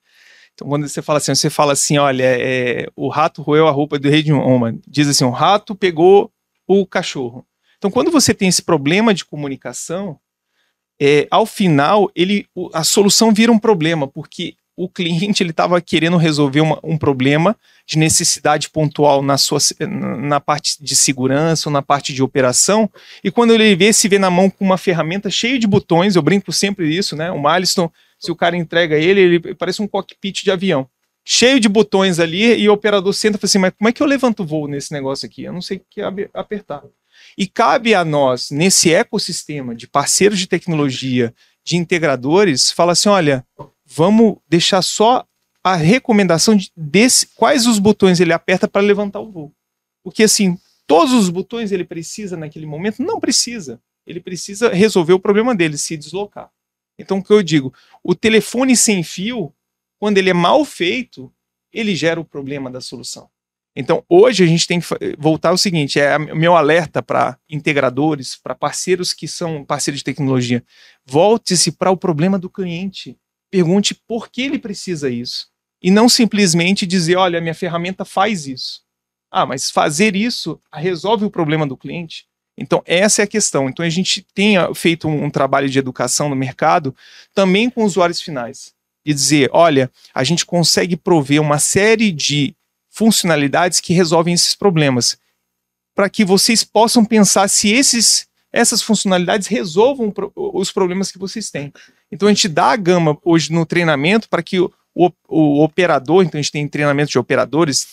Então, 0.53 0.67
quando 0.67 0.87
você 0.87 1.01
fala 1.01 1.17
assim, 1.17 1.33
você 1.33 1.49
fala 1.49 1.73
assim, 1.73 1.97
olha, 1.97 2.23
é, 2.25 2.87
o 2.95 3.07
rato 3.07 3.41
roeu 3.41 3.67
a 3.67 3.71
roupa 3.71 3.97
do 3.97 4.09
rei 4.09 4.21
de 4.21 4.33
Oma. 4.33 4.77
Diz 4.87 5.07
assim, 5.07 5.23
o 5.23 5.29
rato 5.29 5.75
pegou 5.75 6.31
o 6.67 6.85
cachorro. 6.85 7.45
Então, 7.77 7.89
quando 7.89 8.11
você 8.11 8.33
tem 8.33 8.47
esse 8.47 8.61
problema 8.61 9.13
de 9.13 9.25
comunicação, 9.25 10.19
é, 11.01 11.27
ao 11.31 11.47
final, 11.47 12.11
ele, 12.15 12.45
a 12.73 12.83
solução 12.83 13.33
vira 13.33 13.51
um 13.51 13.57
problema, 13.57 14.07
porque 14.07 14.55
o 14.75 14.89
cliente 14.89 15.43
ele 15.43 15.51
estava 15.51 15.79
querendo 15.81 16.17
resolver 16.17 16.61
uma, 16.61 16.79
um 16.83 16.97
problema 16.97 17.55
de 17.85 17.97
necessidade 17.97 18.69
pontual 18.69 19.21
na, 19.21 19.37
sua, 19.37 19.59
na 19.87 20.39
parte 20.39 20.81
de 20.81 20.95
segurança 20.95 21.69
ou 21.69 21.73
na 21.73 21.81
parte 21.81 22.13
de 22.13 22.23
operação, 22.23 22.89
e 23.23 23.29
quando 23.29 23.53
ele 23.53 23.75
vê, 23.75 23.91
se 23.91 24.07
vê 24.07 24.17
na 24.17 24.29
mão 24.29 24.49
com 24.49 24.63
uma 24.63 24.77
ferramenta 24.77 25.29
cheia 25.29 25.59
de 25.59 25.67
botões, 25.67 26.15
eu 26.15 26.21
brinco 26.21 26.51
sempre 26.51 26.95
isso, 26.95 27.15
né? 27.15 27.31
O 27.31 27.41
Milestone, 27.41 27.89
se 28.19 28.31
o 28.31 28.35
cara 28.35 28.55
entrega 28.55 28.97
ele, 28.97 29.21
ele 29.21 29.55
parece 29.55 29.81
um 29.81 29.87
cockpit 29.87 30.43
de 30.43 30.51
avião 30.51 30.87
cheio 31.23 31.59
de 31.59 31.69
botões 31.69 32.19
ali 32.19 32.55
e 32.55 32.67
o 32.67 32.73
operador 32.73 33.13
senta 33.13 33.37
e 33.37 33.39
fala 33.39 33.47
assim, 33.47 33.59
mas 33.59 33.73
como 33.77 33.87
é 33.89 33.93
que 33.93 34.01
eu 34.01 34.07
levanto 34.07 34.41
o 34.41 34.45
voo 34.45 34.67
nesse 34.67 34.91
negócio 34.91 35.25
aqui? 35.25 35.43
Eu 35.43 35.53
não 35.53 35.61
sei 35.61 35.77
o 35.77 35.85
que 35.89 36.01
apertar. 36.33 36.83
E 37.37 37.47
cabe 37.47 37.93
a 37.93 38.03
nós, 38.03 38.49
nesse 38.51 38.93
ecossistema 38.93 39.75
de 39.75 39.87
parceiros 39.87 40.39
de 40.39 40.47
tecnologia, 40.47 41.33
de 41.63 41.77
integradores, 41.77 42.71
falar 42.71 42.93
assim, 42.93 43.09
olha, 43.09 43.45
vamos 43.93 44.37
deixar 44.47 44.81
só 44.81 45.25
a 45.63 45.75
recomendação 45.75 46.55
de 46.55 46.71
desse, 46.75 47.27
quais 47.35 47.67
os 47.67 47.77
botões 47.77 48.19
ele 48.19 48.33
aperta 48.33 48.67
para 48.67 48.81
levantar 48.81 49.19
o 49.19 49.31
voo. 49.31 49.53
Porque 50.03 50.23
assim, 50.23 50.57
todos 50.87 51.13
os 51.13 51.29
botões 51.29 51.71
ele 51.71 51.85
precisa 51.85 52.35
naquele 52.35 52.65
momento? 52.65 53.03
Não 53.03 53.19
precisa. 53.19 53.81
Ele 54.05 54.19
precisa 54.19 54.69
resolver 54.69 55.13
o 55.13 55.19
problema 55.19 55.53
dele, 55.53 55.77
se 55.77 55.95
deslocar. 55.95 56.49
Então, 56.97 57.19
o 57.19 57.23
que 57.23 57.31
eu 57.31 57.43
digo? 57.43 57.73
O 58.03 58.15
telefone 58.15 58.75
sem 58.75 59.03
fio, 59.03 59.53
quando 59.99 60.17
ele 60.17 60.29
é 60.29 60.33
mal 60.33 60.63
feito, 60.65 61.31
ele 61.71 61.95
gera 61.95 62.19
o 62.19 62.25
problema 62.25 62.69
da 62.69 62.81
solução. 62.81 63.29
Então, 63.75 64.03
hoje 64.09 64.43
a 64.43 64.47
gente 64.47 64.67
tem 64.67 64.79
que 64.79 64.87
voltar 65.17 65.49
ao 65.49 65.57
seguinte: 65.57 65.99
é 65.99 66.17
meu 66.17 66.55
alerta 66.55 67.01
para 67.01 67.37
integradores, 67.49 68.35
para 68.35 68.55
parceiros 68.55 69.13
que 69.13 69.27
são 69.27 69.63
parceiros 69.63 69.99
de 69.99 70.03
tecnologia. 70.03 70.63
Volte-se 71.05 71.71
para 71.71 71.91
o 71.91 71.97
problema 71.97 72.37
do 72.37 72.49
cliente. 72.49 73.17
Pergunte 73.51 73.93
por 73.93 74.29
que 74.29 74.41
ele 74.41 74.57
precisa 74.57 75.09
isso. 75.09 75.47
E 75.83 75.91
não 75.91 76.07
simplesmente 76.07 76.87
dizer, 76.87 77.17
olha, 77.17 77.41
minha 77.41 77.53
ferramenta 77.53 78.05
faz 78.05 78.47
isso. 78.47 78.81
Ah, 79.29 79.45
mas 79.45 79.69
fazer 79.69 80.15
isso 80.15 80.59
resolve 80.73 81.25
o 81.25 81.31
problema 81.31 81.67
do 81.67 81.77
cliente? 81.77 82.25
Então, 82.57 82.81
essa 82.85 83.21
é 83.21 83.25
a 83.25 83.27
questão. 83.27 83.67
Então, 83.67 83.85
a 83.85 83.89
gente 83.89 84.25
tem 84.33 84.55
feito 84.75 85.07
um, 85.07 85.25
um 85.25 85.29
trabalho 85.29 85.69
de 85.69 85.79
educação 85.79 86.29
no 86.29 86.35
mercado 86.35 86.95
também 87.33 87.69
com 87.69 87.83
usuários 87.83 88.21
finais 88.21 88.73
e 89.05 89.13
dizer: 89.13 89.49
olha, 89.51 89.91
a 90.13 90.23
gente 90.23 90.45
consegue 90.45 90.95
prover 90.95 91.41
uma 91.41 91.59
série 91.59 92.11
de 92.11 92.55
funcionalidades 92.89 93.79
que 93.79 93.93
resolvem 93.93 94.33
esses 94.33 94.53
problemas, 94.53 95.17
para 95.95 96.09
que 96.09 96.23
vocês 96.23 96.63
possam 96.63 97.03
pensar 97.03 97.47
se 97.47 97.69
esses 97.69 98.29
essas 98.53 98.81
funcionalidades 98.81 99.47
resolvam 99.47 100.11
pro, 100.11 100.31
os 100.35 100.73
problemas 100.73 101.09
que 101.09 101.17
vocês 101.17 101.49
têm. 101.49 101.71
Então 102.11 102.27
a 102.27 102.31
gente 102.31 102.47
dá 102.47 102.71
a 102.71 102.75
gama 102.75 103.17
hoje 103.23 103.51
no 103.51 103.65
treinamento 103.65 104.27
para 104.27 104.43
que 104.43 104.59
o, 104.59 104.71
o, 105.27 105.63
operador, 105.63 106.23
então 106.23 106.37
a 106.37 106.41
gente 106.41 106.51
tem 106.51 106.67
treinamento 106.67 107.11
de 107.11 107.19
operadores, 107.19 107.87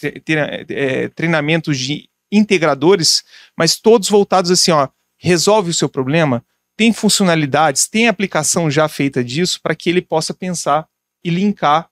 é, 0.68 1.08
treinamentos 1.08 1.78
de 1.78 2.08
integradores, 2.30 3.22
mas 3.56 3.76
todos 3.76 4.08
voltados 4.08 4.50
assim, 4.50 4.70
ó, 4.70 4.88
resolve 5.16 5.70
o 5.70 5.74
seu 5.74 5.88
problema, 5.88 6.44
tem 6.76 6.92
funcionalidades, 6.92 7.88
tem 7.88 8.08
aplicação 8.08 8.70
já 8.70 8.88
feita 8.88 9.22
disso 9.22 9.60
para 9.62 9.74
que 9.74 9.88
ele 9.88 10.02
possa 10.02 10.34
pensar 10.34 10.86
e 11.24 11.30
linkar 11.30 11.88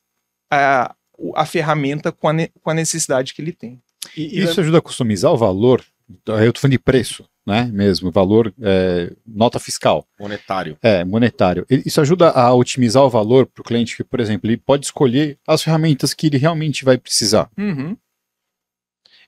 a, 0.51 0.95
a 1.35 1.47
ferramenta 1.47 2.13
com 2.13 2.29
a, 2.29 2.33
com 2.61 2.71
a 2.71 2.75
necessidade 2.75 3.35
que 3.35 3.43
ele 3.43 3.53
tem. 3.53 3.81
E, 4.17 4.41
Isso 4.43 4.61
ajuda 4.61 4.79
a 4.79 4.83
customizar 4.83 5.33
o 5.33 5.37
valor? 5.37 5.85
Eu 6.27 6.49
estou 6.49 6.61
falando 6.61 6.73
de 6.73 6.79
preço, 6.79 7.29
né? 7.47 7.71
Mesmo, 7.73 8.11
valor, 8.11 8.53
é, 8.61 9.13
nota 9.25 9.61
fiscal. 9.61 10.07
Monetário. 10.19 10.77
É, 10.83 11.05
monetário. 11.05 11.65
Isso 11.71 12.01
ajuda 12.01 12.31
a 12.31 12.53
otimizar 12.53 13.05
o 13.05 13.11
valor 13.11 13.47
para 13.47 13.61
o 13.61 13.65
cliente 13.65 13.97
que, 13.97 14.03
por 14.03 14.19
exemplo, 14.19 14.51
ele 14.51 14.57
pode 14.57 14.87
escolher 14.87 15.39
as 15.47 15.63
ferramentas 15.63 16.13
que 16.13 16.27
ele 16.27 16.39
realmente 16.39 16.85
vai 16.85 16.99
precisar. 16.99 17.49
Uhum. 17.57 17.97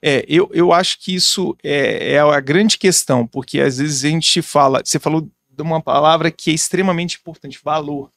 É, 0.03 0.25
eu, 0.29 0.51
eu 0.53 0.73
acho 0.73 0.99
que 1.01 1.15
isso 1.15 1.57
é, 1.63 2.15
é 2.15 2.19
a 2.19 2.41
grande 2.41 2.79
questão, 2.79 3.27
porque 3.27 3.61
às 3.61 3.79
vezes 3.79 4.05
a 4.05 4.09
gente 4.09 4.43
fala, 4.43 4.83
você 4.85 4.99
falou 4.99 5.29
de 5.51 5.63
uma 5.63 5.81
palavra 5.81 6.31
que 6.31 6.51
é 6.51 6.55
extremamente 6.55 7.19
importante, 7.19 7.61
valor. 7.63 8.11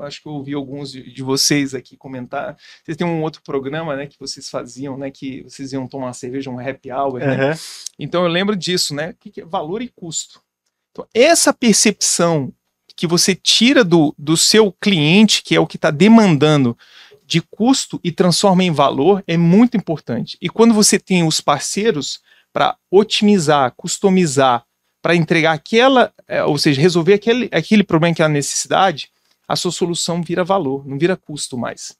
Acho 0.00 0.22
que 0.22 0.28
eu 0.28 0.32
ouvi 0.32 0.54
alguns 0.54 0.92
de 0.92 1.22
vocês 1.22 1.74
aqui 1.74 1.96
comentar. 1.96 2.56
Vocês 2.84 2.96
têm 2.96 3.06
um 3.06 3.22
outro 3.22 3.42
programa, 3.42 3.96
né, 3.96 4.06
que 4.06 4.18
vocês 4.18 4.48
faziam, 4.48 4.96
né, 4.96 5.10
que 5.10 5.42
vocês 5.42 5.72
iam 5.72 5.86
tomar 5.86 6.06
uma 6.06 6.12
cerveja, 6.12 6.50
um 6.50 6.58
happy 6.58 6.90
hour, 6.90 7.18
né? 7.18 7.58
Então 7.98 8.22
eu 8.22 8.28
lembro 8.28 8.56
disso, 8.56 8.94
né? 8.94 9.10
O 9.10 9.14
que 9.14 9.40
é 9.40 9.44
valor 9.44 9.82
e 9.82 9.88
custo. 9.88 10.40
Então, 10.90 11.06
essa 11.14 11.52
percepção 11.52 12.52
que 12.96 13.06
você 13.06 13.34
tira 13.34 13.84
do, 13.84 14.12
do 14.18 14.36
seu 14.36 14.72
cliente, 14.72 15.42
que 15.42 15.54
é 15.54 15.60
o 15.60 15.66
que 15.66 15.76
está 15.76 15.90
demandando, 15.90 16.76
de 17.24 17.42
custo 17.42 18.00
e 18.02 18.10
transforma 18.10 18.64
em 18.64 18.72
valor 18.72 19.22
é 19.26 19.36
muito 19.36 19.76
importante. 19.76 20.36
E 20.40 20.48
quando 20.48 20.72
você 20.72 20.98
tem 20.98 21.22
os 21.22 21.40
parceiros 21.40 22.20
para 22.52 22.76
otimizar, 22.90 23.72
customizar, 23.76 24.64
para 25.00 25.14
entregar 25.14 25.52
aquela, 25.52 26.12
é, 26.26 26.42
ou 26.42 26.58
seja, 26.58 26.80
resolver 26.80 27.12
aquele, 27.12 27.48
aquele 27.52 27.84
problema, 27.84 28.12
aquela 28.12 28.28
necessidade, 28.30 29.10
a 29.48 29.56
sua 29.56 29.72
solução 29.72 30.22
vira 30.22 30.44
valor, 30.44 30.86
não 30.86 30.98
vira 30.98 31.16
custo 31.16 31.58
mais. 31.58 31.96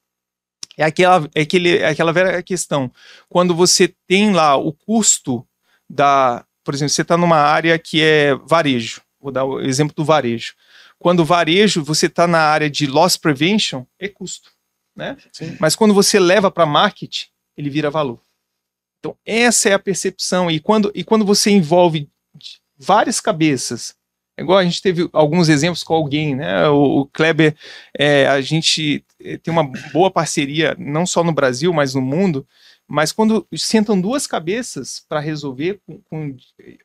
É 0.77 0.83
aquela, 0.83 1.27
é 1.35 1.41
aquele, 1.41 1.77
é 1.77 1.89
aquela 1.89 2.13
velha 2.13 2.41
questão. 2.43 2.89
Quando 3.27 3.53
você 3.53 3.93
tem 4.07 4.31
lá 4.31 4.55
o 4.55 4.71
custo 4.71 5.45
da. 5.89 6.45
Por 6.63 6.73
exemplo, 6.73 6.93
você 6.93 7.01
está 7.01 7.17
numa 7.17 7.37
área 7.37 7.77
que 7.79 8.01
é 8.01 8.35
varejo. 8.45 9.01
Vou 9.19 9.31
dar 9.31 9.43
o 9.43 9.59
exemplo 9.59 9.93
do 9.95 10.05
varejo. 10.05 10.53
Quando 10.97 11.21
o 11.21 11.25
varejo, 11.25 11.83
você 11.83 12.05
está 12.05 12.27
na 12.27 12.39
área 12.39 12.69
de 12.69 12.85
loss 12.85 13.17
prevention, 13.17 13.85
é 13.97 14.07
custo 14.07 14.51
né? 14.99 15.17
Sim. 15.31 15.57
Mas 15.59 15.75
quando 15.75 15.93
você 15.93 16.19
leva 16.19 16.51
para 16.51 16.65
marketing, 16.65 17.27
ele 17.57 17.69
vira 17.69 17.89
valor. 17.89 18.21
Então, 18.99 19.17
essa 19.25 19.69
é 19.69 19.73
a 19.73 19.79
percepção. 19.79 20.51
E 20.51 20.59
quando, 20.59 20.91
e 20.93 21.03
quando 21.03 21.25
você 21.25 21.49
envolve 21.49 22.09
várias 22.77 23.21
cabeças, 23.21 23.95
igual 24.39 24.57
a 24.57 24.63
gente 24.63 24.81
teve 24.81 25.09
alguns 25.13 25.49
exemplos 25.49 25.83
com 25.83 25.93
alguém, 25.93 26.35
né? 26.35 26.67
O, 26.69 27.01
o 27.01 27.05
Kleber, 27.05 27.55
é, 27.97 28.27
a 28.27 28.41
gente 28.41 29.03
é, 29.19 29.37
tem 29.37 29.51
uma 29.51 29.63
boa 29.91 30.11
parceria, 30.11 30.75
não 30.79 31.05
só 31.05 31.23
no 31.23 31.31
Brasil, 31.31 31.73
mas 31.73 31.93
no 31.93 32.01
mundo. 32.01 32.47
Mas 32.87 33.11
quando 33.11 33.45
sentam 33.55 34.01
duas 34.01 34.25
cabeças 34.25 35.05
para 35.07 35.19
resolver, 35.19 35.79
com, 35.85 36.01
com, 36.09 36.35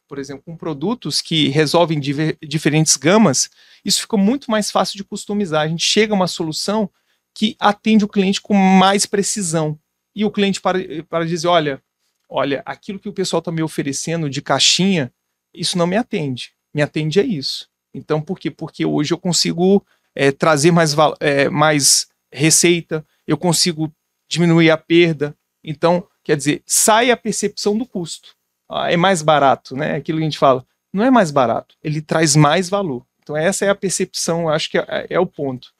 por 0.07 0.19
exemplo, 0.19 0.43
com 0.45 0.55
produtos 0.55 1.23
que 1.23 1.49
resolvem 1.49 1.99
diver, 1.99 2.37
diferentes 2.43 2.95
gamas, 2.97 3.49
isso 3.83 4.03
fica 4.03 4.17
muito 4.17 4.51
mais 4.51 4.71
fácil 4.71 4.99
de 4.99 5.05
customizar. 5.05 5.63
A 5.63 5.69
gente 5.69 5.83
chega 5.83 6.13
a 6.13 6.17
uma 6.17 6.29
solução 6.29 6.91
que 7.35 7.57
atende 7.59 8.05
o 8.05 8.09
cliente 8.09 8.41
com 8.41 8.55
mais 8.55 9.07
precisão. 9.07 9.79
E 10.15 10.25
o 10.25 10.31
cliente 10.31 10.61
para, 10.61 10.79
para 11.09 11.25
dizer, 11.25 11.49
olha, 11.49 11.83
olha, 12.29 12.63
aquilo 12.67 12.99
que 12.99 13.09
o 13.09 13.13
pessoal 13.13 13.39
está 13.39 13.51
me 13.51 13.63
oferecendo 13.63 14.29
de 14.29 14.43
caixinha, 14.43 15.13
isso 15.55 15.79
não 15.79 15.87
me 15.87 15.97
atende. 15.97 16.53
Me 16.75 16.83
atende 16.83 17.21
a 17.21 17.23
isso. 17.23 17.69
Então, 17.95 18.21
por 18.21 18.39
quê? 18.39 18.51
Porque 18.51 18.85
hoje 18.85 19.15
eu 19.15 19.19
consigo 19.19 19.85
é, 20.15 20.33
trazer 20.33 20.73
mais, 20.73 20.95
é, 21.21 21.49
mais 21.49 22.09
receita, 22.33 23.07
eu 23.27 23.39
consigo 23.39 23.93
diminuir 24.29 24.71
a 24.71 24.77
perda. 24.77 25.37
Então, 25.63 26.07
quer 26.23 26.37
dizer, 26.37 26.63
sai 26.67 27.11
a 27.11 27.17
percepção 27.17 27.79
do 27.79 27.87
custo. 27.87 28.35
Ah, 28.69 28.91
é 28.91 28.97
mais 28.97 29.23
barato, 29.23 29.77
né? 29.77 29.95
Aquilo 29.95 30.19
que 30.19 30.25
a 30.25 30.29
gente 30.29 30.39
fala. 30.39 30.67
Não 30.93 31.05
é 31.05 31.11
mais 31.11 31.31
barato, 31.31 31.77
ele 31.83 32.03
traz 32.03 32.35
mais 32.35 32.69
valor. 32.69 33.07
Então, 33.23 33.37
essa 33.37 33.65
é 33.65 33.69
a 33.69 33.75
percepção, 33.75 34.49
acho 34.49 34.71
que 34.71 34.79
é, 34.79 35.07
é 35.11 35.21
o 35.21 35.27
ponto 35.27 35.75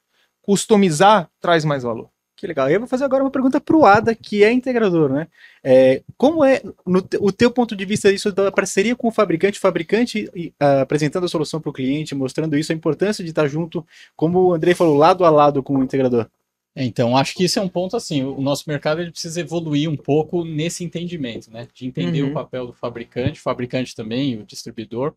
customizar 0.45 1.27
traz 1.41 1.65
mais 1.65 1.81
valor. 1.81 2.09
Que 2.45 2.47
legal. 2.47 2.69
Eu 2.69 2.79
vou 2.79 2.87
fazer 2.87 3.03
agora 3.03 3.23
uma 3.23 3.31
pergunta 3.31 3.59
para 3.59 3.75
o 3.75 3.85
Ada, 3.87 4.13
que 4.13 4.43
é 4.43 4.51
integrador, 4.51 5.11
né? 5.11 5.27
É, 5.63 6.03
como 6.15 6.45
é, 6.45 6.61
no 6.85 6.99
o 7.19 7.31
teu 7.31 7.49
ponto 7.49 7.75
de 7.75 7.83
vista, 7.85 8.11
isso 8.11 8.31
da 8.31 8.51
parceria 8.51 8.95
com 8.95 9.07
o 9.07 9.11
fabricante, 9.11 9.57
o 9.57 9.61
fabricante 9.61 10.29
uh, 10.61 10.81
apresentando 10.81 11.23
a 11.23 11.27
solução 11.27 11.59
para 11.59 11.71
o 11.71 11.73
cliente, 11.73 12.13
mostrando 12.13 12.55
isso, 12.55 12.71
a 12.71 12.75
importância 12.75 13.23
de 13.23 13.31
estar 13.31 13.47
junto, 13.47 13.83
como 14.15 14.49
o 14.49 14.53
Andrei 14.53 14.75
falou, 14.75 14.95
lado 14.95 15.25
a 15.25 15.29
lado 15.31 15.63
com 15.63 15.79
o 15.79 15.83
integrador? 15.83 16.27
É, 16.75 16.83
então, 16.83 17.17
acho 17.17 17.33
que 17.33 17.45
isso 17.45 17.57
é 17.57 17.61
um 17.63 17.69
ponto 17.69 17.97
assim, 17.97 18.23
o 18.23 18.39
nosso 18.39 18.65
mercado 18.67 19.01
ele 19.01 19.09
precisa 19.09 19.41
evoluir 19.41 19.89
um 19.89 19.97
pouco 19.97 20.45
nesse 20.45 20.83
entendimento, 20.83 21.49
né? 21.49 21.67
De 21.73 21.87
entender 21.87 22.21
uhum. 22.21 22.29
o 22.29 22.33
papel 22.33 22.67
do 22.67 22.73
fabricante, 22.73 23.39
o 23.39 23.43
fabricante 23.43 23.95
também, 23.95 24.37
o 24.37 24.45
distribuidor, 24.45 25.15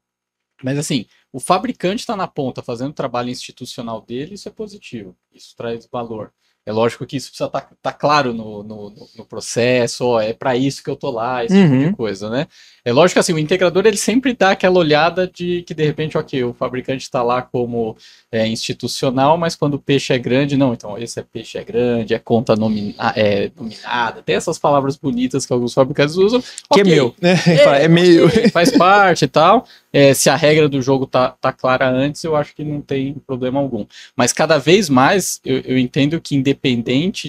mas 0.62 0.78
assim, 0.78 1.04
o 1.30 1.38
fabricante 1.38 2.00
está 2.00 2.16
na 2.16 2.26
ponta 2.26 2.62
fazendo 2.62 2.90
o 2.90 2.94
trabalho 2.94 3.28
institucional 3.28 4.00
dele, 4.00 4.34
isso 4.34 4.48
é 4.48 4.52
positivo, 4.52 5.14
isso 5.30 5.54
traz 5.54 5.86
valor. 5.86 6.32
É 6.68 6.72
lógico 6.72 7.06
que 7.06 7.16
isso 7.16 7.28
precisa 7.30 7.46
estar 7.46 7.62
tá, 7.62 7.68
tá 7.80 7.92
claro 7.94 8.34
no, 8.34 8.62
no, 8.62 8.92
no, 9.16 9.24
processo, 9.24 10.04
ó, 10.04 10.20
é 10.20 10.34
para 10.34 10.54
isso 10.54 10.84
que 10.84 10.90
eu 10.90 10.96
tô 10.96 11.10
lá, 11.10 11.42
esse 11.42 11.54
uhum. 11.54 11.62
tipo 11.62 11.78
de 11.78 11.84
uhum. 11.86 11.92
coisa, 11.94 12.28
né? 12.28 12.46
É 12.84 12.92
lógico 12.92 13.14
que 13.14 13.20
assim, 13.20 13.32
o 13.32 13.38
integrador 13.38 13.86
ele 13.86 13.96
sempre 13.96 14.34
dá 14.34 14.50
aquela 14.50 14.78
olhada 14.78 15.26
de 15.26 15.62
que 15.62 15.72
de 15.72 15.82
repente, 15.82 16.18
ok, 16.18 16.44
o 16.44 16.52
fabricante 16.52 17.04
está 17.04 17.22
lá 17.22 17.40
como 17.40 17.96
é, 18.30 18.46
institucional, 18.46 19.38
mas 19.38 19.56
quando 19.56 19.74
o 19.74 19.78
peixe 19.78 20.12
é 20.12 20.18
grande, 20.18 20.58
não, 20.58 20.74
então 20.74 20.98
esse 20.98 21.18
é 21.18 21.22
peixe 21.22 21.56
é 21.56 21.64
grande, 21.64 22.12
é 22.12 22.18
conta 22.18 22.54
nomina, 22.54 22.94
é, 23.16 23.50
nominada, 23.56 24.22
tem 24.22 24.36
essas 24.36 24.58
palavras 24.58 24.96
bonitas 24.96 25.46
que 25.46 25.52
alguns 25.54 25.72
fabricantes 25.72 26.16
usam. 26.16 26.40
Que 26.40 26.80
okay, 26.80 26.82
é 26.82 26.84
meu, 26.96 27.14
né? 27.18 27.34
É, 27.46 27.84
é 27.84 27.88
meio. 27.88 28.26
Okay, 28.26 28.50
faz 28.50 28.70
parte 28.70 29.24
e 29.24 29.28
tal. 29.28 29.66
É, 29.90 30.12
se 30.12 30.28
a 30.28 30.36
regra 30.36 30.68
do 30.68 30.82
jogo 30.82 31.06
tá, 31.06 31.34
tá 31.40 31.50
clara 31.50 31.88
antes, 31.88 32.22
eu 32.22 32.36
acho 32.36 32.54
que 32.54 32.62
não 32.62 32.82
tem 32.82 33.14
problema 33.26 33.58
algum. 33.58 33.86
Mas 34.14 34.34
cada 34.34 34.58
vez 34.58 34.90
mais 34.90 35.40
eu, 35.44 35.60
eu 35.60 35.78
entendo 35.78 36.20
que, 36.20 36.36
independente 36.36 36.57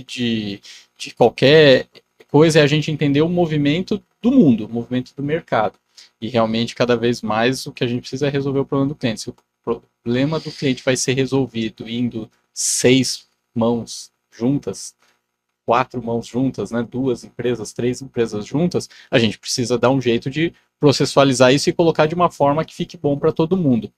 de, 0.04 0.62
de 0.98 1.14
qualquer 1.16 1.88
coisa, 2.28 2.60
é 2.60 2.62
a 2.62 2.68
gente 2.68 2.92
entender 2.92 3.22
o 3.22 3.30
movimento 3.30 4.04
do 4.22 4.32
mundo, 4.32 4.66
o 4.66 4.70
movimento 4.70 5.14
do 5.16 5.24
mercado. 5.24 5.78
E 6.22 6.28
realmente, 6.28 6.76
cada 6.76 6.96
vez 6.96 7.22
mais, 7.22 7.66
o 7.66 7.72
que 7.72 7.84
a 7.84 7.88
gente 7.88 8.02
precisa 8.02 8.28
é 8.28 8.30
resolver 8.30 8.60
o 8.60 8.66
problema 8.66 8.90
do 8.90 8.96
cliente. 8.96 9.22
Se 9.22 9.30
o 9.30 9.36
problema 9.64 10.40
do 10.40 10.52
cliente 10.52 10.84
vai 10.84 10.96
ser 10.96 11.14
resolvido 11.14 11.90
indo 11.90 12.30
seis 12.54 13.28
mãos 13.56 14.12
juntas, 14.32 14.96
quatro 15.66 16.02
mãos 16.04 16.26
juntas, 16.26 16.72
né, 16.72 16.82
duas 16.82 17.24
empresas, 17.24 17.74
três 17.74 18.02
empresas 18.02 18.46
juntas, 18.46 18.90
a 19.12 19.20
gente 19.20 19.38
precisa 19.38 19.78
dar 19.78 19.92
um 19.92 20.02
jeito 20.02 20.30
de 20.30 20.54
processualizar 20.80 21.54
isso 21.54 21.70
e 21.70 21.74
colocar 21.74 22.06
de 22.06 22.16
uma 22.16 22.32
forma 22.32 22.66
que 22.66 22.74
fique 22.74 22.98
bom 22.98 23.18
para 23.20 23.32
todo 23.32 23.58
mundo. 23.58 23.92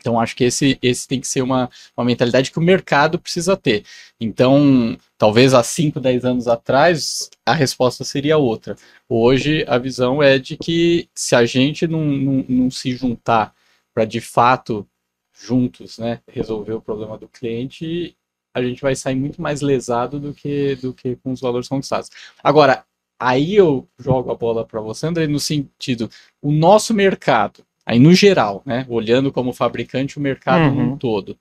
Então, 0.00 0.20
acho 0.20 0.36
que 0.36 0.44
esse, 0.44 0.78
esse 0.80 1.06
tem 1.08 1.20
que 1.20 1.26
ser 1.26 1.42
uma, 1.42 1.68
uma 1.96 2.04
mentalidade 2.04 2.50
que 2.50 2.58
o 2.58 2.62
mercado 2.62 3.18
precisa 3.18 3.56
ter. 3.56 3.84
Então, 4.20 4.96
talvez 5.16 5.54
há 5.54 5.62
5, 5.62 5.98
10 6.00 6.24
anos 6.24 6.48
atrás, 6.48 7.30
a 7.44 7.52
resposta 7.52 8.04
seria 8.04 8.38
outra. 8.38 8.76
Hoje, 9.08 9.64
a 9.68 9.76
visão 9.78 10.22
é 10.22 10.38
de 10.38 10.56
que 10.56 11.08
se 11.14 11.34
a 11.34 11.44
gente 11.44 11.86
não, 11.86 12.04
não, 12.04 12.44
não 12.48 12.70
se 12.70 12.92
juntar 12.92 13.54
para, 13.92 14.04
de 14.04 14.20
fato, 14.20 14.86
juntos, 15.32 15.98
né, 15.98 16.20
resolver 16.28 16.72
o 16.72 16.80
problema 16.80 17.16
do 17.18 17.28
cliente, 17.28 18.16
a 18.54 18.62
gente 18.62 18.82
vai 18.82 18.94
sair 18.94 19.14
muito 19.14 19.40
mais 19.40 19.60
lesado 19.60 20.18
do 20.18 20.34
que, 20.34 20.76
do 20.76 20.92
que 20.92 21.16
com 21.16 21.32
os 21.32 21.40
valores 21.40 21.68
conquistados. 21.68 22.10
Agora, 22.42 22.84
aí 23.18 23.54
eu 23.54 23.88
jogo 23.98 24.30
a 24.30 24.34
bola 24.34 24.64
para 24.64 24.80
você, 24.80 25.06
André, 25.06 25.26
no 25.26 25.40
sentido, 25.40 26.10
o 26.42 26.52
nosso 26.52 26.94
mercado, 26.94 27.64
aí 27.88 27.98
no 27.98 28.14
geral, 28.14 28.62
né, 28.66 28.84
olhando 28.86 29.32
como 29.32 29.50
fabricante 29.50 30.18
o 30.18 30.20
mercado 30.20 30.74
uhum. 30.74 30.90
no 30.90 30.98
todo, 30.98 31.38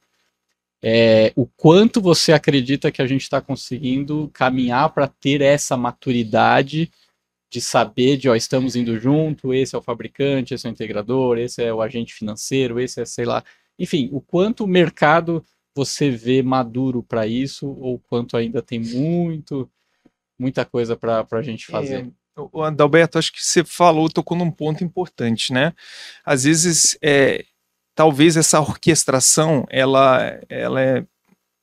é, 0.81 1.33
o 1.35 1.45
quanto 1.45 1.99
você 1.99 2.31
acredita 2.31 2.89
que 2.89 3.01
a 3.01 3.05
gente 3.05 3.23
está 3.23 3.41
conseguindo 3.41 4.31
caminhar 4.33 4.93
para 4.93 5.09
ter 5.09 5.41
essa 5.41 5.75
maturidade 5.75 6.89
de 7.49 7.59
saber 7.59 8.15
de, 8.15 8.29
ó, 8.29 8.35
estamos 8.35 8.77
indo 8.77 8.97
junto, 8.97 9.53
esse 9.53 9.75
é 9.75 9.77
o 9.77 9.81
fabricante, 9.81 10.53
esse 10.53 10.65
é 10.65 10.69
o 10.69 10.71
integrador, 10.71 11.37
esse 11.37 11.61
é 11.61 11.73
o 11.73 11.81
agente 11.81 12.13
financeiro, 12.13 12.79
esse 12.79 13.01
é, 13.01 13.05
sei 13.05 13.25
lá, 13.25 13.43
enfim, 13.77 14.07
o 14.13 14.21
quanto 14.21 14.63
o 14.63 14.67
mercado 14.67 15.43
você 15.75 16.09
vê 16.09 16.41
maduro 16.41 17.03
para 17.03 17.27
isso 17.27 17.67
ou 17.67 17.99
quanto 17.99 18.37
ainda 18.37 18.61
tem 18.61 18.79
muito 18.79 19.69
muita 20.39 20.63
coisa 20.63 20.95
para 20.95 21.27
a 21.29 21.41
gente 21.41 21.65
fazer? 21.65 22.09
O 22.53 22.61
Adalberto, 22.61 23.17
acho 23.17 23.31
que 23.31 23.43
você 23.43 23.63
falou, 23.63 24.09
tocou 24.09 24.37
num 24.37 24.51
ponto 24.51 24.83
importante, 24.83 25.51
né? 25.51 25.73
Às 26.23 26.43
vezes, 26.43 26.97
é, 27.01 27.43
talvez 27.95 28.37
essa 28.37 28.59
orquestração, 28.59 29.65
ela, 29.69 30.39
ela 30.47 30.81
é 30.81 31.03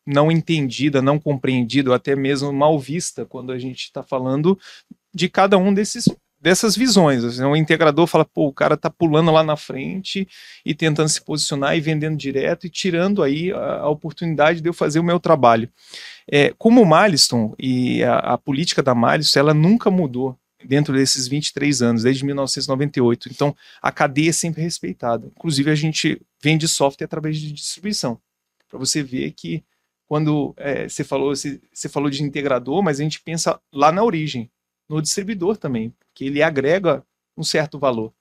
não 0.06 0.30
entendida, 0.30 1.00
não 1.00 1.18
compreendida, 1.18 1.90
ou 1.90 1.96
até 1.96 2.14
mesmo 2.14 2.52
mal 2.52 2.78
vista 2.78 3.24
quando 3.24 3.52
a 3.52 3.58
gente 3.58 3.84
está 3.84 4.02
falando 4.02 4.58
de 5.14 5.28
cada 5.28 5.56
um 5.56 5.72
desses 5.72 6.08
dessas 6.44 6.76
visões. 6.76 7.24
Assim, 7.24 7.42
o 7.42 7.56
integrador 7.56 8.06
fala, 8.06 8.22
pô, 8.22 8.48
o 8.48 8.52
cara 8.52 8.76
tá 8.76 8.90
pulando 8.90 9.30
lá 9.30 9.42
na 9.42 9.56
frente 9.56 10.28
e 10.62 10.74
tentando 10.74 11.08
se 11.08 11.24
posicionar 11.24 11.74
e 11.74 11.80
vendendo 11.80 12.18
direto 12.18 12.66
e 12.66 12.70
tirando 12.70 13.22
aí 13.22 13.50
a, 13.50 13.78
a 13.78 13.88
oportunidade 13.88 14.60
de 14.60 14.68
eu 14.68 14.74
fazer 14.74 14.98
o 14.98 15.04
meu 15.04 15.18
trabalho. 15.18 15.70
É, 16.30 16.52
como 16.58 16.82
o 16.82 16.86
Milestone 16.86 17.54
e 17.58 18.04
a, 18.04 18.18
a 18.18 18.38
política 18.38 18.82
da 18.82 18.94
Milestone, 18.94 19.40
ela 19.40 19.54
nunca 19.54 19.90
mudou 19.90 20.38
dentro 20.66 20.94
desses 20.94 21.28
23 21.28 21.82
anos, 21.82 22.02
desde 22.02 22.24
1998. 22.24 23.28
Então, 23.30 23.54
a 23.80 23.92
cadeia 23.92 24.30
é 24.30 24.32
sempre 24.32 24.62
respeitada. 24.62 25.30
Inclusive, 25.36 25.70
a 25.70 25.74
gente 25.74 26.20
vende 26.42 26.66
software 26.68 27.04
através 27.04 27.38
de 27.38 27.52
distribuição. 27.52 28.20
Para 28.68 28.78
você 28.78 29.02
ver 29.02 29.32
que 29.32 29.62
quando 30.06 30.54
é, 30.56 30.88
você 30.88 31.02
falou 31.02 31.34
você, 31.34 31.88
falou 31.88 32.10
de 32.10 32.22
integrador, 32.22 32.82
mas 32.82 33.00
a 33.00 33.02
gente 33.02 33.20
pensa 33.20 33.60
lá 33.72 33.90
na 33.90 34.02
origem, 34.02 34.50
no 34.88 35.00
distribuidor 35.00 35.56
também 35.56 35.94
que 36.12 36.26
ele 36.26 36.42
agrega 36.42 37.04
um 37.36 37.42
certo 37.42 37.78
valor. 37.78 38.12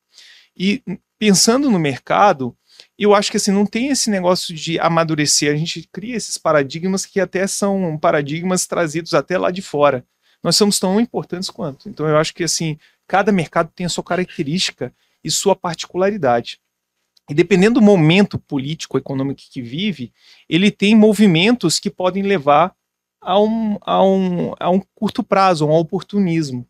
E 0.56 0.82
pensando 1.20 1.70
no 1.70 1.80
mercado, 1.80 2.56
eu 2.98 3.14
acho 3.14 3.32
que 3.32 3.38
assim 3.38 3.52
não 3.52 3.66
tem 3.66 3.90
esse 3.90 4.10
negócio 4.10 4.54
de 4.54 4.80
amadurecer. 4.80 5.54
A 5.54 5.58
gente 5.58 5.88
cria 5.92 6.16
esses 6.16 6.38
paradigmas 6.38 7.06
que 7.06 7.20
até 7.20 7.46
são 7.48 7.98
paradigmas 7.98 8.66
trazidos 8.66 9.14
até 9.14 9.38
lá 9.38 9.52
de 9.52 9.62
fora. 9.62 10.06
Nós 10.44 10.56
somos 10.56 10.78
tão 10.80 11.00
importantes 11.00 11.50
quanto. 11.50 11.88
Então 11.88 12.08
eu 12.08 12.18
acho 12.18 12.34
que 12.34 12.44
assim 12.44 12.78
cada 13.08 13.32
mercado 13.32 13.72
tem 13.74 13.86
a 13.86 13.90
sua 13.90 14.04
característica 14.04 14.94
e 15.24 15.32
sua 15.32 15.56
particularidade. 15.56 16.60
E 17.30 17.34
dependendo 17.34 17.80
do 17.80 17.86
momento 17.86 18.38
político, 18.38 18.98
econômico 18.98 19.42
que 19.50 19.62
vive, 19.62 20.12
ele 20.50 20.70
tem 20.70 20.96
movimentos 20.96 21.80
que 21.80 21.90
podem 21.90 22.24
levar 22.24 22.76
a 23.22 23.40
um, 23.40 23.78
a 23.82 24.04
um, 24.04 24.54
a 24.60 24.70
um 24.70 24.82
curto 24.94 25.24
prazo, 25.24 25.64
a 25.64 25.68
um 25.68 25.72
oportunismo 25.72 26.68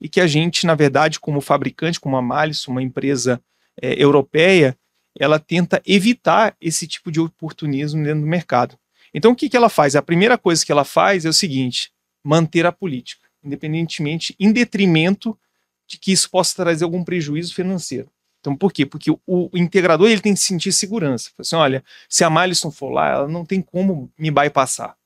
e 0.00 0.08
que 0.08 0.20
a 0.20 0.26
gente, 0.26 0.66
na 0.66 0.74
verdade, 0.74 1.18
como 1.18 1.40
fabricante, 1.40 1.98
como 1.98 2.16
a 2.16 2.22
Malis, 2.22 2.66
uma 2.68 2.82
empresa 2.82 3.40
é, 3.80 4.00
europeia, 4.02 4.76
ela 5.18 5.38
tenta 5.38 5.82
evitar 5.86 6.54
esse 6.60 6.86
tipo 6.86 7.10
de 7.10 7.20
oportunismo 7.20 8.02
dentro 8.04 8.20
do 8.20 8.26
mercado. 8.26 8.78
Então, 9.14 9.32
o 9.32 9.36
que, 9.36 9.48
que 9.48 9.56
ela 9.56 9.70
faz? 9.70 9.96
A 9.96 10.02
primeira 10.02 10.36
coisa 10.36 10.64
que 10.64 10.70
ela 10.70 10.84
faz 10.84 11.24
é 11.24 11.28
o 11.28 11.32
seguinte: 11.32 11.90
manter 12.26 12.66
a 12.66 12.72
política, 12.72 13.28
independentemente, 13.42 14.34
em 14.40 14.50
detrimento 14.50 15.38
de 15.86 15.96
que 15.96 16.10
isso 16.10 16.28
possa 16.28 16.56
trazer 16.56 16.82
algum 16.82 17.04
prejuízo 17.04 17.54
financeiro. 17.54 18.10
Então, 18.40 18.56
por 18.56 18.72
quê? 18.72 18.84
Porque 18.84 19.12
o, 19.12 19.20
o 19.26 19.50
integrador 19.54 20.10
ele 20.10 20.20
tem 20.20 20.34
que 20.34 20.40
sentir 20.40 20.72
segurança. 20.72 21.30
Assim, 21.38 21.54
olha, 21.54 21.84
se 22.08 22.24
a 22.24 22.30
Malison 22.30 22.72
for 22.72 22.90
lá, 22.90 23.10
ela 23.10 23.28
não 23.28 23.44
tem 23.44 23.62
como 23.62 24.12
me 24.18 24.30
bypassar. 24.30 24.96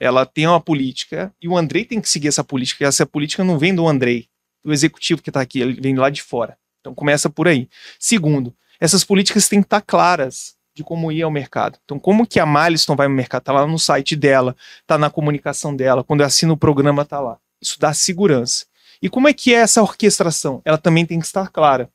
Ela 0.00 0.26
tem 0.26 0.48
uma 0.48 0.60
política 0.60 1.32
e 1.40 1.48
o 1.48 1.56
Andrei 1.56 1.84
tem 1.84 2.00
que 2.00 2.08
seguir 2.08 2.26
essa 2.26 2.42
política. 2.42 2.82
E 2.82 2.86
essa 2.86 3.06
política 3.06 3.44
não 3.44 3.56
vem 3.56 3.72
do 3.72 3.86
Andrei, 3.86 4.28
do 4.64 4.72
executivo 4.72 5.22
que 5.22 5.30
está 5.30 5.40
aqui, 5.40 5.60
ele 5.60 5.80
vem 5.80 5.94
lá 5.94 6.10
de 6.10 6.22
fora. 6.22 6.58
Então 6.80 6.92
começa 6.92 7.30
por 7.30 7.46
aí. 7.46 7.68
Segundo, 8.00 8.54
essas 8.80 9.04
políticas 9.04 9.48
têm 9.48 9.60
que 9.60 9.66
estar 9.66 9.80
tá 9.80 9.86
claras 9.86 10.56
de 10.74 10.82
como 10.82 11.12
ir 11.12 11.22
ao 11.22 11.30
mercado. 11.30 11.78
Então, 11.84 11.98
como 11.98 12.26
que 12.26 12.40
a 12.40 12.46
Maliston 12.46 12.96
vai 12.96 13.06
ao 13.06 13.12
mercado? 13.12 13.42
Está 13.42 13.52
lá 13.52 13.66
no 13.66 13.78
site 13.78 14.16
dela, 14.16 14.56
está 14.80 14.98
na 14.98 15.08
comunicação 15.08 15.74
dela, 15.74 16.02
quando 16.02 16.20
eu 16.20 16.26
assino 16.26 16.54
o 16.54 16.56
programa, 16.56 17.02
está 17.02 17.20
lá. 17.20 17.38
Isso 17.62 17.78
dá 17.78 17.94
segurança. 17.94 18.66
E 19.00 19.08
como 19.08 19.28
é 19.28 19.32
que 19.32 19.54
é 19.54 19.58
essa 19.58 19.82
orquestração? 19.82 20.60
Ela 20.64 20.78
também 20.78 21.06
tem 21.06 21.20
que 21.20 21.26
estar 21.26 21.48
clara. 21.48 21.88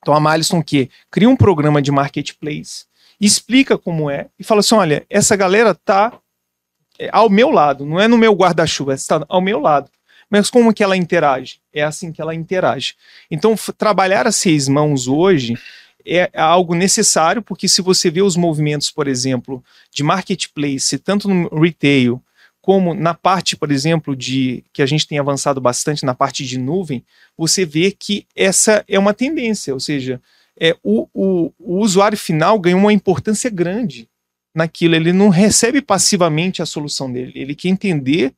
Então, 0.00 0.14
a 0.14 0.20
Maliston 0.20 0.62
que 0.62 0.90
cria 1.10 1.28
um 1.28 1.36
programa 1.36 1.80
de 1.80 1.90
marketplace, 1.90 2.84
explica 3.20 3.78
como 3.78 4.10
é 4.10 4.26
e 4.38 4.44
fala 4.44 4.60
assim: 4.60 4.74
olha, 4.74 5.06
essa 5.08 5.36
galera 5.36 5.70
está 5.70 6.12
é, 6.98 7.08
ao 7.12 7.30
meu 7.30 7.50
lado, 7.50 7.86
não 7.86 8.00
é 8.00 8.08
no 8.08 8.18
meu 8.18 8.32
guarda-chuva, 8.32 8.94
está 8.94 9.24
ao 9.28 9.40
meu 9.40 9.60
lado. 9.60 9.90
Mas 10.28 10.48
como 10.48 10.72
que 10.72 10.82
ela 10.82 10.96
interage? 10.96 11.60
É 11.72 11.82
assim 11.82 12.10
que 12.10 12.20
ela 12.20 12.34
interage. 12.34 12.94
Então, 13.30 13.54
trabalhar 13.76 14.26
as 14.26 14.36
seis 14.36 14.66
mãos 14.66 15.06
hoje 15.06 15.54
é 16.06 16.30
algo 16.34 16.74
necessário, 16.74 17.42
porque 17.42 17.68
se 17.68 17.82
você 17.82 18.10
vê 18.10 18.22
os 18.22 18.36
movimentos, 18.36 18.90
por 18.90 19.08
exemplo, 19.08 19.62
de 19.90 20.02
marketplace, 20.02 20.98
tanto 20.98 21.28
no 21.28 21.48
retail, 21.60 22.22
como 22.60 22.94
na 22.94 23.12
parte, 23.12 23.56
por 23.56 23.72
exemplo, 23.72 24.14
de 24.14 24.64
que 24.72 24.82
a 24.82 24.86
gente 24.86 25.06
tem 25.06 25.18
avançado 25.18 25.60
bastante 25.60 26.06
na 26.06 26.14
parte 26.14 26.44
de 26.46 26.58
nuvem, 26.58 27.04
você 27.36 27.66
vê 27.66 27.90
que 27.90 28.24
essa 28.36 28.84
é 28.86 28.98
uma 28.98 29.12
tendência, 29.12 29.74
ou 29.74 29.80
seja, 29.80 30.20
é, 30.58 30.76
o, 30.82 31.08
o, 31.12 31.52
o 31.58 31.80
usuário 31.80 32.16
final 32.16 32.58
ganha 32.58 32.76
uma 32.76 32.92
importância 32.92 33.50
grande 33.50 34.08
naquilo, 34.54 34.94
ele 34.94 35.12
não 35.12 35.28
recebe 35.28 35.82
passivamente 35.82 36.62
a 36.62 36.66
solução 36.66 37.12
dele, 37.12 37.32
ele 37.34 37.54
quer 37.54 37.68
entender 37.68 38.32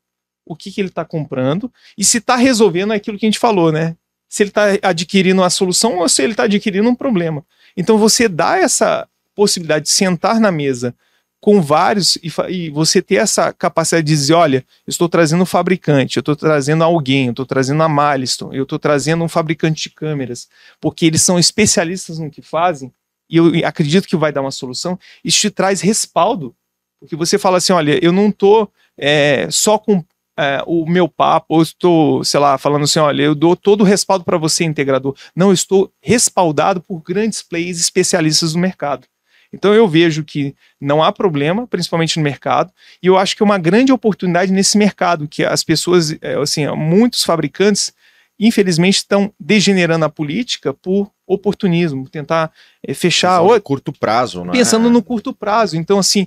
o 0.47 0.57
que, 0.57 0.71
que 0.71 0.81
ele 0.81 0.89
está 0.89 1.05
comprando 1.05 1.73
e 1.99 2.05
se 2.05 2.19
está 2.19 2.37
resolvendo 2.37 2.93
aquilo 2.93 3.19
que 3.19 3.27
a 3.27 3.29
gente 3.29 3.39
falou, 3.39 3.73
né? 3.73 3.97
Se 4.35 4.43
ele 4.43 4.51
está 4.51 4.65
adquirindo 4.83 5.45
a 5.45 5.49
solução 5.49 5.99
ou 5.99 6.09
se 6.09 6.21
ele 6.21 6.33
está 6.33 6.43
adquirindo 6.43 6.89
um 6.89 6.95
problema. 6.97 7.47
Então 7.77 7.97
você 7.97 8.29
dá 8.29 8.57
essa 8.57 9.07
possibilidade 9.33 9.85
de 9.85 9.93
sentar 9.93 10.41
na 10.41 10.51
mesa 10.51 10.93
com 11.41 11.63
vários 11.63 12.17
e, 12.17 12.33
e 12.49 12.69
você 12.69 13.01
ter 13.01 13.15
essa 13.15 13.53
capacidade 13.53 14.05
de 14.05 14.13
dizer, 14.13 14.35
olha, 14.35 14.65
eu 14.85 14.91
estou 14.91 15.09
trazendo 15.09 15.45
um 15.45 15.47
fabricante, 15.47 16.17
eu 16.17 16.21
estou 16.21 16.35
trazendo 16.35 16.83
alguém, 16.83 17.27
eu 17.27 17.31
estou 17.31 17.47
trazendo 17.47 17.81
a 17.85 17.89
Milestone, 17.89 18.57
eu 18.57 18.65
estou 18.65 18.77
trazendo 18.77 19.23
um 19.23 19.29
fabricante 19.29 19.85
de 19.85 19.91
câmeras, 19.91 20.49
porque 20.81 21.07
eles 21.07 21.23
são 21.23 21.39
especialistas 21.39 22.19
no 22.19 22.29
que 22.29 22.43
fazem 22.43 22.93
e 23.31 23.37
eu 23.37 23.53
acredito 23.65 24.09
que 24.09 24.17
vai 24.17 24.33
dar 24.33 24.41
uma 24.41 24.51
solução. 24.51 24.99
Isso 25.25 25.39
te 25.39 25.51
traz 25.51 25.81
respaldo, 25.81 26.57
porque 26.99 27.15
você 27.15 27.39
fala 27.39 27.59
assim, 27.59 27.73
olha, 27.73 28.05
eu 28.05 28.11
não 28.11 28.31
estou 28.31 28.69
é, 28.99 29.47
só 29.49 29.79
com 29.79 30.05
é, 30.39 30.63
o 30.67 30.87
meu 30.87 31.09
papo, 31.09 31.55
ou 31.55 31.63
estou, 31.63 32.25
sei 32.25 32.41
lá, 32.41 32.59
falando 32.59 32.85
assim, 32.85 32.99
olha, 32.99 33.23
eu 33.23 33.35
dou 33.35 33.55
todo 33.55 33.83
o 33.83 33.85
respaldo 33.85 34.25
para 34.25 34.39
você, 34.39 34.65
integrador. 34.65 35.15
Não, 35.35 35.49
eu 35.49 35.55
estou 35.55 35.93
respaldado 36.01 36.81
por 36.81 37.01
grandes 37.01 37.43
players 37.43 37.79
especialistas 37.79 38.53
do 38.53 38.59
mercado. 38.59 39.07
Então 39.53 39.73
eu 39.73 39.87
vejo 39.87 40.25
que 40.25 40.55
não 40.81 41.03
há 41.03 41.13
problema, 41.13 41.67
principalmente 41.67 42.17
no 42.17 42.25
mercado, 42.25 42.73
e 43.01 43.07
eu 43.07 43.17
acho 43.17 43.37
que 43.37 43.43
é 43.43 43.47
uma 43.47 43.59
grande 43.59 43.93
oportunidade 43.93 44.53
nesse 44.53 44.77
mercado, 44.77 45.29
que 45.29 45.45
as 45.45 45.63
pessoas, 45.63 46.17
é, 46.21 46.35
assim, 46.35 46.67
muitos 46.69 47.23
fabricantes, 47.23 47.93
infelizmente, 48.39 48.97
estão 48.97 49.33
degenerando 49.39 50.05
a 50.05 50.11
política 50.11 50.75
por 50.75 51.09
oportunismo, 51.25 52.09
tentar 52.09 52.51
é, 52.87 52.93
fechar... 52.93 53.41
Ou, 53.41 53.59
curto 53.61 53.93
prazo, 53.93 54.45
né? 54.45 54.53
Pensando 54.53 54.91
no 54.91 55.03
curto 55.03 55.33
prazo. 55.33 55.77
Então, 55.77 56.01
assim, 56.01 56.27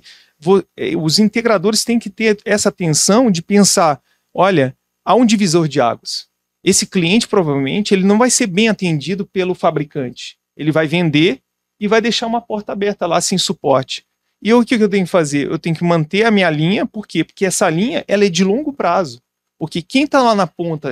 os 0.96 1.18
integradores 1.18 1.84
têm 1.84 1.98
que 1.98 2.10
ter 2.10 2.38
essa 2.44 2.68
atenção 2.68 3.30
de 3.30 3.42
pensar, 3.42 4.00
olha, 4.32 4.76
há 5.04 5.14
um 5.14 5.26
divisor 5.26 5.66
de 5.66 5.80
águas. 5.80 6.28
Esse 6.62 6.86
cliente 6.86 7.26
provavelmente 7.26 7.94
ele 7.94 8.04
não 8.04 8.18
vai 8.18 8.30
ser 8.30 8.46
bem 8.46 8.68
atendido 8.68 9.26
pelo 9.26 9.54
fabricante. 9.54 10.36
Ele 10.56 10.72
vai 10.72 10.86
vender 10.86 11.40
e 11.80 11.86
vai 11.86 12.00
deixar 12.00 12.26
uma 12.26 12.40
porta 12.40 12.72
aberta 12.72 13.06
lá 13.06 13.20
sem 13.20 13.38
suporte. 13.38 14.04
E 14.42 14.50
eu, 14.50 14.60
o 14.60 14.64
que 14.64 14.74
eu 14.74 14.88
tenho 14.88 15.04
que 15.04 15.10
fazer? 15.10 15.50
Eu 15.50 15.58
tenho 15.58 15.74
que 15.74 15.84
manter 15.84 16.24
a 16.24 16.30
minha 16.30 16.50
linha, 16.50 16.86
por 16.86 17.06
quê? 17.06 17.24
Porque 17.24 17.46
essa 17.46 17.68
linha 17.68 18.04
ela 18.06 18.24
é 18.24 18.28
de 18.28 18.44
longo 18.44 18.72
prazo. 18.72 19.20
Porque 19.58 19.82
quem 19.82 20.04
está 20.04 20.22
lá 20.22 20.34
na 20.34 20.46
ponta 20.46 20.90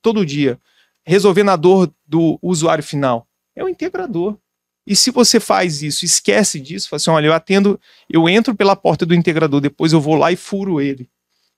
todo 0.00 0.24
dia 0.24 0.58
resolvendo 1.04 1.50
a 1.50 1.56
dor 1.56 1.92
do 2.06 2.38
usuário 2.40 2.84
final 2.84 3.26
é 3.56 3.64
o 3.64 3.68
integrador. 3.68 4.36
E 4.86 4.94
se 4.94 5.10
você 5.10 5.40
faz 5.40 5.82
isso, 5.82 6.04
esquece 6.04 6.60
disso, 6.60 6.88
fala 6.88 6.98
assim: 6.98 7.10
olha, 7.10 7.26
eu 7.26 7.32
atendo, 7.32 7.80
eu 8.08 8.28
entro 8.28 8.54
pela 8.54 8.76
porta 8.76 9.06
do 9.06 9.14
integrador, 9.14 9.60
depois 9.60 9.92
eu 9.92 10.00
vou 10.00 10.14
lá 10.14 10.30
e 10.30 10.36
furo 10.36 10.80
ele. 10.80 11.08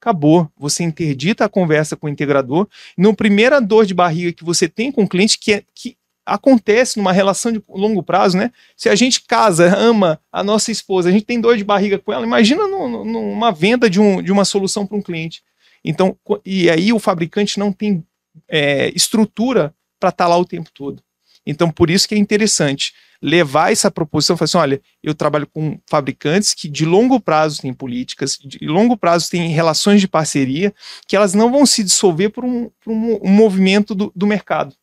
Acabou. 0.01 0.49
Você 0.57 0.85
interdita 0.85 1.45
a 1.45 1.49
conversa 1.49 1.97
com 1.97 2.07
o 2.07 2.11
integrador. 2.11 2.69
No 2.97 3.15
primeira 3.15 3.61
dor 3.61 3.87
de 3.87 3.95
barriga 3.95 4.33
que 4.33 4.45
você 4.45 4.69
tem 4.69 4.93
com 4.93 5.03
o 5.03 5.09
cliente, 5.09 5.39
que, 5.39 5.55
é, 5.55 5.65
que 5.75 5.97
acontece 6.25 6.99
numa 6.99 7.13
relação 7.13 7.51
de 7.51 7.63
longo 7.69 8.03
prazo, 8.03 8.37
né? 8.37 8.53
Se 8.77 8.89
a 8.89 8.95
gente 8.95 9.23
casa, 9.23 9.75
ama 9.79 10.21
a 10.31 10.45
nossa 10.45 10.71
esposa, 10.71 11.09
a 11.09 11.13
gente 11.13 11.25
tem 11.25 11.41
dor 11.41 11.57
de 11.57 11.65
barriga 11.65 11.99
com 11.99 12.13
ela, 12.13 12.27
imagina 12.27 12.67
no, 12.69 12.89
no, 12.89 13.05
numa 13.05 13.51
venda 13.51 13.89
de, 13.89 14.01
um, 14.01 14.23
de 14.23 14.31
uma 14.31 14.45
solução 14.45 14.87
para 14.87 14.97
um 14.97 15.03
cliente. 15.03 15.43
Então, 15.85 16.17
e 16.45 16.69
aí 16.69 16.93
o 16.93 16.99
fabricante 16.99 17.59
não 17.59 17.73
tem 17.73 18.05
é, 18.49 18.91
estrutura 18.95 19.75
para 20.01 20.11
estar 20.11 20.25
tá 20.25 20.29
lá 20.29 20.37
o 20.37 20.45
tempo 20.45 20.71
todo. 20.75 21.03
Então, 21.47 21.71
por 21.71 21.91
isso 21.91 22.09
que 22.09 22.15
é 22.15 22.19
interessante 22.19 22.93
levar 23.23 23.73
essa 23.73 23.91
proposição, 23.91 24.37
falar 24.37 24.45
assim, 24.45 24.59
olha, 24.59 24.83
eu 25.03 25.15
trabalho 25.15 25.47
com 25.47 25.79
fabricantes 25.89 26.53
que 26.53 26.69
de 26.69 26.85
longo 26.85 27.21
prazo 27.21 27.63
têm 27.63 27.73
políticas, 27.73 28.37
de 28.37 28.67
longo 28.67 28.97
prazo 28.97 29.31
têm 29.31 29.49
relações 29.49 30.01
de 30.01 30.09
parceria, 30.09 30.75
que 31.07 31.17
elas 31.17 31.33
não 31.35 31.51
vão 31.51 31.65
se 31.65 31.83
dissolver 31.83 32.31
por 32.31 32.45
um, 32.45 32.71
por 32.85 32.93
um, 32.93 33.19
um 33.23 33.31
movimento 33.31 33.95
do, 33.95 34.13
do, 34.15 34.27
mercado. 34.27 34.75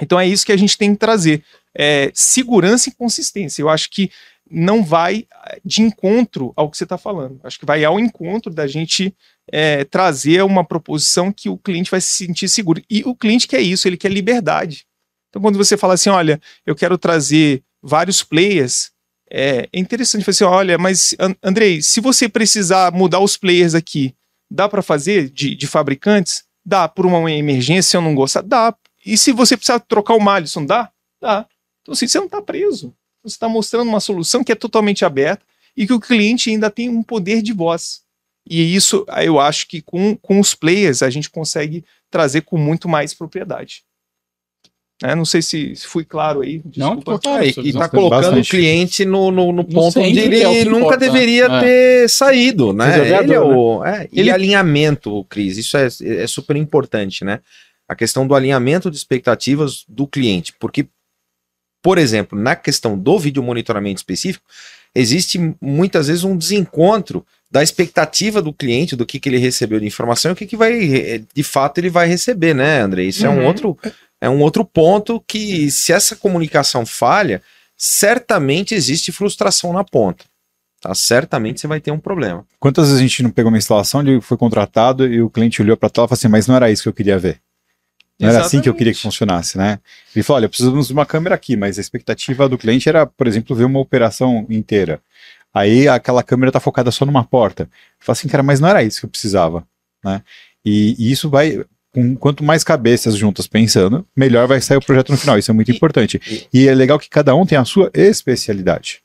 Então 0.00 0.20
é 0.20 0.26
isso 0.26 0.46
que 0.46 0.52
a 0.52 0.56
gente 0.56 0.76
tem 0.76 0.92
que 0.92 1.00
trazer, 1.00 1.42
é, 1.74 2.10
segurança 2.14 2.88
e 2.88 2.94
consistência. 2.94 3.62
Eu 3.62 3.68
acho 3.68 3.90
que 3.90 4.10
não 4.48 4.84
vai 4.84 5.26
de 5.64 5.82
encontro 5.82 6.52
ao 6.54 6.70
que 6.70 6.76
você 6.76 6.84
está 6.84 6.96
falando. 6.96 7.40
Acho 7.42 7.58
que 7.58 7.66
vai 7.66 7.84
ao 7.84 7.98
encontro 7.98 8.52
da 8.52 8.66
gente 8.66 9.14
é, 9.50 9.84
trazer 9.84 10.42
uma 10.42 10.64
proposição 10.64 11.32
que 11.32 11.48
o 11.48 11.58
cliente 11.58 11.90
vai 11.90 12.00
se 12.00 12.26
sentir 12.26 12.48
seguro. 12.48 12.80
E 12.88 13.02
o 13.04 13.14
cliente 13.14 13.48
quer 13.48 13.60
isso, 13.60 13.88
ele 13.88 13.96
quer 13.96 14.12
liberdade. 14.12 14.86
Então, 15.36 15.42
quando 15.42 15.58
você 15.58 15.76
fala 15.76 15.92
assim, 15.92 16.08
olha, 16.08 16.40
eu 16.64 16.74
quero 16.74 16.96
trazer 16.96 17.62
vários 17.82 18.22
players, 18.22 18.90
é, 19.30 19.68
é 19.70 19.78
interessante 19.78 20.24
falar 20.24 20.30
assim, 20.30 20.44
olha, 20.44 20.78
mas 20.78 21.14
Andrei, 21.42 21.82
se 21.82 22.00
você 22.00 22.26
precisar 22.26 22.90
mudar 22.90 23.20
os 23.20 23.36
players 23.36 23.74
aqui, 23.74 24.14
dá 24.50 24.66
para 24.66 24.80
fazer 24.80 25.28
de, 25.28 25.54
de, 25.54 25.66
fabricantes? 25.66 26.42
Dá. 26.64 26.88
Por 26.88 27.04
uma 27.04 27.30
emergência, 27.30 27.90
se 27.90 27.96
eu 27.98 28.00
não 28.00 28.14
gostar, 28.14 28.40
dá. 28.40 28.74
E 29.04 29.18
se 29.18 29.30
você 29.30 29.58
precisar 29.58 29.78
trocar 29.80 30.14
o 30.14 30.20
Malisson, 30.20 30.64
dá? 30.64 30.90
Dá. 31.20 31.46
Então, 31.82 31.92
assim, 31.92 32.08
você 32.08 32.16
não 32.16 32.24
está 32.24 32.40
preso. 32.40 32.94
Você 33.22 33.34
está 33.34 33.46
mostrando 33.46 33.88
uma 33.90 34.00
solução 34.00 34.42
que 34.42 34.52
é 34.52 34.54
totalmente 34.56 35.04
aberta 35.04 35.44
e 35.76 35.86
que 35.86 35.92
o 35.92 36.00
cliente 36.00 36.48
ainda 36.48 36.70
tem 36.70 36.88
um 36.88 37.02
poder 37.02 37.42
de 37.42 37.52
voz. 37.52 38.00
E 38.48 38.74
isso 38.74 39.04
eu 39.22 39.38
acho 39.38 39.68
que 39.68 39.82
com, 39.82 40.16
com 40.16 40.40
os 40.40 40.54
players 40.54 41.02
a 41.02 41.10
gente 41.10 41.28
consegue 41.28 41.84
trazer 42.10 42.40
com 42.40 42.56
muito 42.56 42.88
mais 42.88 43.12
propriedade. 43.12 43.84
É, 45.02 45.14
não 45.14 45.26
sei 45.26 45.42
se, 45.42 45.76
se 45.76 45.86
fui 45.86 46.04
claro 46.04 46.40
aí. 46.40 46.62
Desculpa. 46.64 47.12
Não, 47.12 47.18
claro, 47.18 47.44
e 47.44 47.48
está 47.48 47.88
colocando 47.88 48.22
bastante. 48.22 48.46
o 48.46 48.50
cliente 48.50 49.04
no, 49.04 49.30
no, 49.30 49.52
no 49.52 49.64
ponto 49.64 50.00
onde 50.00 50.18
ele 50.18 50.40
é 50.40 50.64
nunca 50.64 50.78
importa, 50.78 50.96
deveria 50.96 51.48
né? 51.48 51.60
ter 51.60 52.08
saído, 52.08 52.72
né? 52.72 53.18
Ele 53.18 53.34
é 53.34 53.40
o, 53.40 53.82
né? 53.82 54.04
É, 54.04 54.08
ele... 54.10 54.28
E 54.28 54.30
alinhamento, 54.30 55.24
Cris, 55.28 55.58
isso 55.58 55.76
é, 55.76 55.88
é 56.02 56.26
super 56.26 56.56
importante, 56.56 57.24
né? 57.24 57.40
A 57.86 57.94
questão 57.94 58.26
do 58.26 58.34
alinhamento 58.34 58.90
de 58.90 58.96
expectativas 58.96 59.84
do 59.86 60.06
cliente, 60.06 60.54
porque, 60.58 60.86
por 61.82 61.98
exemplo, 61.98 62.38
na 62.38 62.56
questão 62.56 62.98
do 62.98 63.18
vídeo 63.18 63.42
monitoramento 63.42 63.98
específico, 63.98 64.46
existe 64.94 65.38
muitas 65.60 66.08
vezes 66.08 66.24
um 66.24 66.36
desencontro 66.36 67.24
da 67.50 67.62
expectativa 67.62 68.40
do 68.40 68.52
cliente, 68.52 68.96
do 68.96 69.04
que, 69.04 69.20
que 69.20 69.28
ele 69.28 69.38
recebeu 69.38 69.78
de 69.78 69.86
informação 69.86 70.30
e 70.30 70.32
o 70.32 70.36
que, 70.36 70.46
que 70.46 70.56
vai, 70.56 71.24
de 71.32 71.42
fato, 71.42 71.78
ele 71.78 71.90
vai 71.90 72.08
receber, 72.08 72.54
né, 72.54 72.80
André? 72.80 73.04
Isso 73.04 73.26
uhum. 73.26 73.32
é 73.32 73.36
um 73.36 73.38
uhum. 73.40 73.46
outro 73.46 73.78
é 74.26 74.30
um 74.30 74.40
outro 74.40 74.64
ponto 74.64 75.22
que, 75.26 75.70
se 75.70 75.92
essa 75.92 76.16
comunicação 76.16 76.84
falha, 76.84 77.40
certamente 77.76 78.74
existe 78.74 79.12
frustração 79.12 79.72
na 79.72 79.84
ponta. 79.84 80.24
Tá? 80.80 80.94
Certamente 80.94 81.60
você 81.60 81.66
vai 81.66 81.80
ter 81.80 81.90
um 81.90 81.98
problema. 81.98 82.44
Quantas 82.58 82.86
vezes 82.86 82.98
a 82.98 83.02
gente 83.02 83.22
não 83.22 83.30
pegou 83.30 83.50
uma 83.50 83.58
instalação, 83.58 84.00
ele 84.00 84.20
foi 84.20 84.36
contratado 84.36 85.06
e 85.06 85.22
o 85.22 85.30
cliente 85.30 85.62
olhou 85.62 85.76
para 85.76 85.86
a 85.86 85.90
tela 85.90 86.06
e 86.06 86.08
falou 86.08 86.18
assim, 86.18 86.28
mas 86.28 86.46
não 86.46 86.56
era 86.56 86.70
isso 86.70 86.82
que 86.82 86.88
eu 86.88 86.92
queria 86.92 87.18
ver. 87.18 87.40
Não 88.18 88.28
Exatamente. 88.28 88.34
era 88.36 88.46
assim 88.46 88.60
que 88.62 88.68
eu 88.68 88.74
queria 88.74 88.92
que 88.92 89.00
funcionasse, 89.00 89.58
né? 89.58 89.78
Ele 90.14 90.22
falou, 90.22 90.38
olha, 90.38 90.48
precisamos 90.48 90.88
de 90.88 90.92
uma 90.92 91.04
câmera 91.06 91.34
aqui, 91.34 91.54
mas 91.56 91.78
a 91.78 91.80
expectativa 91.80 92.48
do 92.48 92.58
cliente 92.58 92.88
era, 92.88 93.06
por 93.06 93.26
exemplo, 93.26 93.54
ver 93.54 93.64
uma 93.64 93.78
operação 93.78 94.46
inteira. 94.48 95.00
Aí 95.54 95.86
aquela 95.86 96.22
câmera 96.22 96.48
está 96.48 96.58
focada 96.58 96.90
só 96.90 97.04
numa 97.06 97.24
porta. 97.24 97.64
Ele 97.64 97.70
falou 98.00 98.12
assim, 98.14 98.28
cara, 98.28 98.42
mas 98.42 98.58
não 98.58 98.68
era 98.68 98.82
isso 98.82 99.00
que 99.00 99.06
eu 99.06 99.10
precisava, 99.10 99.66
né? 100.04 100.22
E, 100.64 100.96
e 100.98 101.12
isso 101.12 101.30
vai, 101.30 101.64
com 101.96 102.14
quanto 102.14 102.44
mais 102.44 102.62
cabeças 102.62 103.16
juntas 103.16 103.46
pensando, 103.46 104.06
melhor 104.14 104.46
vai 104.46 104.60
sair 104.60 104.76
o 104.76 104.84
projeto 104.84 105.10
no 105.12 105.16
final. 105.16 105.38
Isso 105.38 105.50
é 105.50 105.54
muito 105.54 105.70
e, 105.70 105.74
importante. 105.74 106.20
E, 106.52 106.64
e, 106.64 106.68
é 106.68 106.74
legal 106.74 106.98
que 106.98 107.08
cada 107.08 107.34
um 107.34 107.46
tem 107.46 107.56
a 107.56 107.64
sua 107.64 107.90
especialidade. 107.94 109.02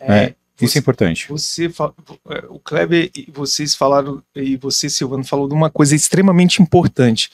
É, 0.00 0.08
né? 0.08 0.34
Você, 0.56 0.64
Isso 0.64 0.78
é 0.78 0.80
importante. 0.80 1.28
Você, 1.28 1.66
é, 1.66 2.44
o 2.48 2.58
Kleber 2.58 3.12
e 3.14 3.30
vocês 3.32 3.76
falaram, 3.76 4.20
e 4.34 4.56
você, 4.56 4.90
Silvano, 4.90 5.22
falou 5.22 5.46
de 5.46 5.54
uma 5.54 5.70
coisa 5.70 5.94
extremamente 5.94 6.60
importante. 6.60 7.30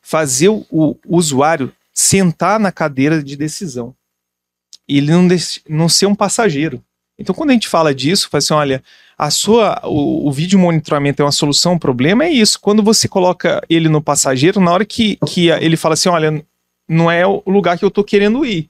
Fazer 0.00 0.48
o, 0.48 0.64
o 0.70 0.98
usuário 1.08 1.70
sentar 1.92 2.58
na 2.58 2.72
cadeira 2.72 3.22
de 3.22 3.36
decisão. 3.36 3.94
E 4.88 4.96
ele 4.96 5.10
não, 5.10 5.28
não 5.68 5.88
ser 5.90 6.06
um 6.06 6.14
passageiro. 6.14 6.82
Então, 7.18 7.34
quando 7.34 7.50
a 7.50 7.52
gente 7.52 7.68
fala 7.68 7.94
disso, 7.94 8.30
fala 8.30 8.38
assim, 8.38 8.54
olha, 8.54 8.82
a 9.18 9.30
sua, 9.30 9.80
o, 9.84 10.28
o 10.28 10.32
vídeo 10.32 10.58
monitoramento 10.58 11.22
é 11.22 11.24
uma 11.24 11.32
solução, 11.32 11.74
o 11.74 11.80
problema 11.80 12.24
é 12.24 12.30
isso. 12.30 12.60
Quando 12.60 12.82
você 12.82 13.08
coloca 13.08 13.62
ele 13.68 13.88
no 13.88 14.02
passageiro, 14.02 14.60
na 14.60 14.70
hora 14.70 14.84
que, 14.84 15.18
que 15.26 15.48
ele 15.48 15.76
fala 15.76 15.94
assim, 15.94 16.08
olha, 16.08 16.44
não 16.88 17.10
é 17.10 17.26
o 17.26 17.42
lugar 17.46 17.78
que 17.78 17.84
eu 17.84 17.90
tô 17.90 18.04
querendo 18.04 18.44
ir. 18.44 18.68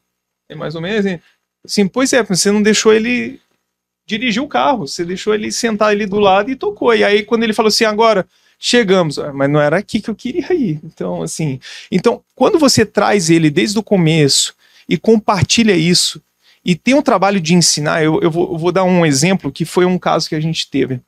É 0.49 0.55
mais 0.55 0.75
ou 0.77 0.81
menos 0.81 1.05
assim, 1.05 1.21
assim 1.65 1.89
pois 1.89 2.13
é, 2.13 2.23
você 2.23 2.53
não 2.53 2.63
deixou 2.63 2.93
ele 2.93 3.41
dirigir 4.07 4.41
o 4.41 4.47
carro, 4.47 4.87
você 4.87 5.05
deixou 5.05 5.35
ele 5.35 5.51
sentar 5.51 5.89
ali 5.89 6.07
do 6.07 6.21
lado 6.21 6.49
e 6.49 6.57
tocou. 6.57 6.95
E 6.95 7.03
aí, 7.03 7.25
quando 7.25 7.43
ele 7.43 7.53
falou 7.53 7.69
assim, 7.69 7.85
agora 7.85 8.25
chegamos, 8.59 9.19
ah, 9.19 9.33
mas 9.33 9.51
não 9.51 9.61
era 9.61 9.77
aqui 9.77 10.01
que 10.01 10.09
eu 10.09 10.15
queria 10.15 10.55
ir. 10.55 10.81
Então, 10.85 11.23
assim, 11.23 11.59
então, 11.91 12.23
quando 12.37 12.59
você 12.59 12.87
traz 12.87 13.31
ele 13.31 13.51
desde 13.51 13.79
o 13.79 13.83
começo 13.83 14.55
e 14.89 14.97
compartilha 14.97 15.77
isso, 15.77 16.23
e 16.66 16.74
tem 16.74 16.94
um 16.94 17.02
trabalho 17.02 17.40
de 17.40 17.55
ensinar, 17.55 18.02
eu, 18.02 18.20
eu, 18.20 18.31
vou, 18.31 18.52
eu 18.52 18.59
vou 18.59 18.72
dar 18.72 18.83
um 18.83 19.07
exemplo 19.07 19.52
que 19.52 19.64
foi 19.64 19.85
um 19.85 19.98
caso 19.98 20.29
que 20.29 20.35
a 20.35 20.40
gente 20.40 20.68
teve. 20.68 21.00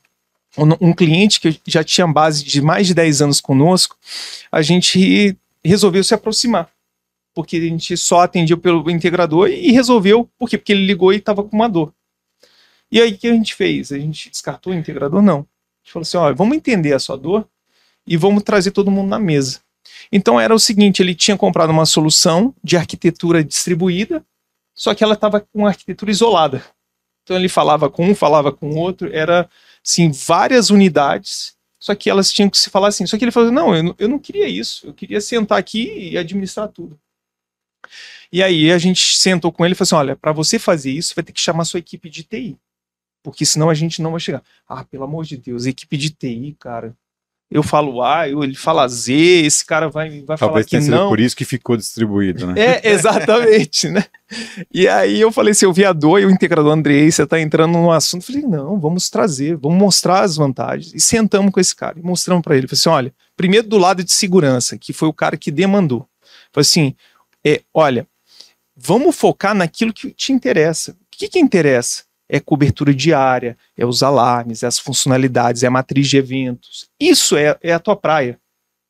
Um, 0.57 0.93
cliente 0.93 1.41
que 1.41 1.61
já 1.67 1.85
tinha 1.85 2.07
base 2.07 2.43
de 2.43 2.61
mais 2.63 2.87
de 2.87 2.95
10 2.95 3.23
anos 3.23 3.41
conosco, 3.41 3.97
a 4.51 4.63
gente 4.63 5.37
resolveu 5.63 6.03
se 6.03 6.15
aproximar 6.15 6.69
porque 7.39 7.57
a 7.57 7.61
gente 7.61 7.97
só 7.97 8.23
atendia 8.23 8.57
pelo 8.57 8.91
integrador 8.91 9.49
e 9.49 9.71
resolveu, 9.71 10.29
por 10.37 10.49
quê? 10.49 10.59
Porque 10.59 10.73
ele 10.73 10.85
ligou 10.85 11.13
e 11.13 11.19
estava 11.19 11.45
com 11.45 11.55
uma 11.55 11.69
dor. 11.69 11.95
E 12.91 13.01
aí 13.01 13.13
o 13.13 13.17
que 13.17 13.29
a 13.29 13.33
gente 13.33 13.55
fez? 13.55 13.93
A 13.93 13.99
gente 13.99 14.29
descartou 14.29 14.73
o 14.73 14.77
integrador? 14.77 15.23
Não. 15.23 15.39
A 15.39 15.85
gente 15.85 15.93
falou 15.93 16.03
assim: 16.03 16.17
olha, 16.17 16.35
vamos 16.35 16.57
entender 16.57 16.93
a 16.95 16.99
sua 16.99 17.17
dor 17.17 17.49
e 18.05 18.17
vamos 18.17 18.43
trazer 18.43 18.73
todo 18.73 18.91
mundo 18.91 19.09
na 19.09 19.21
mesa. 19.21 19.61
Então 20.11 20.41
era 20.41 20.53
o 20.53 20.59
seguinte: 20.59 21.01
ele 21.01 21.15
tinha 21.15 21.37
comprado 21.37 21.71
uma 21.71 21.87
solução 21.87 22.53
de 22.61 22.77
arquitetura 22.77 23.45
distribuída 23.45 24.25
só 24.79 24.95
que 24.95 25.03
ela 25.03 25.15
estava 25.15 25.41
com 25.41 25.67
arquitetura 25.67 26.09
isolada. 26.09 26.65
Então 27.25 27.37
ele 27.37 27.49
falava 27.49 27.91
com 27.91 28.09
um, 28.09 28.15
falava 28.15 28.53
com 28.53 28.71
o 28.71 28.77
outro, 28.77 29.13
era 29.13 29.51
assim, 29.85 30.13
várias 30.13 30.71
unidades, 30.71 31.57
só 31.81 31.97
que 31.97 32.09
elas 32.09 32.33
tinham 32.33 32.49
que 32.49 32.57
se 32.57 32.71
falar 32.71 32.89
assim. 32.89 33.05
Só 33.05 33.19
que 33.19 33.25
ele 33.25 33.33
falou: 33.33 33.51
não, 33.51 33.75
eu 33.75 33.83
não, 33.83 33.95
eu 33.99 34.09
não 34.09 34.19
queria 34.21 34.49
isso, 34.49 34.87
eu 34.87 34.95
queria 34.95 35.21
sentar 35.21 35.59
aqui 35.59 36.11
e 36.13 36.17
administrar 36.17 36.69
tudo. 36.69 36.99
E 38.33 38.41
aí 38.41 38.71
a 38.71 38.79
gente 38.79 39.19
sentou 39.19 39.51
com 39.51 39.65
ele 39.65 39.73
e 39.73 39.75
falou 39.75 39.87
assim: 39.87 39.95
olha, 39.97 40.17
para 40.17 40.33
você 40.33 40.59
fazer 40.61 40.93
isso, 40.93 41.15
vai 41.15 41.25
ter 41.25 41.33
que 41.33 41.41
chamar 41.41 41.65
sua 41.65 41.81
equipe 41.81 42.09
de 42.09 42.23
TI. 42.23 42.57
Porque 43.23 43.45
senão 43.45 43.69
a 43.69 43.75
gente 43.75 44.01
não 44.01 44.13
vai 44.13 44.21
chegar. 44.21 44.45
Ah, 44.67 44.85
pelo 44.85 45.05
amor 45.05 45.25
de 45.25 45.37
Deus, 45.37 45.67
equipe 45.67 45.97
de 45.97 46.11
TI, 46.11 46.57
cara 46.59 46.97
eu 47.51 47.63
falo 47.63 48.03
A, 48.03 48.29
ele 48.29 48.55
fala 48.55 48.87
Z, 48.87 49.13
esse 49.15 49.65
cara 49.65 49.89
vai, 49.89 50.21
vai 50.21 50.37
falar 50.37 50.63
que 50.65 50.79
não. 50.81 51.09
por 51.09 51.19
isso 51.19 51.35
que 51.35 51.47
ficou 51.47 51.79
distribuído, 51.79 52.47
né? 52.47 52.55
É, 52.57 52.91
exatamente, 52.91 53.89
né? 53.89 54.05
E 54.73 54.87
aí 54.87 55.19
eu 55.19 55.33
falei 55.33 55.53
assim, 55.53 55.65
eu 55.65 55.73
vi 55.73 55.83
a 55.83 55.93
dor 55.95 56.21
e 56.21 56.27
o 56.27 56.31
integrador 56.31 56.71
Andrei, 56.71 57.11
você 57.11 57.27
tá 57.27 57.41
entrando 57.41 57.73
no 57.73 57.91
assunto. 57.91 58.23
Eu 58.23 58.27
falei, 58.27 58.43
não, 58.43 58.79
vamos 58.79 59.09
trazer, 59.09 59.57
vamos 59.57 59.79
mostrar 59.79 60.21
as 60.21 60.37
vantagens. 60.37 60.93
E 60.93 61.01
sentamos 61.01 61.51
com 61.51 61.59
esse 61.59 61.75
cara 61.75 61.99
e 61.99 62.03
mostramos 62.03 62.43
para 62.43 62.55
ele. 62.55 62.69
Falei 62.69 62.79
assim, 62.79 62.89
olha, 62.91 63.15
primeiro 63.35 63.67
do 63.67 63.79
lado 63.79 64.05
de 64.05 64.13
segurança, 64.13 64.77
que 64.77 64.93
foi 64.93 65.09
o 65.09 65.15
cara 65.15 65.37
que 65.37 65.51
demandou. 65.51 66.07
Falei 66.53 66.63
assim, 66.63 66.95
é, 67.43 67.63
olha, 67.73 68.07
vamos 68.77 69.17
focar 69.17 69.55
naquilo 69.55 69.93
que 69.93 70.11
te 70.11 70.33
interessa. 70.33 70.93
O 70.93 70.97
que 71.11 71.29
que 71.29 71.39
interessa? 71.39 72.05
É 72.29 72.39
cobertura 72.39 72.93
diária, 72.93 73.57
é 73.77 73.87
os 73.87 74.03
alarmes, 74.03 74.63
é 74.63 74.67
as 74.67 74.79
funcionalidades, 74.79 75.63
é 75.63 75.67
a 75.67 75.71
matriz 75.71 76.09
de 76.09 76.19
eventos. 76.19 76.89
Isso 77.01 77.37
é, 77.37 77.57
é 77.63 77.73
a 77.73 77.79
tua 77.79 77.97
praia. 77.97 78.39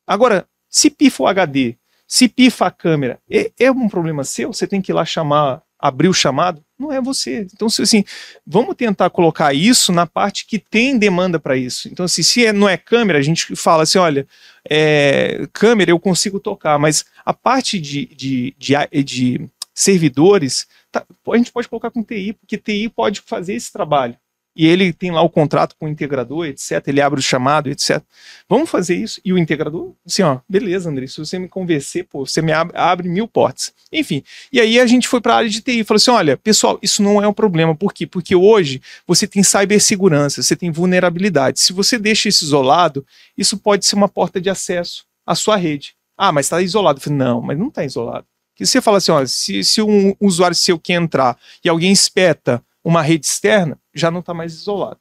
Agora, 0.05 0.45
se 0.69 0.89
pifa 0.89 1.23
o 1.23 1.27
HD, 1.27 1.75
se 2.07 2.27
pifa 2.27 2.65
a 2.65 2.71
câmera, 2.71 3.19
é, 3.29 3.51
é 3.59 3.71
um 3.71 3.87
problema 3.87 4.23
seu? 4.23 4.51
Você 4.51 4.67
tem 4.67 4.81
que 4.81 4.91
ir 4.91 4.95
lá 4.95 5.05
chamar, 5.05 5.61
abrir 5.77 6.09
o 6.09 6.13
chamado? 6.13 6.63
Não 6.77 6.91
é 6.91 6.99
você. 6.99 7.45
Então, 7.53 7.67
assim, 7.67 8.03
vamos 8.45 8.75
tentar 8.75 9.09
colocar 9.09 9.53
isso 9.53 9.91
na 9.91 10.07
parte 10.07 10.45
que 10.45 10.57
tem 10.57 10.97
demanda 10.97 11.39
para 11.39 11.55
isso. 11.55 11.87
Então, 11.87 12.05
assim, 12.05 12.23
se 12.23 12.45
é, 12.45 12.51
não 12.51 12.67
é 12.67 12.77
câmera, 12.77 13.19
a 13.19 13.21
gente 13.21 13.55
fala 13.55 13.83
assim, 13.83 13.99
olha, 13.99 14.27
é, 14.67 15.47
câmera 15.53 15.91
eu 15.91 15.99
consigo 15.99 16.39
tocar, 16.39 16.79
mas 16.79 17.05
a 17.23 17.33
parte 17.33 17.79
de, 17.79 18.05
de, 18.07 18.55
de, 18.57 19.03
de 19.03 19.49
servidores, 19.73 20.67
tá, 20.91 21.05
a 21.31 21.37
gente 21.37 21.51
pode 21.51 21.67
colocar 21.67 21.91
com 21.91 22.03
TI, 22.03 22.33
porque 22.33 22.57
TI 22.57 22.89
pode 22.89 23.21
fazer 23.21 23.53
esse 23.53 23.71
trabalho. 23.71 24.17
E 24.55 24.65
ele 24.67 24.91
tem 24.91 25.09
lá 25.09 25.21
o 25.21 25.29
contrato 25.29 25.75
com 25.79 25.85
o 25.85 25.89
integrador, 25.89 26.45
etc. 26.45 26.85
Ele 26.87 26.99
abre 26.99 27.19
o 27.19 27.23
chamado, 27.23 27.69
etc. 27.69 28.01
Vamos 28.49 28.69
fazer 28.69 28.95
isso. 28.95 29.21
E 29.23 29.31
o 29.31 29.37
integrador, 29.37 29.93
assim, 30.05 30.21
ó, 30.21 30.39
beleza, 30.49 30.89
André, 30.89 31.07
se 31.07 31.17
você 31.17 31.39
me 31.39 31.47
convencer, 31.47 32.05
pô, 32.05 32.25
você 32.25 32.41
me 32.41 32.51
abre, 32.51 32.75
abre 32.77 33.07
mil 33.07 33.25
portas. 33.25 33.73
Enfim. 33.89 34.21
E 34.51 34.59
aí 34.59 34.77
a 34.79 34.85
gente 34.85 35.07
foi 35.07 35.21
para 35.21 35.35
a 35.35 35.37
área 35.37 35.49
de 35.49 35.61
TI 35.61 35.79
e 35.79 35.83
falou 35.85 35.97
assim: 35.97 36.11
olha, 36.11 36.35
pessoal, 36.35 36.77
isso 36.81 37.01
não 37.01 37.23
é 37.23 37.27
um 37.27 37.33
problema. 37.33 37.73
Por 37.73 37.93
quê? 37.93 38.05
Porque 38.05 38.35
hoje 38.35 38.81
você 39.07 39.25
tem 39.25 39.43
cibersegurança, 39.43 40.43
você 40.43 40.55
tem 40.55 40.71
vulnerabilidade. 40.71 41.59
Se 41.61 41.71
você 41.71 41.97
deixa 41.97 42.27
isso 42.27 42.43
isolado, 42.43 43.05
isso 43.37 43.57
pode 43.57 43.85
ser 43.85 43.95
uma 43.95 44.09
porta 44.09 44.41
de 44.41 44.49
acesso 44.49 45.05
à 45.25 45.35
sua 45.35 45.55
rede. 45.55 45.95
Ah, 46.17 46.33
mas 46.33 46.47
está 46.47 46.61
isolado. 46.61 46.99
Eu 46.99 47.03
falei, 47.03 47.17
não, 47.17 47.41
mas 47.41 47.57
não 47.57 47.67
está 47.67 47.85
isolado 47.85 48.25
que 48.59 48.65
você 48.65 48.81
fala 48.81 48.97
assim, 48.97 49.11
ó, 49.11 49.25
se, 49.25 49.63
se 49.63 49.81
um 49.81 50.13
usuário 50.19 50.55
seu 50.55 50.77
quer 50.77 50.95
entrar 50.95 51.37
e 51.63 51.69
alguém 51.69 51.93
espeta 51.93 52.61
uma 52.83 53.01
rede 53.01 53.25
externa, 53.25 53.79
já 53.93 54.11
não 54.11 54.19
está 54.19 54.33
mais 54.33 54.53
isolado. 54.53 54.99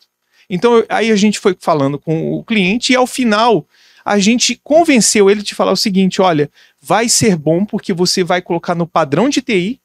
Então 0.48 0.84
aí 0.88 1.10
a 1.10 1.16
gente 1.16 1.40
foi 1.40 1.56
falando 1.58 1.98
com 1.98 2.34
o 2.34 2.44
cliente 2.44 2.92
e 2.92 2.96
ao 2.96 3.06
final 3.06 3.66
a 4.04 4.18
gente 4.18 4.58
convenceu 4.62 5.28
ele 5.28 5.42
de 5.42 5.56
falar 5.56 5.72
o 5.72 5.76
seguinte: 5.76 6.22
olha, 6.22 6.48
vai 6.80 7.08
ser 7.08 7.36
bom 7.36 7.64
porque 7.64 7.92
você 7.92 8.22
vai 8.22 8.40
colocar 8.40 8.76
no 8.76 8.86
padrão 8.86 9.28
de 9.28 9.42
TI 9.42 9.80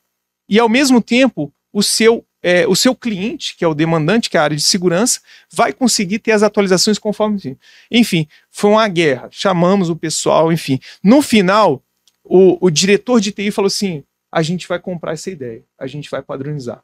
e 0.47 0.59
ao 0.59 0.69
mesmo 0.69 1.01
tempo 1.01 1.51
o 1.73 1.81
seu 1.81 2.23
é, 2.43 2.67
o 2.67 2.75
seu 2.75 2.93
cliente, 2.93 3.55
que 3.55 3.63
é 3.63 3.67
o 3.67 3.73
demandante, 3.73 4.29
que 4.29 4.35
é 4.35 4.39
a 4.39 4.43
área 4.43 4.57
de 4.57 4.63
segurança, 4.63 5.21
vai 5.49 5.71
conseguir 5.71 6.19
ter 6.19 6.33
as 6.33 6.43
atualizações 6.43 6.99
conforme. 6.99 7.57
Enfim, 7.89 8.27
foi 8.51 8.71
uma 8.71 8.87
guerra. 8.89 9.29
Chamamos 9.31 9.89
o 9.89 9.95
pessoal, 9.95 10.51
enfim. 10.51 10.77
No 11.01 11.21
final, 11.21 11.81
o, 12.23 12.65
o 12.65 12.69
diretor 12.69 13.19
de 13.19 13.31
TI 13.31 13.51
falou 13.51 13.67
assim: 13.67 14.03
a 14.31 14.41
gente 14.41 14.67
vai 14.67 14.79
comprar 14.79 15.13
essa 15.13 15.29
ideia, 15.29 15.63
a 15.77 15.87
gente 15.87 16.09
vai 16.09 16.21
padronizar. 16.21 16.83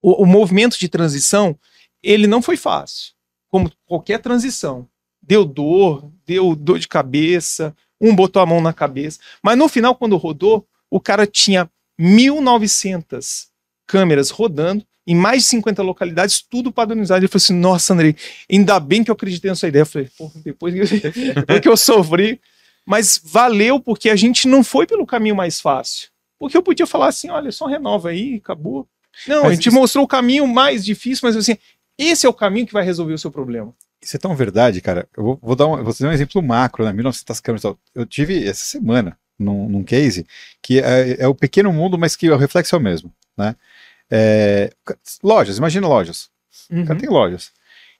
O, 0.00 0.22
o 0.22 0.26
movimento 0.26 0.78
de 0.78 0.88
transição, 0.88 1.58
ele 2.02 2.26
não 2.26 2.42
foi 2.42 2.56
fácil, 2.56 3.12
como 3.48 3.70
qualquer 3.86 4.20
transição. 4.20 4.88
Deu 5.20 5.44
dor, 5.44 6.10
deu 6.26 6.56
dor 6.56 6.78
de 6.78 6.88
cabeça, 6.88 7.74
um 8.00 8.14
botou 8.14 8.42
a 8.42 8.46
mão 8.46 8.60
na 8.60 8.72
cabeça. 8.72 9.20
Mas 9.42 9.56
no 9.56 9.68
final, 9.68 9.94
quando 9.94 10.16
rodou, 10.16 10.66
o 10.90 11.00
cara 11.00 11.26
tinha 11.26 11.70
1.900 12.00 13.46
câmeras 13.86 14.30
rodando 14.30 14.84
em 15.06 15.14
mais 15.14 15.42
de 15.42 15.48
50 15.48 15.82
localidades, 15.82 16.42
tudo 16.42 16.72
padronizado. 16.72 17.20
Ele 17.20 17.28
falou 17.28 17.42
assim: 17.42 17.54
Nossa, 17.54 17.92
Andrei, 17.92 18.16
ainda 18.50 18.78
bem 18.78 19.02
que 19.02 19.10
eu 19.10 19.14
acreditei 19.14 19.50
nessa 19.50 19.68
ideia. 19.68 19.82
Eu 19.82 19.86
falei: 19.86 20.08
depois, 20.44 20.74
depois 21.00 21.60
que 21.60 21.68
eu 21.68 21.76
sofri. 21.76 22.40
Mas 22.86 23.20
valeu 23.22 23.80
porque 23.80 24.10
a 24.10 24.16
gente 24.16 24.48
não 24.48 24.64
foi 24.64 24.86
pelo 24.86 25.06
caminho 25.06 25.36
mais 25.36 25.60
fácil. 25.60 26.08
Porque 26.38 26.56
eu 26.56 26.62
podia 26.62 26.86
falar 26.86 27.08
assim: 27.08 27.30
olha, 27.30 27.52
só 27.52 27.66
renova 27.66 28.10
aí, 28.10 28.36
acabou. 28.36 28.88
Não, 29.26 29.42
mas 29.42 29.52
a 29.52 29.54
gente 29.54 29.68
isso... 29.68 29.76
mostrou 29.76 30.04
o 30.04 30.08
caminho 30.08 30.46
mais 30.46 30.84
difícil, 30.84 31.26
mas 31.26 31.36
assim, 31.36 31.56
esse 31.98 32.26
é 32.26 32.28
o 32.28 32.34
caminho 32.34 32.66
que 32.66 32.72
vai 32.72 32.84
resolver 32.84 33.12
o 33.12 33.18
seu 33.18 33.30
problema. 33.30 33.74
Isso 34.02 34.16
é 34.16 34.18
tão 34.18 34.34
verdade, 34.34 34.80
cara. 34.80 35.08
Eu 35.16 35.22
vou, 35.22 35.38
vou 35.40 35.54
dar 35.54 35.66
um, 35.66 35.82
vou 35.84 35.94
dar 35.94 36.08
um 36.08 36.12
exemplo 36.12 36.42
macro, 36.42 36.84
né? 36.84 36.92
1900 36.92 37.40
câmeras. 37.40 37.76
Eu 37.94 38.04
tive 38.04 38.48
essa 38.48 38.64
semana 38.64 39.16
num, 39.38 39.68
num 39.68 39.84
case 39.84 40.26
que 40.60 40.80
é, 40.80 41.22
é, 41.22 41.28
o 41.28 41.34
pequeno 41.34 41.72
mundo, 41.72 41.96
mas 41.96 42.16
que 42.16 42.28
o 42.28 42.36
reflexo 42.36 42.74
é 42.74 42.78
o 42.78 42.82
mesmo, 42.82 43.12
né? 43.36 43.54
É, 44.10 44.72
lojas, 45.22 45.58
imagina 45.58 45.86
lojas. 45.86 46.28
Uhum. 46.70 46.82
O 46.82 46.86
cara 46.86 46.98
tem 46.98 47.08
lojas. 47.08 47.52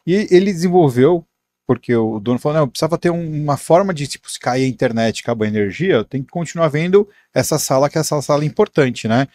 E 0.05 0.27
ele 0.31 0.53
desenvolveu, 0.53 1.25
porque 1.73 1.97
o 1.97 2.21
dono 2.21 2.39
falou, 2.39 2.59
não, 2.59 2.69
precisava 2.69 2.99
ter 2.99 3.11
um, 3.11 3.43
uma 3.43 3.57
forma 3.57 3.95
de, 3.95 4.07
tipo, 4.07 4.31
se 4.31 4.39
cair 4.39 4.65
a 4.65 4.69
internet, 4.69 5.21
acabar 5.21 5.47
a 5.47 5.49
energia, 5.49 6.05
tem 6.05 6.23
que 6.23 6.29
continuar 6.29 6.69
vendo 6.69 7.09
essa 7.33 7.59
sala, 7.59 7.89
que 7.89 7.97
é 7.97 8.01
essa 8.03 8.21
sala 8.21 8.45
importante, 8.45 9.09
né? 9.09 9.27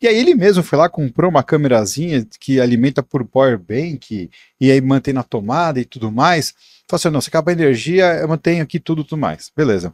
E 0.00 0.06
aí 0.06 0.16
ele 0.16 0.34
mesmo 0.34 0.62
foi 0.62 0.78
lá, 0.78 0.88
comprou 0.88 1.28
uma 1.28 1.42
câmerazinha 1.42 2.24
que 2.38 2.60
alimenta 2.60 3.02
por 3.02 3.24
power 3.24 3.58
bank, 3.58 4.30
e 4.60 4.70
aí 4.70 4.80
mantém 4.80 5.12
na 5.12 5.24
tomada 5.24 5.80
e 5.80 5.84
tudo 5.84 6.10
mais. 6.12 6.54
Falou 6.88 6.96
assim, 7.00 7.10
não, 7.10 7.20
se 7.20 7.28
acabar 7.28 7.50
a 7.50 7.54
energia, 7.54 8.04
eu 8.14 8.28
mantenho 8.28 8.62
aqui 8.62 8.78
tudo 8.78 9.02
tudo 9.04 9.18
mais. 9.18 9.50
Beleza. 9.56 9.92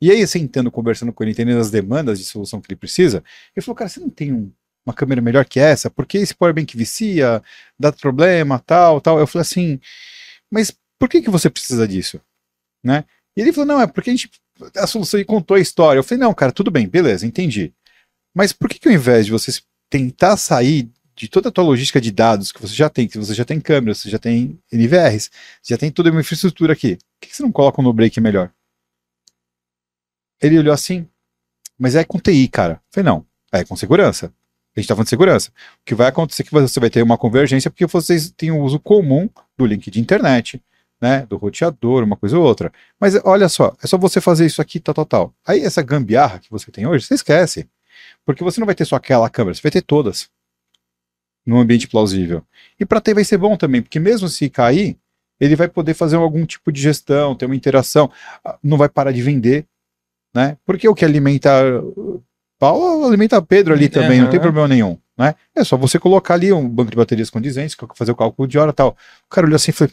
E 0.00 0.10
aí, 0.10 0.26
sentando, 0.26 0.70
conversando 0.70 1.12
com 1.12 1.22
ele, 1.24 1.32
entendendo 1.32 1.60
as 1.60 1.70
demandas 1.70 2.18
de 2.18 2.24
solução 2.26 2.60
que 2.60 2.68
ele 2.70 2.78
precisa, 2.78 3.22
ele 3.56 3.64
falou, 3.64 3.76
cara, 3.76 3.88
você 3.88 4.00
não 4.00 4.10
tem 4.10 4.32
um, 4.32 4.50
uma 4.84 4.94
câmera 4.94 5.20
melhor 5.20 5.44
que 5.44 5.60
essa? 5.60 5.90
Porque 5.90 6.18
esse 6.18 6.34
powerbank 6.34 6.76
vicia, 6.76 7.42
dá 7.78 7.92
problema, 7.92 8.58
tal, 8.58 9.00
tal. 9.00 9.18
Eu 9.18 9.26
falei 9.26 9.42
assim, 9.42 9.80
mas 10.50 10.74
por 11.00 11.08
que, 11.08 11.22
que 11.22 11.30
você 11.30 11.48
precisa 11.48 11.88
disso? 11.88 12.20
Né? 12.84 13.04
E 13.34 13.40
ele 13.40 13.52
falou, 13.52 13.66
não, 13.66 13.80
é 13.80 13.86
porque 13.86 14.10
a 14.10 14.12
gente, 14.12 14.30
a 14.76 14.86
solução, 14.86 15.18
e 15.18 15.24
contou 15.24 15.56
a 15.56 15.60
história. 15.60 15.98
Eu 15.98 16.04
falei, 16.04 16.20
não, 16.20 16.34
cara, 16.34 16.52
tudo 16.52 16.70
bem, 16.70 16.86
beleza, 16.86 17.26
entendi. 17.26 17.72
Mas 18.34 18.52
por 18.52 18.68
que, 18.68 18.78
que 18.78 18.88
ao 18.88 18.94
invés 18.94 19.24
de 19.24 19.32
você 19.32 19.60
tentar 19.88 20.36
sair 20.36 20.90
de 21.16 21.26
toda 21.26 21.48
a 21.48 21.52
tua 21.52 21.64
logística 21.64 22.00
de 22.00 22.10
dados 22.10 22.52
que 22.52 22.60
você 22.60 22.74
já 22.74 22.90
tem, 22.90 23.08
que 23.08 23.18
você 23.18 23.34
já 23.34 23.44
tem 23.44 23.60
câmeras, 23.60 23.98
você 23.98 24.10
já 24.10 24.18
tem 24.18 24.58
NVRs, 24.70 25.30
você 25.62 25.74
já 25.74 25.78
tem 25.78 25.90
toda 25.90 26.10
uma 26.10 26.20
infraestrutura 26.20 26.74
aqui, 26.74 26.96
por 26.96 27.02
que, 27.22 27.28
que 27.28 27.36
você 27.36 27.42
não 27.42 27.52
coloca 27.52 27.80
um 27.80 27.84
no 27.84 27.92
break 27.92 28.20
melhor? 28.20 28.52
Ele 30.40 30.58
olhou 30.58 30.72
assim, 30.72 31.08
mas 31.78 31.94
é 31.94 32.04
com 32.04 32.18
TI, 32.18 32.46
cara. 32.48 32.74
Eu 32.74 32.80
falei, 32.90 33.10
não, 33.10 33.26
é 33.52 33.64
com 33.64 33.76
segurança. 33.76 34.26
A 34.74 34.80
gente 34.80 34.84
está 34.84 34.94
falando 34.94 35.06
de 35.06 35.10
segurança. 35.10 35.50
O 35.50 35.84
que 35.84 35.94
vai 35.94 36.08
acontecer 36.08 36.42
é 36.42 36.44
que 36.44 36.52
você 36.52 36.78
vai 36.78 36.88
ter 36.88 37.02
uma 37.02 37.18
convergência 37.18 37.70
porque 37.70 37.86
vocês 37.86 38.30
têm 38.30 38.50
o 38.50 38.60
uso 38.60 38.78
comum 38.78 39.28
do 39.58 39.66
link 39.66 39.90
de 39.90 40.00
internet, 40.00 40.62
né, 41.00 41.24
do 41.26 41.36
roteador, 41.36 42.04
uma 42.04 42.16
coisa 42.16 42.38
ou 42.38 42.44
outra. 42.44 42.72
Mas 42.98 43.14
olha 43.24 43.48
só, 43.48 43.74
é 43.82 43.86
só 43.86 43.96
você 43.96 44.20
fazer 44.20 44.46
isso 44.46 44.60
aqui, 44.60 44.78
tal, 44.78 44.94
tal, 44.94 45.06
tal. 45.06 45.34
Aí 45.46 45.60
essa 45.60 45.82
gambiarra 45.82 46.38
que 46.38 46.50
você 46.50 46.70
tem 46.70 46.86
hoje, 46.86 47.06
você 47.06 47.14
esquece. 47.14 47.68
Porque 48.24 48.44
você 48.44 48.60
não 48.60 48.66
vai 48.66 48.74
ter 48.74 48.84
só 48.84 48.96
aquela 48.96 49.30
câmera, 49.30 49.54
você 49.54 49.62
vai 49.62 49.72
ter 49.72 49.82
todas. 49.82 50.28
Num 51.46 51.58
ambiente 51.58 51.88
plausível. 51.88 52.44
E 52.78 52.84
para 52.84 53.00
ter 53.00 53.14
vai 53.14 53.24
ser 53.24 53.38
bom 53.38 53.56
também, 53.56 53.80
porque 53.80 53.98
mesmo 53.98 54.28
se 54.28 54.50
cair, 54.50 54.96
ele 55.40 55.56
vai 55.56 55.68
poder 55.68 55.94
fazer 55.94 56.16
algum 56.16 56.44
tipo 56.44 56.70
de 56.70 56.80
gestão, 56.80 57.34
ter 57.34 57.46
uma 57.46 57.56
interação, 57.56 58.10
ah, 58.44 58.58
não 58.62 58.76
vai 58.76 58.90
parar 58.90 59.10
de 59.10 59.22
vender, 59.22 59.66
né? 60.34 60.58
Porque 60.66 60.86
o 60.86 60.94
que 60.94 61.04
alimenta 61.04 61.50
Paulo 62.58 63.06
alimenta 63.06 63.40
Pedro 63.40 63.72
ali 63.72 63.88
também, 63.88 64.18
uhum. 64.18 64.24
não 64.24 64.30
tem 64.30 64.38
problema 64.38 64.68
nenhum. 64.68 64.98
Né? 65.16 65.34
É 65.54 65.64
só 65.64 65.78
você 65.78 65.98
colocar 65.98 66.34
ali 66.34 66.52
um 66.52 66.68
banco 66.68 66.90
de 66.90 66.96
baterias 66.96 67.30
condizentes, 67.30 67.74
fazer 67.94 68.12
o 68.12 68.16
cálculo 68.16 68.46
de 68.46 68.58
hora 68.58 68.70
e 68.70 68.74
tal. 68.74 68.90
O 69.26 69.30
cara 69.30 69.46
olhou 69.46 69.56
assim 69.56 69.70
e 69.70 69.74
falou: 69.74 69.92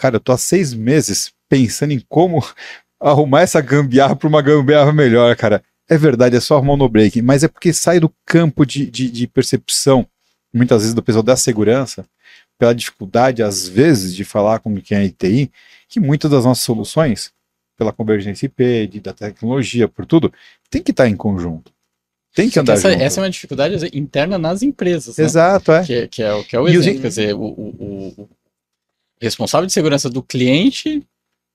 Cara, 0.00 0.16
eu 0.16 0.20
tô 0.20 0.32
há 0.32 0.38
seis 0.38 0.72
meses 0.72 1.30
pensando 1.46 1.92
em 1.92 2.00
como 2.08 2.42
arrumar 2.98 3.42
essa 3.42 3.60
gambiarra 3.60 4.16
para 4.16 4.28
uma 4.28 4.40
gambiarra 4.40 4.90
melhor, 4.94 5.36
cara. 5.36 5.62
É 5.86 5.98
verdade, 5.98 6.36
é 6.36 6.40
só 6.40 6.56
arrumar 6.56 6.72
o 6.72 6.76
no 6.78 6.88
break, 6.88 7.20
mas 7.20 7.44
é 7.44 7.48
porque 7.48 7.70
sai 7.70 8.00
do 8.00 8.10
campo 8.24 8.64
de, 8.64 8.86
de, 8.86 9.10
de 9.10 9.26
percepção, 9.26 10.06
muitas 10.54 10.80
vezes, 10.80 10.94
do 10.94 11.02
pessoal 11.02 11.22
da 11.22 11.36
segurança, 11.36 12.06
pela 12.58 12.74
dificuldade, 12.74 13.42
às 13.42 13.68
vezes, 13.68 14.14
de 14.14 14.24
falar 14.24 14.60
com 14.60 14.74
quem 14.80 14.96
é 14.96 15.04
ITI, 15.04 15.52
que 15.86 16.00
muitas 16.00 16.30
das 16.30 16.46
nossas 16.46 16.64
soluções 16.64 17.30
pela 17.76 17.92
convergência 17.92 18.46
IP, 18.46 18.86
de, 18.86 19.00
da 19.00 19.12
tecnologia, 19.12 19.86
por 19.86 20.06
tudo, 20.06 20.32
tem 20.70 20.82
que 20.82 20.92
estar 20.92 21.04
tá 21.04 21.10
em 21.10 21.16
conjunto. 21.16 21.70
Tem 22.34 22.48
que 22.48 22.58
andar 22.58 22.74
essa, 22.74 22.90
junto. 22.90 23.02
Essa 23.02 23.20
é 23.20 23.22
uma 23.24 23.30
dificuldade 23.30 23.98
interna 23.98 24.38
nas 24.38 24.62
empresas. 24.62 25.18
Né? 25.18 25.24
Exato, 25.24 25.72
é. 25.72 25.84
Que, 25.84 26.08
que, 26.08 26.22
é, 26.22 26.32
o, 26.32 26.44
que 26.44 26.56
é 26.56 26.60
o 26.60 26.68
exemplo. 26.68 26.96
Os... 26.96 27.02
Quer 27.02 27.08
dizer, 27.08 27.34
o, 27.34 27.42
o, 27.42 28.14
o, 28.16 28.28
responsável 29.20 29.66
de 29.66 29.72
segurança 29.72 30.08
do 30.08 30.22
cliente 30.22 31.06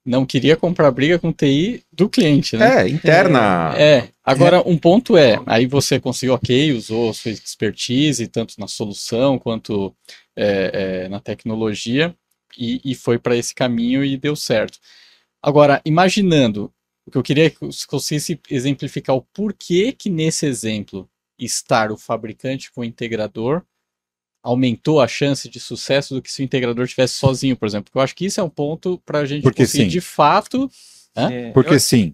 não 0.05 0.25
queria 0.25 0.55
comprar 0.55 0.91
briga 0.91 1.17
com 1.17 1.33
TI 1.33 1.83
do 1.91 2.07
cliente, 2.07 2.55
né? 2.55 2.83
É, 2.83 2.87
interna. 2.87 3.73
É. 3.75 3.97
é. 3.97 4.09
Agora, 4.23 4.61
um 4.67 4.77
ponto 4.77 5.17
é, 5.17 5.41
aí 5.47 5.65
você 5.65 5.99
conseguiu, 5.99 6.35
ok, 6.35 6.73
usou 6.73 7.13
sua 7.13 7.31
expertise, 7.31 8.27
tanto 8.27 8.53
na 8.59 8.67
solução 8.67 9.39
quanto 9.39 9.95
é, 10.35 11.05
é, 11.05 11.09
na 11.09 11.19
tecnologia, 11.19 12.15
e, 12.57 12.79
e 12.85 12.93
foi 12.93 13.17
para 13.17 13.35
esse 13.35 13.53
caminho 13.53 14.03
e 14.03 14.15
deu 14.15 14.35
certo. 14.35 14.79
Agora, 15.41 15.81
imaginando, 15.83 16.71
o 17.05 17.11
que 17.11 17.17
eu 17.17 17.23
queria 17.23 17.49
que 17.49 17.59
você 17.59 17.85
conseguisse 17.87 18.39
exemplificar 18.49 19.15
o 19.15 19.21
porquê 19.21 19.91
que 19.91 20.09
nesse 20.09 20.45
exemplo 20.45 21.09
estar 21.37 21.91
o 21.91 21.97
fabricante 21.97 22.71
com 22.71 22.81
o 22.81 22.85
integrador 22.85 23.63
aumentou 24.45 25.01
a 25.01 25.07
chance 25.07 25.49
de 25.49 25.59
sucesso 25.59 26.13
do 26.13 26.21
que 26.21 26.31
se 26.31 26.43
o 26.43 26.45
integrador 26.45 26.87
tivesse 26.87 27.15
sozinho, 27.15 27.57
por 27.57 27.65
exemplo. 27.65 27.85
Porque 27.85 27.97
eu 27.97 28.01
acho 28.03 28.15
que 28.15 28.25
isso 28.27 28.39
é 28.39 28.43
um 28.43 28.49
ponto 28.49 29.01
para 29.03 29.19
a 29.19 29.25
gente 29.25 29.41
Porque 29.41 29.63
conseguir 29.63 29.85
sim. 29.85 29.89
de 29.89 30.01
fato. 30.01 30.69
É, 31.15 31.49
Porque 31.51 31.73
eu... 31.73 31.79
sim. 31.79 32.13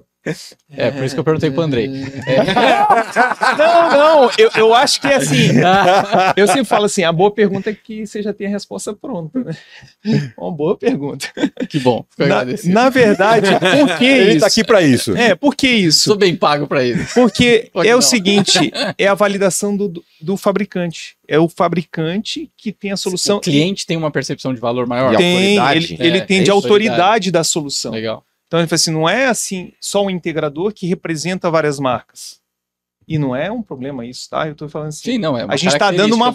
É, 0.69 0.91
por 0.91 1.03
isso 1.03 1.15
que 1.15 1.19
eu 1.19 1.23
perguntei 1.23 1.49
pro 1.49 1.61
Andrei. 1.61 1.87
É. 2.27 2.41
Não, 3.57 3.91
não, 3.91 4.31
eu, 4.37 4.49
eu 4.55 4.73
acho 4.73 5.01
que 5.01 5.07
é 5.07 5.15
assim. 5.15 5.49
Eu 6.35 6.47
sempre 6.47 6.65
falo 6.65 6.85
assim: 6.85 7.03
a 7.03 7.11
boa 7.11 7.31
pergunta 7.31 7.69
é 7.69 7.73
que 7.73 8.05
você 8.05 8.21
já 8.21 8.33
tem 8.33 8.47
a 8.47 8.49
resposta 8.49 8.93
pronta, 8.93 9.39
né? 9.43 10.31
Uma 10.37 10.51
boa 10.51 10.77
pergunta. 10.77 11.27
Que 11.69 11.79
bom. 11.79 12.05
Na, 12.17 12.45
na, 12.65 12.89
verdade, 12.89 13.47
por 13.59 13.97
que 13.97 14.05
Ele 14.05 14.31
isso? 14.31 14.39
tá 14.39 14.47
aqui 14.47 14.63
para 14.63 14.81
isso. 14.81 15.15
É, 15.15 15.35
por 15.35 15.55
que 15.55 15.67
isso? 15.67 16.03
Sou 16.05 16.17
bem 16.17 16.35
pago 16.35 16.67
para 16.67 16.83
isso. 16.83 17.13
Porque 17.13 17.69
Pode 17.73 17.87
é 17.87 17.91
não. 17.91 17.99
o 17.99 18.01
seguinte: 18.01 18.71
é 18.97 19.07
a 19.07 19.13
validação 19.13 19.75
do, 19.75 20.03
do, 20.19 20.37
fabricante. 20.37 21.15
É 21.27 21.39
o 21.39 21.47
fabricante 21.47 22.49
que 22.57 22.71
tem 22.71 22.91
a 22.91 22.97
solução. 22.97 23.37
O 23.37 23.41
cliente 23.41 23.85
tem 23.85 23.97
uma 23.97 24.11
percepção 24.11 24.53
de 24.53 24.59
valor 24.59 24.87
maior. 24.87 25.15
Tem, 25.15 25.57
ele, 25.75 25.97
ele 25.99 26.17
é, 26.19 26.21
tem 26.21 26.43
de 26.43 26.51
autoridade 26.51 27.31
da 27.31 27.43
solução. 27.43 27.91
Legal. 27.91 28.23
Então 28.51 28.59
ele 28.59 28.67
fala 28.67 28.75
assim, 28.75 28.91
não 28.91 29.07
é 29.07 29.27
assim 29.27 29.71
só 29.79 30.03
um 30.03 30.09
integrador 30.09 30.73
que 30.73 30.85
representa 30.85 31.49
várias 31.49 31.79
marcas. 31.79 32.41
E 33.07 33.17
não 33.17 33.33
é 33.33 33.49
um 33.49 33.63
problema 33.63 34.05
isso, 34.05 34.29
tá? 34.29 34.45
Eu 34.45 34.51
estou 34.51 34.67
falando 34.67 34.89
assim. 34.89 35.13
Sim, 35.13 35.17
não, 35.17 35.37
é 35.37 35.45
A 35.47 35.55
gente 35.55 35.71
está 35.71 35.89
dando 35.89 36.13
uma 36.13 36.33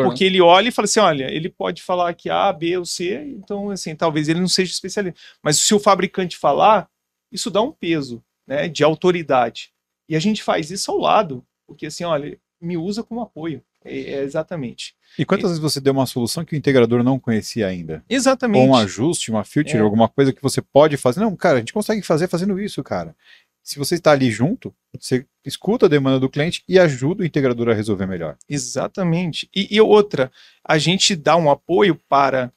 É, 0.00 0.02
porque 0.02 0.24
né? 0.24 0.30
ele 0.30 0.40
olha 0.40 0.68
e 0.68 0.72
fala 0.72 0.86
assim: 0.86 1.00
olha, 1.00 1.30
ele 1.30 1.50
pode 1.50 1.82
falar 1.82 2.14
que 2.14 2.30
A, 2.30 2.50
B 2.50 2.78
ou 2.78 2.86
C, 2.86 3.22
então, 3.36 3.68
assim, 3.68 3.94
talvez 3.94 4.26
ele 4.30 4.40
não 4.40 4.48
seja 4.48 4.72
especialista. 4.72 5.20
Mas 5.42 5.58
se 5.58 5.74
o 5.74 5.78
fabricante 5.78 6.34
falar, 6.34 6.88
isso 7.30 7.50
dá 7.50 7.60
um 7.60 7.72
peso, 7.72 8.24
né, 8.46 8.66
de 8.66 8.82
autoridade. 8.82 9.70
E 10.08 10.16
a 10.16 10.18
gente 10.18 10.42
faz 10.42 10.70
isso 10.70 10.90
ao 10.90 10.96
lado, 10.96 11.44
porque 11.66 11.84
assim, 11.84 12.04
olha, 12.04 12.38
me 12.58 12.78
usa 12.78 13.02
como 13.02 13.20
apoio. 13.20 13.62
É, 13.84 13.98
é 13.98 14.22
exatamente. 14.22 14.94
E 15.18 15.24
quantas 15.24 15.50
vezes 15.50 15.62
você 15.62 15.80
deu 15.80 15.92
uma 15.92 16.06
solução 16.06 16.44
que 16.44 16.54
o 16.54 16.56
integrador 16.56 17.02
não 17.02 17.18
conhecia 17.18 17.66
ainda? 17.66 18.04
Exatamente. 18.08 18.62
Ou 18.62 18.68
um 18.68 18.76
ajuste, 18.76 19.30
uma 19.30 19.44
filter, 19.44 19.76
é. 19.76 19.80
alguma 19.80 20.08
coisa 20.08 20.32
que 20.32 20.42
você 20.42 20.62
pode 20.62 20.96
fazer. 20.96 21.20
Não, 21.20 21.34
cara, 21.34 21.56
a 21.56 21.58
gente 21.58 21.72
consegue 21.72 22.02
fazer 22.02 22.28
fazendo 22.28 22.60
isso, 22.60 22.82
cara. 22.82 23.14
Se 23.62 23.78
você 23.78 23.96
está 23.96 24.12
ali 24.12 24.30
junto, 24.30 24.74
você 24.98 25.26
escuta 25.44 25.86
a 25.86 25.88
demanda 25.88 26.18
do 26.18 26.30
cliente 26.30 26.62
e 26.68 26.78
ajuda 26.78 27.22
o 27.22 27.26
integrador 27.26 27.68
a 27.68 27.74
resolver 27.74 28.06
melhor. 28.06 28.36
Exatamente. 28.48 29.48
E, 29.54 29.74
e 29.74 29.80
outra, 29.80 30.30
a 30.64 30.78
gente 30.78 31.14
dá 31.14 31.36
um 31.36 31.50
apoio 31.50 31.94
para 32.08 32.52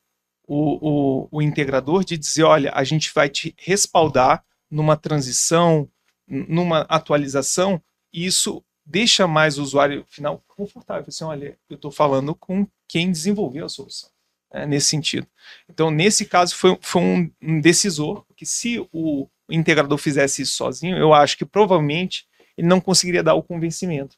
o, 0.48 1.24
o, 1.26 1.28
o 1.32 1.42
integrador 1.42 2.04
de 2.04 2.18
dizer: 2.18 2.44
olha, 2.44 2.72
a 2.74 2.84
gente 2.84 3.12
vai 3.14 3.30
te 3.30 3.54
respaldar 3.58 4.44
numa 4.70 4.96
transição, 4.96 5.88
numa 6.28 6.82
atualização, 6.82 7.82
e 8.12 8.26
isso 8.26 8.64
deixa 8.86 9.28
mais 9.28 9.58
o 9.58 9.64
usuário 9.64 10.06
final 10.08 10.44
confortável. 10.48 11.06
Assim, 11.08 11.24
olha, 11.24 11.58
eu 11.70 11.76
estou 11.76 11.92
falando 11.92 12.36
com 12.36 12.68
quem 12.88 13.12
desenvolveu 13.12 13.66
a 13.66 13.70
solução. 13.70 14.10
É, 14.56 14.68
nesse 14.68 14.86
sentido. 14.86 15.26
Então, 15.68 15.90
nesse 15.90 16.26
caso, 16.26 16.56
foi, 16.56 16.78
foi 16.80 17.02
um, 17.02 17.32
um 17.42 17.60
decisor, 17.60 18.24
que 18.36 18.46
se 18.46 18.88
o 18.92 19.28
integrador 19.50 19.98
fizesse 19.98 20.44
isso 20.44 20.54
sozinho, 20.54 20.96
eu 20.96 21.12
acho 21.12 21.36
que 21.36 21.44
provavelmente 21.44 22.28
ele 22.56 22.68
não 22.68 22.80
conseguiria 22.80 23.24
dar 23.24 23.34
o 23.34 23.42
convencimento. 23.42 24.16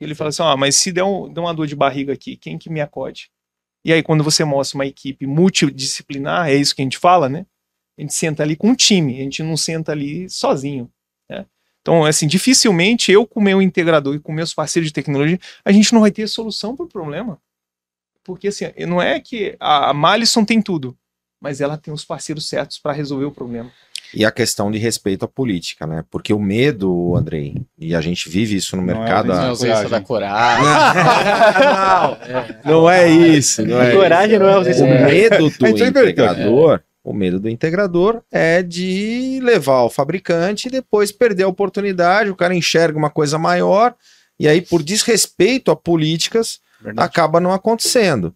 Ele 0.00 0.14
fala 0.14 0.28
assim, 0.28 0.42
ah, 0.44 0.56
mas 0.56 0.76
se 0.76 0.92
der, 0.92 1.02
um, 1.02 1.32
der 1.32 1.40
uma 1.40 1.52
dor 1.52 1.66
de 1.66 1.74
barriga 1.74 2.12
aqui, 2.12 2.36
quem 2.36 2.58
que 2.58 2.70
me 2.70 2.80
acode? 2.80 3.28
E 3.84 3.92
aí, 3.92 4.04
quando 4.04 4.22
você 4.22 4.44
mostra 4.44 4.78
uma 4.78 4.86
equipe 4.86 5.26
multidisciplinar, 5.26 6.48
é 6.48 6.54
isso 6.54 6.76
que 6.76 6.82
a 6.82 6.84
gente 6.84 6.98
fala, 6.98 7.28
né? 7.28 7.44
A 7.98 8.02
gente 8.02 8.14
senta 8.14 8.44
ali 8.44 8.54
com 8.54 8.68
um 8.68 8.76
time, 8.76 9.20
a 9.20 9.24
gente 9.24 9.42
não 9.42 9.56
senta 9.56 9.90
ali 9.90 10.30
sozinho. 10.30 10.91
Então, 11.82 12.04
assim, 12.04 12.28
dificilmente 12.28 13.10
eu 13.10 13.26
com 13.26 13.40
o 13.40 13.42
meu 13.42 13.60
integrador 13.60 14.14
e 14.14 14.20
com 14.20 14.32
meus 14.32 14.54
parceiros 14.54 14.88
de 14.88 14.94
tecnologia, 14.94 15.38
a 15.64 15.72
gente 15.72 15.92
não 15.92 16.00
vai 16.00 16.12
ter 16.12 16.26
solução 16.28 16.74
para 16.76 16.86
o 16.86 16.88
problema. 16.88 17.38
Porque, 18.24 18.48
assim, 18.48 18.66
não 18.86 19.02
é 19.02 19.18
que 19.18 19.56
a 19.58 19.92
Malison 19.92 20.44
tem 20.44 20.62
tudo, 20.62 20.96
mas 21.40 21.60
ela 21.60 21.76
tem 21.76 21.92
os 21.92 22.04
parceiros 22.04 22.48
certos 22.48 22.78
para 22.78 22.92
resolver 22.92 23.24
o 23.24 23.32
problema. 23.32 23.70
E 24.14 24.24
a 24.26 24.30
questão 24.30 24.70
de 24.70 24.78
respeito 24.78 25.24
à 25.24 25.28
política, 25.28 25.86
né? 25.86 26.04
Porque 26.10 26.34
o 26.34 26.38
medo, 26.38 27.16
Andrei, 27.16 27.56
e 27.78 27.94
a 27.94 28.00
gente 28.00 28.28
vive 28.28 28.54
isso 28.54 28.76
no 28.76 28.82
Não 28.82 28.94
é 28.94 28.98
mercado. 28.98 29.32
a 29.32 29.48
ausência 29.48 29.88
da 29.88 30.00
coragem. 30.02 30.64
não, 32.64 32.72
não 32.82 32.90
é 32.90 33.08
isso, 33.08 33.66
não 33.66 33.80
é 33.80 33.92
Coragem 33.92 34.38
não 34.38 34.48
é 34.48 34.52
ausência 34.52 34.84
O 34.84 34.88
de 34.88 35.04
medo 35.04 35.50
do 35.50 35.66
É, 35.66 35.70
é 35.70 35.88
integrador, 35.88 36.82
o 37.04 37.12
medo 37.12 37.40
do 37.40 37.48
integrador 37.48 38.22
é 38.30 38.62
de 38.62 39.40
levar 39.42 39.82
o 39.82 39.90
fabricante 39.90 40.68
e 40.68 40.70
depois 40.70 41.10
perder 41.10 41.44
a 41.44 41.48
oportunidade, 41.48 42.30
o 42.30 42.36
cara 42.36 42.54
enxerga 42.54 42.98
uma 42.98 43.10
coisa 43.10 43.38
maior 43.38 43.94
e 44.38 44.46
aí 44.46 44.60
por 44.60 44.82
desrespeito 44.82 45.70
a 45.70 45.76
políticas 45.76 46.60
Verdade. 46.80 47.06
acaba 47.06 47.40
não 47.40 47.52
acontecendo. 47.52 48.34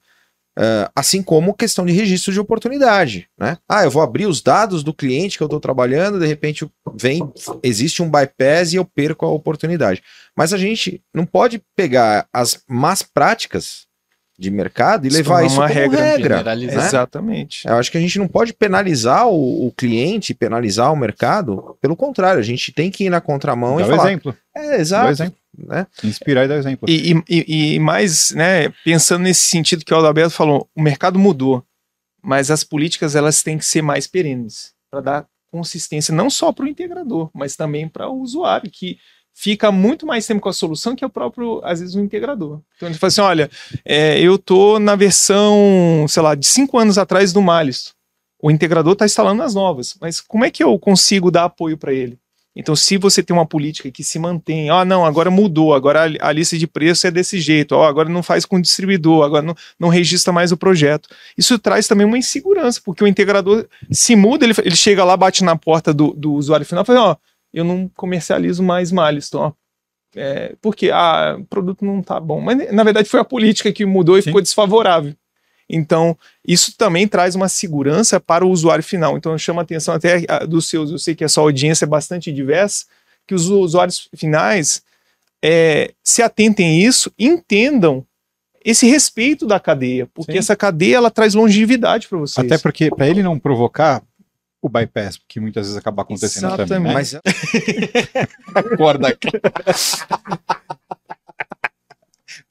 Ah, 0.58 0.90
assim 0.96 1.22
como 1.22 1.52
questão 1.52 1.84
de 1.84 1.92
registro 1.92 2.32
de 2.32 2.40
oportunidade, 2.40 3.28
né? 3.38 3.58
Ah, 3.68 3.84
eu 3.84 3.90
vou 3.90 4.02
abrir 4.02 4.26
os 4.26 4.40
dados 4.40 4.82
do 4.82 4.94
cliente 4.94 5.36
que 5.36 5.42
eu 5.42 5.46
estou 5.46 5.60
trabalhando, 5.60 6.18
de 6.18 6.26
repente 6.26 6.66
vem, 6.94 7.20
existe 7.62 8.02
um 8.02 8.10
bypass 8.10 8.72
e 8.72 8.76
eu 8.76 8.84
perco 8.84 9.26
a 9.26 9.30
oportunidade. 9.30 10.02
Mas 10.34 10.54
a 10.54 10.56
gente 10.56 11.02
não 11.12 11.26
pode 11.26 11.62
pegar 11.76 12.26
as 12.32 12.62
más 12.66 13.02
práticas 13.02 13.85
de 14.38 14.50
mercado 14.50 15.06
e 15.06 15.08
levar 15.08 15.44
isso 15.46 15.56
uma 15.56 15.66
como 15.66 15.78
regra 15.78 16.02
regra. 16.02 16.42
né? 16.54 16.64
Exatamente. 16.64 17.66
Eu 17.66 17.74
acho 17.76 17.90
que 17.90 17.96
a 17.96 18.00
gente 18.00 18.18
não 18.18 18.28
pode 18.28 18.52
penalizar 18.52 19.26
o, 19.28 19.66
o 19.66 19.72
cliente, 19.72 20.34
penalizar 20.34 20.92
o 20.92 20.96
mercado. 20.96 21.76
Pelo 21.80 21.96
contrário, 21.96 22.38
a 22.40 22.44
gente 22.44 22.72
tem 22.72 22.90
que 22.90 23.04
ir 23.04 23.10
na 23.10 23.20
contramão 23.20 23.76
Dá 23.76 23.82
e 23.82 23.84
o 23.84 23.88
falar. 23.96 24.08
exemplo. 24.10 24.36
É, 24.54 24.76
exato. 24.80 25.10
exemplo. 25.10 25.38
Né? 25.56 25.86
Inspirar 26.04 26.44
e 26.44 26.48
dar 26.48 26.56
exemplo. 26.56 26.88
E, 26.88 27.12
e- 27.12 27.22
e- 27.30 27.74
e 27.74 27.78
mais, 27.78 28.30
né, 28.32 28.68
pensando 28.84 29.22
nesse 29.22 29.42
sentido 29.48 29.84
que 29.84 29.94
o 29.94 29.96
Adalberto 29.96 30.30
falou, 30.34 30.68
o 30.76 30.82
mercado 30.82 31.18
mudou, 31.18 31.64
mas 32.22 32.50
as 32.50 32.62
políticas 32.62 33.16
elas 33.16 33.42
têm 33.42 33.56
que 33.56 33.64
ser 33.64 33.80
mais 33.80 34.06
perenes 34.06 34.72
para 34.90 35.00
dar 35.00 35.26
consistência 35.50 36.14
não 36.14 36.28
só 36.28 36.52
para 36.52 36.66
o 36.66 36.68
integrador, 36.68 37.30
mas 37.32 37.56
também 37.56 37.88
para 37.88 38.06
o 38.06 38.20
usuário 38.20 38.70
que 38.70 38.98
fica 39.38 39.70
muito 39.70 40.06
mais 40.06 40.26
tempo 40.26 40.40
com 40.40 40.48
a 40.48 40.52
solução 40.52 40.96
que 40.96 41.04
é 41.04 41.06
o 41.06 41.10
próprio, 41.10 41.60
às 41.62 41.80
vezes, 41.80 41.94
o 41.94 42.00
integrador. 42.00 42.60
Então 42.76 42.88
ele 42.88 42.96
fala 42.96 43.08
assim, 43.08 43.20
olha, 43.20 43.50
é, 43.84 44.18
eu 44.18 44.38
tô 44.38 44.78
na 44.78 44.96
versão, 44.96 46.06
sei 46.08 46.22
lá, 46.22 46.34
de 46.34 46.46
cinco 46.46 46.78
anos 46.78 46.96
atrás 46.96 47.34
do 47.34 47.42
Malisto. 47.42 47.90
O 48.42 48.50
integrador 48.50 48.94
está 48.94 49.04
instalando 49.04 49.42
as 49.42 49.54
novas, 49.54 49.94
mas 50.00 50.22
como 50.22 50.44
é 50.44 50.50
que 50.50 50.64
eu 50.64 50.78
consigo 50.78 51.30
dar 51.30 51.44
apoio 51.44 51.76
para 51.76 51.92
ele? 51.92 52.18
Então, 52.58 52.74
se 52.74 52.96
você 52.96 53.22
tem 53.22 53.36
uma 53.36 53.44
política 53.44 53.90
que 53.90 54.02
se 54.02 54.18
mantém, 54.18 54.70
ah, 54.70 54.86
não, 54.86 55.04
agora 55.04 55.30
mudou, 55.30 55.74
agora 55.74 56.10
a, 56.18 56.32
lista 56.32 56.56
de 56.56 56.66
preço 56.66 57.06
é 57.06 57.10
desse 57.10 57.38
jeito, 57.38 57.72
ó, 57.72 57.86
agora 57.86 58.08
não 58.08 58.22
faz 58.22 58.46
com 58.46 58.56
o 58.56 58.62
distribuidor, 58.62 59.22
agora 59.22 59.44
não, 59.44 59.54
não 59.78 59.90
registra 59.90 60.32
mais 60.32 60.50
o 60.50 60.56
projeto. 60.56 61.10
Isso 61.36 61.58
traz 61.58 61.86
também 61.86 62.06
uma 62.06 62.16
insegurança, 62.16 62.80
porque 62.82 63.04
o 63.04 63.06
integrador 63.06 63.66
se 63.90 64.16
muda, 64.16 64.46
ele, 64.46 64.54
ele 64.64 64.76
chega 64.76 65.04
lá, 65.04 65.14
bate 65.14 65.44
na 65.44 65.56
porta 65.56 65.92
do, 65.92 66.14
do 66.14 66.32
usuário 66.32 66.64
final 66.64 66.82
e 66.82 66.86
fala, 66.86 67.10
ó, 67.10 67.16
eu 67.52 67.64
não 67.64 67.88
comercializo 67.88 68.62
mais 68.62 68.90
Milestone, 68.92 69.46
ó. 69.46 69.52
É, 70.14 70.54
porque 70.62 70.90
ah, 70.90 71.36
o 71.38 71.44
produto 71.44 71.84
não 71.84 72.02
tá 72.02 72.18
bom. 72.18 72.40
Mas, 72.40 72.72
na 72.72 72.82
verdade, 72.82 73.08
foi 73.08 73.20
a 73.20 73.24
política 73.24 73.70
que 73.70 73.84
mudou 73.84 74.16
e 74.16 74.22
Sim. 74.22 74.30
ficou 74.30 74.40
desfavorável. 74.40 75.14
Então, 75.68 76.16
isso 76.46 76.76
também 76.76 77.06
traz 77.06 77.34
uma 77.34 77.48
segurança 77.48 78.18
para 78.20 78.46
o 78.46 78.50
usuário 78.50 78.84
final. 78.84 79.16
Então, 79.16 79.36
chama 79.36 79.62
a 79.62 79.64
atenção 79.64 79.94
até 79.94 80.24
ah, 80.28 80.46
dos 80.46 80.68
seus, 80.68 80.90
eu 80.90 80.98
sei 80.98 81.14
que 81.14 81.24
a 81.24 81.28
sua 81.28 81.42
audiência 81.42 81.84
é 81.84 81.88
bastante 81.88 82.32
diversa, 82.32 82.86
que 83.26 83.34
os 83.34 83.48
usuários 83.48 84.08
finais 84.14 84.82
é, 85.42 85.92
se 86.02 86.22
atentem 86.22 86.66
a 86.66 86.88
isso, 86.88 87.12
entendam 87.18 88.06
esse 88.64 88.86
respeito 88.88 89.46
da 89.46 89.60
cadeia, 89.60 90.08
porque 90.12 90.32
Sim. 90.32 90.38
essa 90.38 90.56
cadeia 90.56 90.96
ela 90.96 91.10
traz 91.10 91.34
longevidade 91.34 92.08
para 92.08 92.18
vocês. 92.18 92.44
Até 92.44 92.58
porque, 92.58 92.90
para 92.90 93.08
ele 93.08 93.22
não 93.22 93.38
provocar 93.38 94.02
o 94.66 94.68
bypass, 94.68 95.18
que 95.28 95.40
muitas 95.40 95.66
vezes 95.66 95.76
acaba 95.78 96.02
acontecendo 96.02 96.56
também. 96.56 96.80
Né? 96.80 96.92
Mas 96.92 97.14
Acorda 98.54 99.08
aqui. 99.08 99.28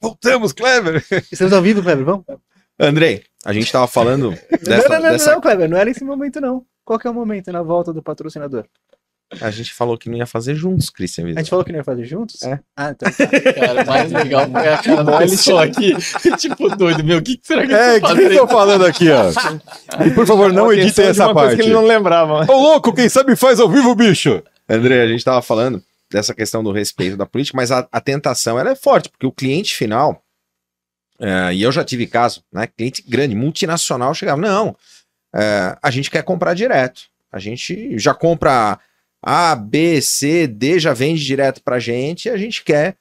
Voltamos, 0.00 0.52
Clever. 0.52 1.04
Estamos 1.30 1.52
ao 1.52 1.62
vivo, 1.62 1.82
Kleber, 1.82 2.04
vamos? 2.04 2.24
Andrei, 2.78 3.22
a 3.44 3.52
gente 3.52 3.70
tava 3.72 3.86
falando 3.86 4.30
dessa, 4.62 4.88
não, 4.88 4.96
não, 4.96 5.02
não, 5.02 5.12
dessa- 5.12 5.32
não, 5.32 5.40
Kleber, 5.40 5.68
não 5.68 5.78
era 5.78 5.90
esse 5.90 6.04
momento, 6.04 6.40
não. 6.40 6.64
Qual 6.84 6.98
que 6.98 7.06
é 7.06 7.10
o 7.10 7.14
momento 7.14 7.50
na 7.50 7.62
volta 7.62 7.92
do 7.92 8.02
patrocinador? 8.02 8.66
A 9.40 9.50
gente 9.50 9.74
falou 9.74 9.98
que 9.98 10.08
não 10.08 10.16
ia 10.16 10.26
fazer 10.26 10.54
juntos, 10.54 10.88
Christian. 10.88 11.24
A 11.26 11.38
gente 11.38 11.50
falou 11.50 11.64
que 11.64 11.72
não 11.72 11.78
ia 11.80 11.84
fazer 11.84 12.04
juntos? 12.04 12.40
É. 12.42 12.60
Ah, 12.76 12.90
então. 12.90 13.10
Cara, 13.54 13.82
o 13.82 13.86
mais 13.86 14.12
legal 14.12 14.48
foi 14.48 14.68
a 14.68 14.78
cara 14.78 15.02
do 15.02 15.18
pessoal 15.18 15.58
aqui. 15.58 15.94
tipo, 16.38 16.76
doido, 16.76 17.02
meu, 17.02 17.18
o 17.18 17.22
que, 17.22 17.36
que 17.36 17.46
será 17.46 17.66
que 17.66 17.72
eu 17.72 17.76
É, 17.76 17.98
tô 18.00 18.12
o 18.12 18.16
que 18.16 18.22
eu 18.22 18.38
tô 18.38 18.48
falando 18.48 18.86
aqui, 18.86 19.08
ó? 19.10 19.30
E 20.06 20.10
por 20.12 20.26
favor, 20.26 20.52
não 20.52 20.72
editem 20.72 21.06
essa 21.06 21.26
uma 21.26 21.34
coisa 21.34 21.48
parte. 21.48 21.60
que 21.60 21.66
ele 21.66 21.74
não 21.74 21.84
lembrava. 21.84 22.46
Ô 22.50 22.56
louco, 22.56 22.94
quem 22.94 23.08
sabe 23.08 23.34
faz 23.34 23.58
ao 23.58 23.68
vivo, 23.68 23.94
bicho. 23.96 24.40
André, 24.68 25.02
a 25.02 25.08
gente 25.08 25.24
tava 25.24 25.42
falando 25.42 25.82
dessa 26.10 26.32
questão 26.32 26.62
do 26.62 26.70
respeito 26.70 27.16
da 27.16 27.26
política, 27.26 27.56
mas 27.56 27.72
a, 27.72 27.86
a 27.90 28.00
tentação 28.00 28.58
ela 28.58 28.70
é 28.70 28.76
forte, 28.76 29.08
porque 29.08 29.26
o 29.26 29.32
cliente 29.32 29.74
final, 29.74 30.22
é, 31.20 31.52
e 31.52 31.62
eu 31.62 31.72
já 31.72 31.82
tive 31.82 32.06
caso, 32.06 32.44
né? 32.52 32.68
Cliente 32.68 33.02
grande, 33.06 33.34
multinacional, 33.34 34.14
chegava, 34.14 34.40
não, 34.40 34.76
é, 35.34 35.76
a 35.82 35.90
gente 35.90 36.12
quer 36.12 36.22
comprar 36.22 36.54
direto. 36.54 37.02
A 37.32 37.40
gente 37.40 37.98
já 37.98 38.14
compra 38.14 38.78
A, 39.28 39.56
B, 39.56 40.00
C, 40.00 40.46
D, 40.46 40.78
já 40.78 40.92
vende 40.94 41.24
direto 41.24 41.60
pra 41.62 41.80
gente, 41.80 42.26
e 42.26 42.30
a 42.30 42.36
gente 42.36 42.62
quer. 42.62 42.96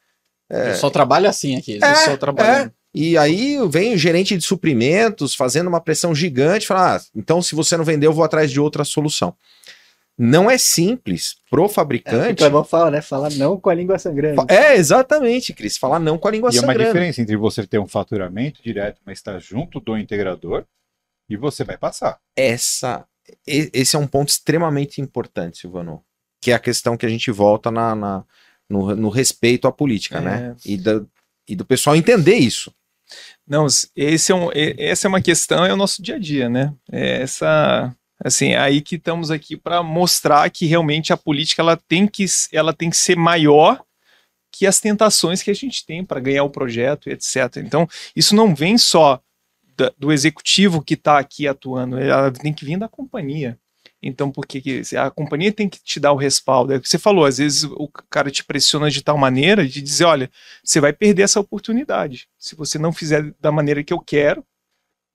Eu 0.49 0.76
só 0.76 0.89
trabalho 0.89 1.30
assim 1.30 1.55
aqui. 1.55 1.78
É, 1.84 1.95
só 1.95 2.17
trabalho. 2.17 2.71
E 2.93 3.17
aí 3.17 3.57
vem 3.69 3.93
o 3.93 3.97
gerente 3.97 4.36
de 4.38 4.43
suprimentos 4.43 5.36
fazendo 5.36 5.67
uma 5.67 5.82
pressão 5.82 6.15
gigante, 6.15 6.65
fala, 6.65 6.95
ah, 6.95 7.01
então 7.15 7.41
se 7.41 7.53
você 7.53 7.76
não 7.78 7.84
vendeu, 7.84 8.09
eu 8.09 8.13
vou 8.15 8.23
atrás 8.23 8.49
de 8.49 8.59
outra 8.59 8.84
solução. 8.84 9.36
Não 10.17 10.49
é 10.49 10.57
simples 10.57 11.36
pro 11.49 11.63
É, 11.63 11.65
o 11.65 11.69
fabricante. 11.69 12.36
Clebão 12.36 12.63
fala, 12.63 12.89
né? 12.89 13.01
Falar 13.01 13.30
não 13.32 13.59
com 13.59 13.69
a 13.69 13.73
língua 13.73 13.99
sangrando. 13.99 14.45
É, 14.49 14.76
exatamente, 14.78 15.51
Cris. 15.53 15.78
Falar 15.78 15.99
não 15.99 16.17
com 16.17 16.28
a 16.30 16.32
língua 16.32 16.49
E 16.53 16.55
é 16.57 16.61
uma 16.61 16.67
sangrando. 16.67 16.86
diferença 16.93 17.21
entre 17.21 17.36
você 17.36 17.67
ter 17.67 17.80
um 17.80 17.88
faturamento 17.88 18.63
direto, 18.63 19.01
mas 19.05 19.17
estar 19.17 19.38
junto 19.39 19.82
do 19.82 19.97
integrador, 19.97 20.63
e 21.30 21.36
você 21.36 21.65
vai 21.65 21.78
passar. 21.78 22.17
Essa, 22.34 23.05
e- 23.45 23.69
esse 23.73 23.95
é 23.97 23.99
um 23.99 24.07
ponto 24.07 24.30
extremamente 24.30 25.01
importante, 25.01 25.57
Silvano. 25.57 26.01
Que 26.46 26.52
é 26.52 26.54
a 26.54 26.60
questão 26.60 26.96
que 26.96 27.08
a 27.08 27.10
gente 27.10 27.32
volta 27.32 27.72
na, 27.72 27.96
na- 27.96 28.24
no, 28.70 28.96
no 28.96 29.10
respeito 29.10 29.68
à 29.68 29.72
política, 29.72 30.20
É. 30.20 30.22
né? 30.22 30.56
E, 30.64 30.78
da- 30.78 31.04
e 31.48 31.56
do 31.56 31.66
pessoal 31.66 31.96
entender 31.96 32.36
isso. 32.36 32.72
Não, 33.48 33.66
esse 33.96 34.32
é 34.32 34.36
um, 34.36 34.50
essa 34.54 35.08
é 35.08 35.10
uma 35.10 35.22
questão, 35.22 35.66
é 35.66 35.74
o 35.74 35.78
nosso 35.78 36.04
dia 36.04 36.16
a 36.16 36.20
dia, 36.20 36.48
né? 36.48 36.72
É 36.91 37.22
essa, 37.24 37.96
assim, 38.24 38.50
é 38.52 38.60
aí 38.60 38.80
que 38.82 38.96
estamos 38.96 39.32
aqui 39.32 39.58
para 39.58 39.82
mostrar 39.82 40.48
que 40.52 40.68
realmente 40.68 41.12
a 41.12 41.18
política 41.18 41.64
ela 41.64 41.76
tem 41.78 42.08
que, 42.08 42.26
ela 42.52 42.74
tem 42.74 42.91
que 42.91 42.98
ser 42.98 43.16
maior 43.18 43.84
que 44.52 44.68
as 44.68 44.80
tentações 44.80 45.41
que 45.41 45.50
a 45.52 45.56
gente 45.56 45.84
tem 45.84 46.06
para 46.06 46.20
ganhar 46.20 46.43
o 46.43 46.50
projeto, 46.50 47.10
etc. 47.10 47.58
Então, 47.58 47.88
isso 48.16 48.36
não 48.36 48.54
vem 48.54 48.78
só 48.78 49.20
da- 49.76 49.91
do 49.98 50.12
executivo 50.12 50.82
que 50.82 50.93
está 50.93 51.18
aqui 51.20 51.48
atuando, 51.48 51.98
ela 51.98 52.32
tem 52.32 52.54
que 52.54 52.66
vir 52.66 52.78
da 52.78 52.88
companhia. 52.88 53.60
Então, 54.04 54.32
porque 54.32 54.62
que- 54.62 54.82
a 54.96 55.10
companhia 55.10 55.52
tem 55.52 55.68
que 55.68 55.80
te 55.84 56.00
dar 56.00 56.12
o 56.12 56.16
respaldo. 56.18 56.74
É 56.74 56.78
o 56.78 56.82
que 56.82 56.88
você 56.89 57.00
falou, 57.00 57.26
às 57.26 57.38
vezes 57.39 57.64
o 57.64 57.89
cara 58.10 58.30
te 58.30 58.43
pressiona 58.43 58.89
de 58.91 59.02
tal 59.02 59.18
maneira 59.18 59.68
de 59.68 59.82
dizer, 59.82 60.06
olha, 60.06 60.30
você 60.64 60.80
vai 60.80 60.93
perder 60.93 61.24
essa 61.24 61.39
oportunidade. 61.39 62.28
Se 62.38 62.56
você 62.56 62.78
não 62.78 62.93
fizer 62.93 63.34
da 63.41 63.52
maneira 63.52 63.84
que 63.84 63.91
eu 63.93 64.00
quero 64.00 64.43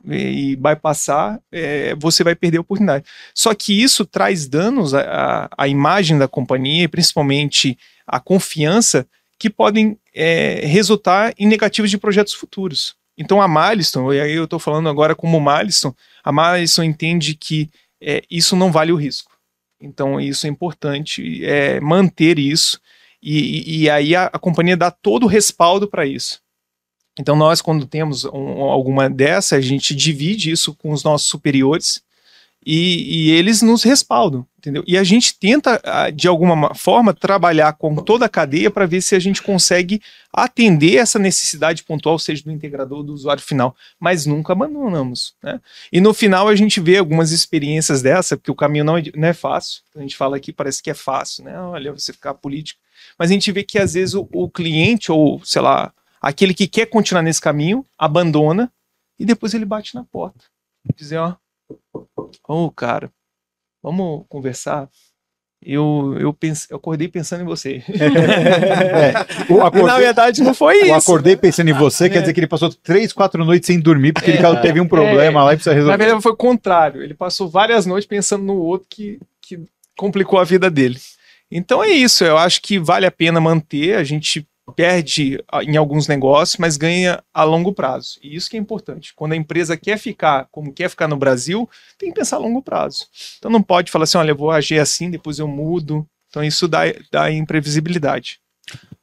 e 0.04 0.56
vai 0.56 0.74
passar, 0.74 1.38
é, 1.52 1.94
você 1.96 2.24
vai 2.24 2.34
perder 2.34 2.58
a 2.58 2.62
oportunidade. 2.62 3.04
Só 3.34 3.54
que 3.54 3.80
isso 3.82 4.04
traz 4.06 4.48
danos 4.48 4.94
à, 4.94 5.48
à- 5.56 5.68
imagem 5.68 6.18
da 6.18 6.26
companhia, 6.26 6.84
e 6.84 6.88
principalmente 6.88 7.78
à 8.06 8.18
confiança, 8.18 9.06
que 9.38 9.50
podem 9.50 9.98
é, 10.14 10.62
resultar 10.66 11.32
em 11.38 11.46
negativos 11.46 11.90
de 11.90 11.98
projetos 11.98 12.32
futuros. 12.34 12.96
Então 13.16 13.40
a 13.42 13.46
Milestone, 13.46 14.16
e 14.16 14.20
aí 14.20 14.32
eu 14.32 14.44
estou 14.44 14.58
falando 14.58 14.88
agora 14.88 15.14
como 15.14 15.38
Milestone, 15.40 15.94
a 16.24 16.32
Milestone 16.32 16.88
entende 16.88 17.34
que 17.34 17.68
é, 18.00 18.22
isso 18.30 18.56
não 18.56 18.72
vale 18.72 18.92
o 18.92 18.96
risco. 18.96 19.32
Então 19.80 20.20
isso 20.20 20.46
é 20.46 20.50
importante 20.50 21.44
é, 21.44 21.80
manter 21.80 22.38
isso 22.38 22.80
E, 23.22 23.82
e 23.82 23.90
aí 23.90 24.16
a, 24.16 24.26
a 24.26 24.38
companhia 24.38 24.76
dá 24.76 24.90
todo 24.90 25.24
o 25.24 25.28
respaldo 25.28 25.86
para 25.86 26.06
isso. 26.06 26.40
Então, 27.18 27.36
nós, 27.36 27.60
quando 27.60 27.86
temos 27.86 28.24
um, 28.24 28.62
alguma 28.62 29.10
dessa, 29.10 29.56
a 29.56 29.60
gente 29.60 29.94
divide 29.94 30.50
isso 30.50 30.74
com 30.74 30.90
os 30.90 31.04
nossos 31.04 31.28
superiores 31.28 32.02
e, 32.64 33.28
e, 33.28 33.30
eles 33.30 33.62
nos 33.62 33.82
respaldam, 33.82 34.46
entendeu? 34.58 34.84
E 34.86 34.98
a 34.98 35.02
gente 35.02 35.38
tenta, 35.38 35.80
de 36.14 36.28
alguma 36.28 36.74
forma, 36.74 37.14
trabalhar 37.14 37.72
com 37.72 37.94
toda 37.96 38.26
a 38.26 38.28
cadeia 38.28 38.70
para 38.70 38.84
ver 38.84 39.00
se 39.00 39.14
a 39.14 39.18
gente 39.18 39.42
consegue 39.42 40.00
atender 40.30 40.96
essa 40.96 41.18
necessidade 41.18 41.82
pontual, 41.84 42.18
seja 42.18 42.44
do 42.44 42.52
integrador 42.52 42.98
ou 42.98 43.04
do 43.04 43.14
usuário 43.14 43.42
final, 43.42 43.74
mas 43.98 44.26
nunca 44.26 44.52
abandonamos, 44.52 45.34
né? 45.42 45.58
E 45.90 46.00
no 46.00 46.12
final 46.12 46.48
a 46.48 46.54
gente 46.54 46.80
vê 46.80 46.98
algumas 46.98 47.32
experiências 47.32 48.02
dessa, 48.02 48.36
porque 48.36 48.50
o 48.50 48.54
caminho 48.54 48.84
não 48.84 48.98
é, 48.98 49.02
não 49.14 49.28
é 49.28 49.32
fácil, 49.32 49.80
a 49.96 50.00
gente 50.00 50.16
fala 50.16 50.36
aqui, 50.36 50.52
parece 50.52 50.82
que 50.82 50.90
é 50.90 50.94
fácil, 50.94 51.44
né? 51.44 51.58
Olha, 51.58 51.92
você 51.92 52.12
ficar 52.12 52.34
político, 52.34 52.78
mas 53.18 53.30
a 53.30 53.32
gente 53.32 53.50
vê 53.50 53.64
que 53.64 53.78
às 53.78 53.94
vezes 53.94 54.14
o, 54.14 54.28
o 54.32 54.50
cliente, 54.50 55.10
ou 55.10 55.42
sei 55.44 55.62
lá, 55.62 55.92
aquele 56.20 56.52
que 56.52 56.68
quer 56.68 56.86
continuar 56.86 57.22
nesse 57.22 57.40
caminho, 57.40 57.86
abandona 57.98 58.70
e 59.18 59.24
depois 59.24 59.54
ele 59.54 59.64
bate 59.64 59.94
na 59.94 60.04
porta. 60.04 60.44
Dizer, 60.96 61.18
ó, 61.18 61.34
Ô, 61.92 62.64
oh, 62.64 62.70
cara, 62.70 63.10
vamos 63.82 64.24
conversar? 64.28 64.88
Eu, 65.62 66.16
eu, 66.18 66.32
pense, 66.32 66.66
eu 66.70 66.78
acordei 66.78 67.06
pensando 67.06 67.42
em 67.42 67.44
você. 67.44 67.84
é, 68.00 69.52
o 69.52 69.60
acordei, 69.60 69.82
na 69.82 69.98
verdade, 69.98 70.42
não 70.42 70.54
foi 70.54 70.82
isso. 70.82 70.92
O 70.92 70.94
acordei 70.94 71.36
pensando 71.36 71.68
em 71.68 71.74
você, 71.74 72.06
é. 72.06 72.08
quer 72.08 72.20
dizer 72.20 72.32
que 72.32 72.40
ele 72.40 72.46
passou 72.46 72.72
três, 72.72 73.12
quatro 73.12 73.44
noites 73.44 73.66
sem 73.66 73.78
dormir, 73.78 74.12
porque 74.12 74.30
é, 74.30 74.42
ele 74.42 74.60
teve 74.60 74.80
um 74.80 74.88
problema 74.88 75.40
é, 75.40 75.44
lá 75.44 75.52
e 75.52 75.56
precisa 75.56 75.74
resolver. 75.74 75.92
Na 75.92 75.98
verdade, 75.98 76.22
foi 76.22 76.32
o 76.32 76.36
contrário. 76.36 77.02
Ele 77.02 77.14
passou 77.14 77.48
várias 77.48 77.84
noites 77.84 78.08
pensando 78.08 78.44
no 78.44 78.56
outro 78.56 78.86
que, 78.88 79.20
que 79.42 79.60
complicou 79.96 80.38
a 80.38 80.44
vida 80.44 80.70
dele. 80.70 80.98
Então 81.50 81.84
é 81.84 81.88
isso. 81.88 82.24
Eu 82.24 82.38
acho 82.38 82.62
que 82.62 82.78
vale 82.78 83.04
a 83.04 83.10
pena 83.10 83.40
manter. 83.40 83.96
A 83.96 84.04
gente 84.04 84.46
perde 84.70 85.42
em 85.62 85.76
alguns 85.76 86.08
negócios, 86.08 86.56
mas 86.58 86.76
ganha 86.76 87.22
a 87.32 87.42
longo 87.42 87.72
prazo. 87.72 88.18
E 88.22 88.34
isso 88.34 88.48
que 88.48 88.56
é 88.56 88.60
importante. 88.60 89.12
Quando 89.14 89.32
a 89.32 89.36
empresa 89.36 89.76
quer 89.76 89.98
ficar 89.98 90.46
como 90.50 90.72
quer 90.72 90.88
ficar 90.88 91.08
no 91.08 91.16
Brasil, 91.16 91.68
tem 91.98 92.10
que 92.10 92.18
pensar 92.18 92.36
a 92.36 92.40
longo 92.40 92.62
prazo. 92.62 93.06
Então 93.38 93.50
não 93.50 93.62
pode 93.62 93.90
falar 93.90 94.04
assim, 94.04 94.18
olha, 94.18 94.30
eu 94.30 94.36
vou 94.36 94.50
agir 94.50 94.78
assim, 94.78 95.10
depois 95.10 95.38
eu 95.38 95.48
mudo. 95.48 96.06
Então 96.28 96.44
isso 96.44 96.68
dá, 96.68 96.82
dá 97.10 97.30
imprevisibilidade. 97.30 98.38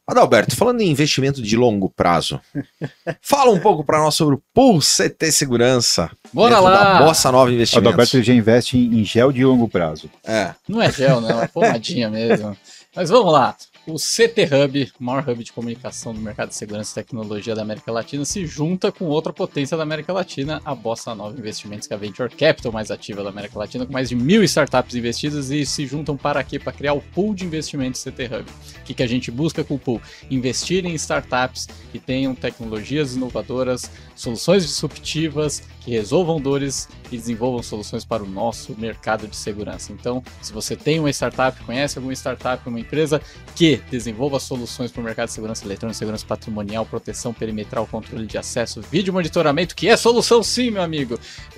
Adalberto, 0.08 0.56
falando 0.56 0.80
em 0.80 0.90
investimento 0.90 1.42
de 1.42 1.58
longo 1.58 1.90
prazo, 1.90 2.40
fala 3.22 3.52
um 3.52 3.60
pouco 3.60 3.84
para 3.84 4.00
nós 4.00 4.16
sobre 4.16 4.36
o 4.36 4.42
Pool 4.54 4.80
CT 4.80 5.34
Segurança. 5.34 6.10
Bora 6.32 6.62
lá! 6.62 6.94
Da 6.94 7.06
Bossa 7.06 7.30
Nova 7.30 7.52
Investimentos. 7.52 7.88
Adalberto 7.88 8.24
já 8.24 8.34
investe 8.34 8.78
em, 8.78 9.04
gel 9.04 9.34
de 9.34 9.44
longo 9.44 9.68
prazo. 9.68 10.10
É. 10.24 10.54
Não 10.66 10.82
é 10.82 10.90
gel, 10.90 11.20
não, 11.20 11.42
é 11.42 11.48
pomadinha 11.48 12.10
mesmo. 12.10 12.56
Mas 12.96 13.10
vamos 13.10 13.34
lá. 13.34 13.58
O 13.90 13.96
CT 13.96 14.50
Hub, 14.54 14.92
maior 15.00 15.30
hub 15.30 15.42
de 15.42 15.54
comunicação 15.54 16.14
do 16.14 16.20
mercado 16.20 16.50
de 16.50 16.56
segurança 16.56 16.92
e 16.92 17.02
tecnologia 17.02 17.56
da 17.56 17.62
América 17.62 17.90
Latina, 17.90 18.26
se 18.26 18.46
junta 18.46 18.92
com 18.92 19.06
outra 19.06 19.32
potência 19.32 19.78
da 19.78 19.84
América 19.84 20.12
Latina, 20.12 20.62
a 20.66 20.76
Bossa 20.76 21.16
Nova 21.16 21.40
Investimentos, 21.40 21.88
que 21.88 21.94
é 21.94 21.96
a 21.96 22.00
venture 22.00 22.30
capital 22.30 22.74
mais 22.74 22.92
ativa 22.92 23.24
da 23.24 23.30
América 23.30 23.58
Latina, 23.58 23.86
com 23.86 23.94
mais 23.94 24.10
de 24.10 24.16
mil 24.18 24.44
startups 24.44 24.94
investidas 24.94 25.52
e 25.52 25.66
se 25.66 25.86
juntam 25.86 26.18
para 26.18 26.44
quê? 26.44 26.60
Para 26.60 26.74
criar 26.74 26.96
o 26.96 27.02
pool 27.02 27.34
de 27.34 27.46
investimentos 27.46 28.04
CT 28.04 28.26
Hub. 28.26 28.50
O 28.82 28.84
que, 28.84 28.94
que 28.94 29.04
a 29.04 29.08
gente 29.08 29.32
busca 29.32 29.64
com 29.64 29.76
o 29.76 29.80
pool? 29.80 30.02
Investir 30.30 30.86
em 30.86 30.94
startups 30.96 31.70
que 31.90 31.98
tenham 31.98 32.36
tecnologias 32.36 33.16
inovadoras, 33.16 33.90
soluções 34.18 34.66
disruptivas, 34.66 35.64
que 35.82 35.92
resolvam 35.92 36.42
dores 36.42 36.90
e 37.10 37.16
desenvolvam 37.16 37.64
soluções 37.64 38.04
para 38.04 38.22
o 38.22 38.28
nosso 38.28 38.76
mercado 38.78 39.26
de 39.26 39.36
segurança. 39.36 39.94
Então, 39.94 40.22
se 40.42 40.52
você 40.52 40.76
tem 40.76 41.00
uma 41.00 41.10
startup, 41.10 41.58
conhece 41.64 41.98
alguma 41.98 42.14
startup, 42.14 42.68
uma 42.68 42.80
empresa 42.80 43.22
que 43.56 43.78
desenvolva 43.90 44.38
soluções 44.40 44.92
para 44.92 45.00
o 45.00 45.04
mercado 45.04 45.28
de 45.28 45.34
segurança 45.34 45.64
eletrônica, 45.64 45.98
segurança 45.98 46.26
patrimonial, 46.26 46.86
proteção 46.86 47.34
perimetral, 47.34 47.88
controle 47.88 48.26
de 48.26 48.38
acesso, 48.38 48.82
vídeo 48.82 49.14
monitoramento, 49.14 49.76
que 49.76 49.88
é 49.88 49.96
solução 49.96 50.44
sim, 50.44 50.72
meu 50.72 50.82
amigo. 50.82 51.18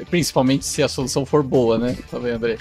Principalmente 0.09 0.65
se 0.65 0.83
a 0.83 0.87
solução 0.87 1.25
for 1.25 1.41
boa, 1.41 1.79
né? 1.79 1.97
Tá 2.11 2.19
vendo, 2.19 2.35
André? 2.35 2.57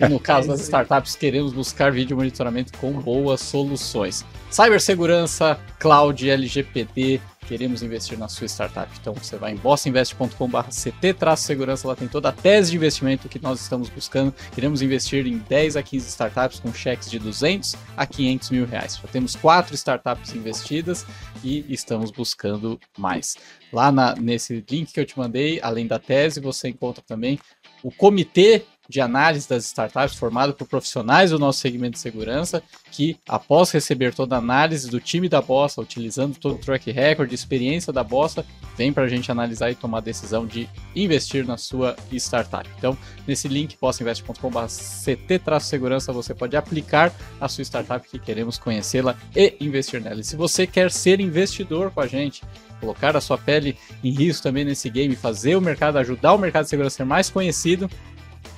E 0.00 0.08
no 0.08 0.18
caso 0.18 0.48
das 0.48 0.60
startups, 0.62 1.16
queremos 1.16 1.52
buscar 1.52 1.92
vídeo 1.92 2.16
monitoramento 2.16 2.72
com 2.78 2.92
boas 2.92 3.40
soluções. 3.40 4.24
Cibersegurança, 4.50 5.60
cloud, 5.78 6.28
LGPD, 6.28 7.20
queremos 7.46 7.82
investir 7.82 8.18
na 8.18 8.28
sua 8.28 8.46
startup. 8.46 8.90
Então 9.00 9.14
você 9.14 9.36
vai 9.36 9.52
em 9.52 9.56
bossainvest.com/ct-segurança, 9.56 11.88
lá 11.88 11.96
tem 11.96 12.08
toda 12.08 12.30
a 12.30 12.32
tese 12.32 12.70
de 12.70 12.76
investimento 12.76 13.28
que 13.28 13.42
nós 13.42 13.60
estamos 13.60 13.88
buscando. 13.88 14.32
Queremos 14.54 14.82
investir 14.82 15.26
em 15.26 15.38
10 15.38 15.76
a 15.76 15.82
15 15.82 16.08
startups 16.08 16.60
com 16.60 16.72
cheques 16.72 17.10
de 17.10 17.18
200 17.18 17.74
a 17.96 18.06
500 18.06 18.50
mil 18.50 18.66
reais. 18.66 19.00
Já 19.02 19.08
temos 19.08 19.34
quatro 19.36 19.74
startups 19.74 20.34
investidas 20.34 21.06
e 21.42 21.64
estamos 21.68 22.10
buscando 22.10 22.78
mais. 22.98 23.36
Lá 23.72 23.90
na, 23.90 24.14
nesse 24.16 24.62
link 24.68 24.92
que 24.92 25.00
eu 25.00 25.06
te 25.06 25.18
mandei, 25.18 25.58
além 25.62 25.86
da 25.86 25.98
tese, 25.98 26.40
você 26.40 26.68
encontra 26.68 27.02
também 27.06 27.38
o 27.82 27.90
comitê 27.90 28.66
de 28.90 29.00
análise 29.00 29.48
das 29.48 29.64
startups 29.64 30.16
formado 30.16 30.52
por 30.52 30.66
profissionais 30.66 31.30
do 31.30 31.38
nosso 31.38 31.60
segmento 31.60 31.92
de 31.92 32.00
segurança 32.00 32.60
que, 32.90 33.16
após 33.28 33.70
receber 33.70 34.12
toda 34.12 34.34
a 34.34 34.38
análise 34.38 34.90
do 34.90 35.00
time 35.00 35.28
da 35.28 35.40
Bossa, 35.40 35.80
utilizando 35.80 36.36
todo 36.36 36.56
o 36.56 36.58
track 36.58 36.90
record, 36.90 37.32
experiência 37.32 37.92
da 37.92 38.02
Bossa, 38.02 38.44
vem 38.76 38.92
para 38.92 39.04
a 39.04 39.08
gente 39.08 39.30
analisar 39.30 39.70
e 39.70 39.76
tomar 39.76 39.98
a 39.98 40.00
decisão 40.02 40.44
de 40.44 40.68
investir 40.94 41.46
na 41.46 41.56
sua 41.56 41.94
startup. 42.12 42.68
Então, 42.76 42.98
nesse 43.26 43.46
link, 43.46 43.76
bossainvest.com.br 43.80 44.66
CT-segurança, 44.66 46.12
você 46.12 46.34
pode 46.34 46.56
aplicar 46.56 47.12
a 47.40 47.48
sua 47.48 47.62
startup 47.62 48.06
que 48.08 48.18
queremos 48.18 48.58
conhecê-la 48.58 49.16
e 49.36 49.56
investir 49.60 50.00
nela. 50.02 50.20
E 50.20 50.24
se 50.24 50.34
você 50.34 50.66
quer 50.66 50.90
ser 50.90 51.20
investidor 51.20 51.92
com 51.92 52.00
a 52.00 52.06
gente, 52.08 52.42
colocar 52.80 53.16
a 53.16 53.20
sua 53.20 53.38
pele 53.38 53.76
em 54.02 54.10
risco 54.10 54.42
também 54.42 54.64
nesse 54.64 54.90
game, 54.90 55.14
fazer 55.14 55.54
o 55.54 55.60
mercado, 55.60 55.98
ajudar 55.98 56.32
o 56.32 56.38
mercado 56.38 56.64
de 56.64 56.70
segurança 56.70 56.96
a 56.96 56.98
ser 56.98 57.04
mais 57.04 57.30
conhecido, 57.30 57.88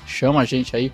chama 0.06 0.40
a 0.40 0.44
gente 0.44 0.74
aí 0.74 0.92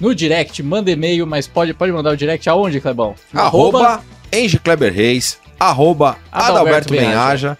no 0.00 0.14
direct, 0.14 0.62
manda 0.62 0.90
e-mail, 0.90 1.26
mas 1.26 1.46
pode, 1.46 1.74
pode 1.74 1.92
mandar 1.92 2.10
o 2.10 2.16
direct 2.16 2.48
aonde, 2.48 2.80
Clebão? 2.80 3.14
Arroba 3.34 4.02
Enge 4.32 4.58
Kleber 4.58 4.92
Reis, 4.92 5.38
arroba 5.58 6.16
Adalberto 6.32 6.92
Benhaja, 6.92 7.58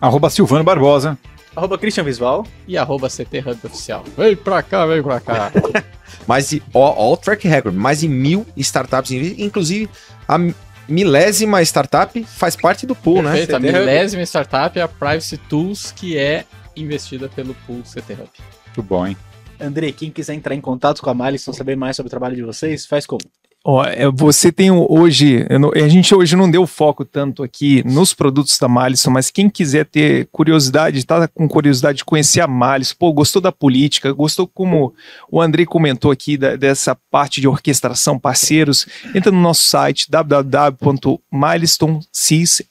arroba 0.00 0.28
Silvano 0.28 0.64
Barbosa, 0.64 1.16
arroba 1.54 1.78
Christian 1.78 2.02
Visual 2.02 2.44
e 2.66 2.76
arroba 2.76 3.08
CT 3.08 3.38
Hub 3.46 3.58
Oficial. 3.64 4.04
Vem 4.16 4.34
pra 4.34 4.62
cá, 4.62 4.86
vem 4.86 5.02
pra 5.02 5.20
cá. 5.20 5.52
mais 6.26 6.48
de, 6.50 6.62
ó, 6.74 6.94
ó, 6.96 7.12
o 7.12 7.16
track 7.16 7.46
record, 7.46 7.74
mais 7.74 8.00
de 8.00 8.08
mil 8.08 8.44
startups, 8.56 9.12
inclusive 9.12 9.88
a 10.26 10.36
milésima 10.88 11.62
startup 11.62 12.24
faz 12.24 12.56
parte 12.56 12.86
do 12.86 12.94
pool, 12.94 13.22
né? 13.22 13.32
Perfeito, 13.32 13.58
né? 13.60 13.68
A 13.68 13.72
milésima 13.80 14.22
startup 14.24 14.78
é 14.78 14.82
a 14.82 14.88
Privacy 14.88 15.36
Tools, 15.36 15.92
que 15.92 16.18
é 16.18 16.44
investida 16.74 17.28
pelo 17.28 17.54
pool 17.66 17.82
CT 17.82 18.14
Hub. 18.14 18.28
Muito 18.66 18.82
bom, 18.82 19.06
hein? 19.06 19.16
André, 19.60 19.92
quem 19.92 20.10
quiser 20.10 20.34
entrar 20.34 20.54
em 20.54 20.60
contato 20.60 21.02
com 21.02 21.10
a 21.10 21.14
Malisson, 21.14 21.52
saber 21.52 21.76
mais 21.76 21.96
sobre 21.96 22.08
o 22.08 22.10
trabalho 22.10 22.36
de 22.36 22.42
vocês, 22.42 22.86
faz 22.86 23.06
como? 23.06 23.20
Ó, 23.64 23.82
é, 23.84 24.08
você 24.10 24.50
tem 24.52 24.70
hoje, 24.70 25.44
não, 25.58 25.72
a 25.74 25.88
gente 25.88 26.14
hoje 26.14 26.36
não 26.36 26.48
deu 26.50 26.66
foco 26.66 27.04
tanto 27.04 27.42
aqui 27.42 27.82
nos 27.84 28.14
produtos 28.14 28.56
da 28.58 28.68
Malisson, 28.68 29.10
mas 29.10 29.30
quem 29.30 29.50
quiser 29.50 29.84
ter 29.84 30.28
curiosidade, 30.30 31.04
tá 31.04 31.26
com 31.26 31.48
curiosidade 31.48 31.98
de 31.98 32.04
conhecer 32.04 32.40
a 32.40 32.46
Malisson, 32.46 32.94
pô, 32.98 33.12
gostou 33.12 33.42
da 33.42 33.50
política, 33.50 34.12
gostou 34.12 34.46
como 34.46 34.94
o 35.30 35.42
André 35.42 35.66
comentou 35.66 36.12
aqui 36.12 36.36
da, 36.36 36.54
dessa 36.56 36.96
parte 37.10 37.40
de 37.40 37.48
orquestração, 37.48 38.18
parceiros, 38.18 38.86
entra 39.14 39.32
no 39.32 39.40
nosso 39.40 39.64
site 39.64 40.06
www.milestone.sys, 40.08 42.62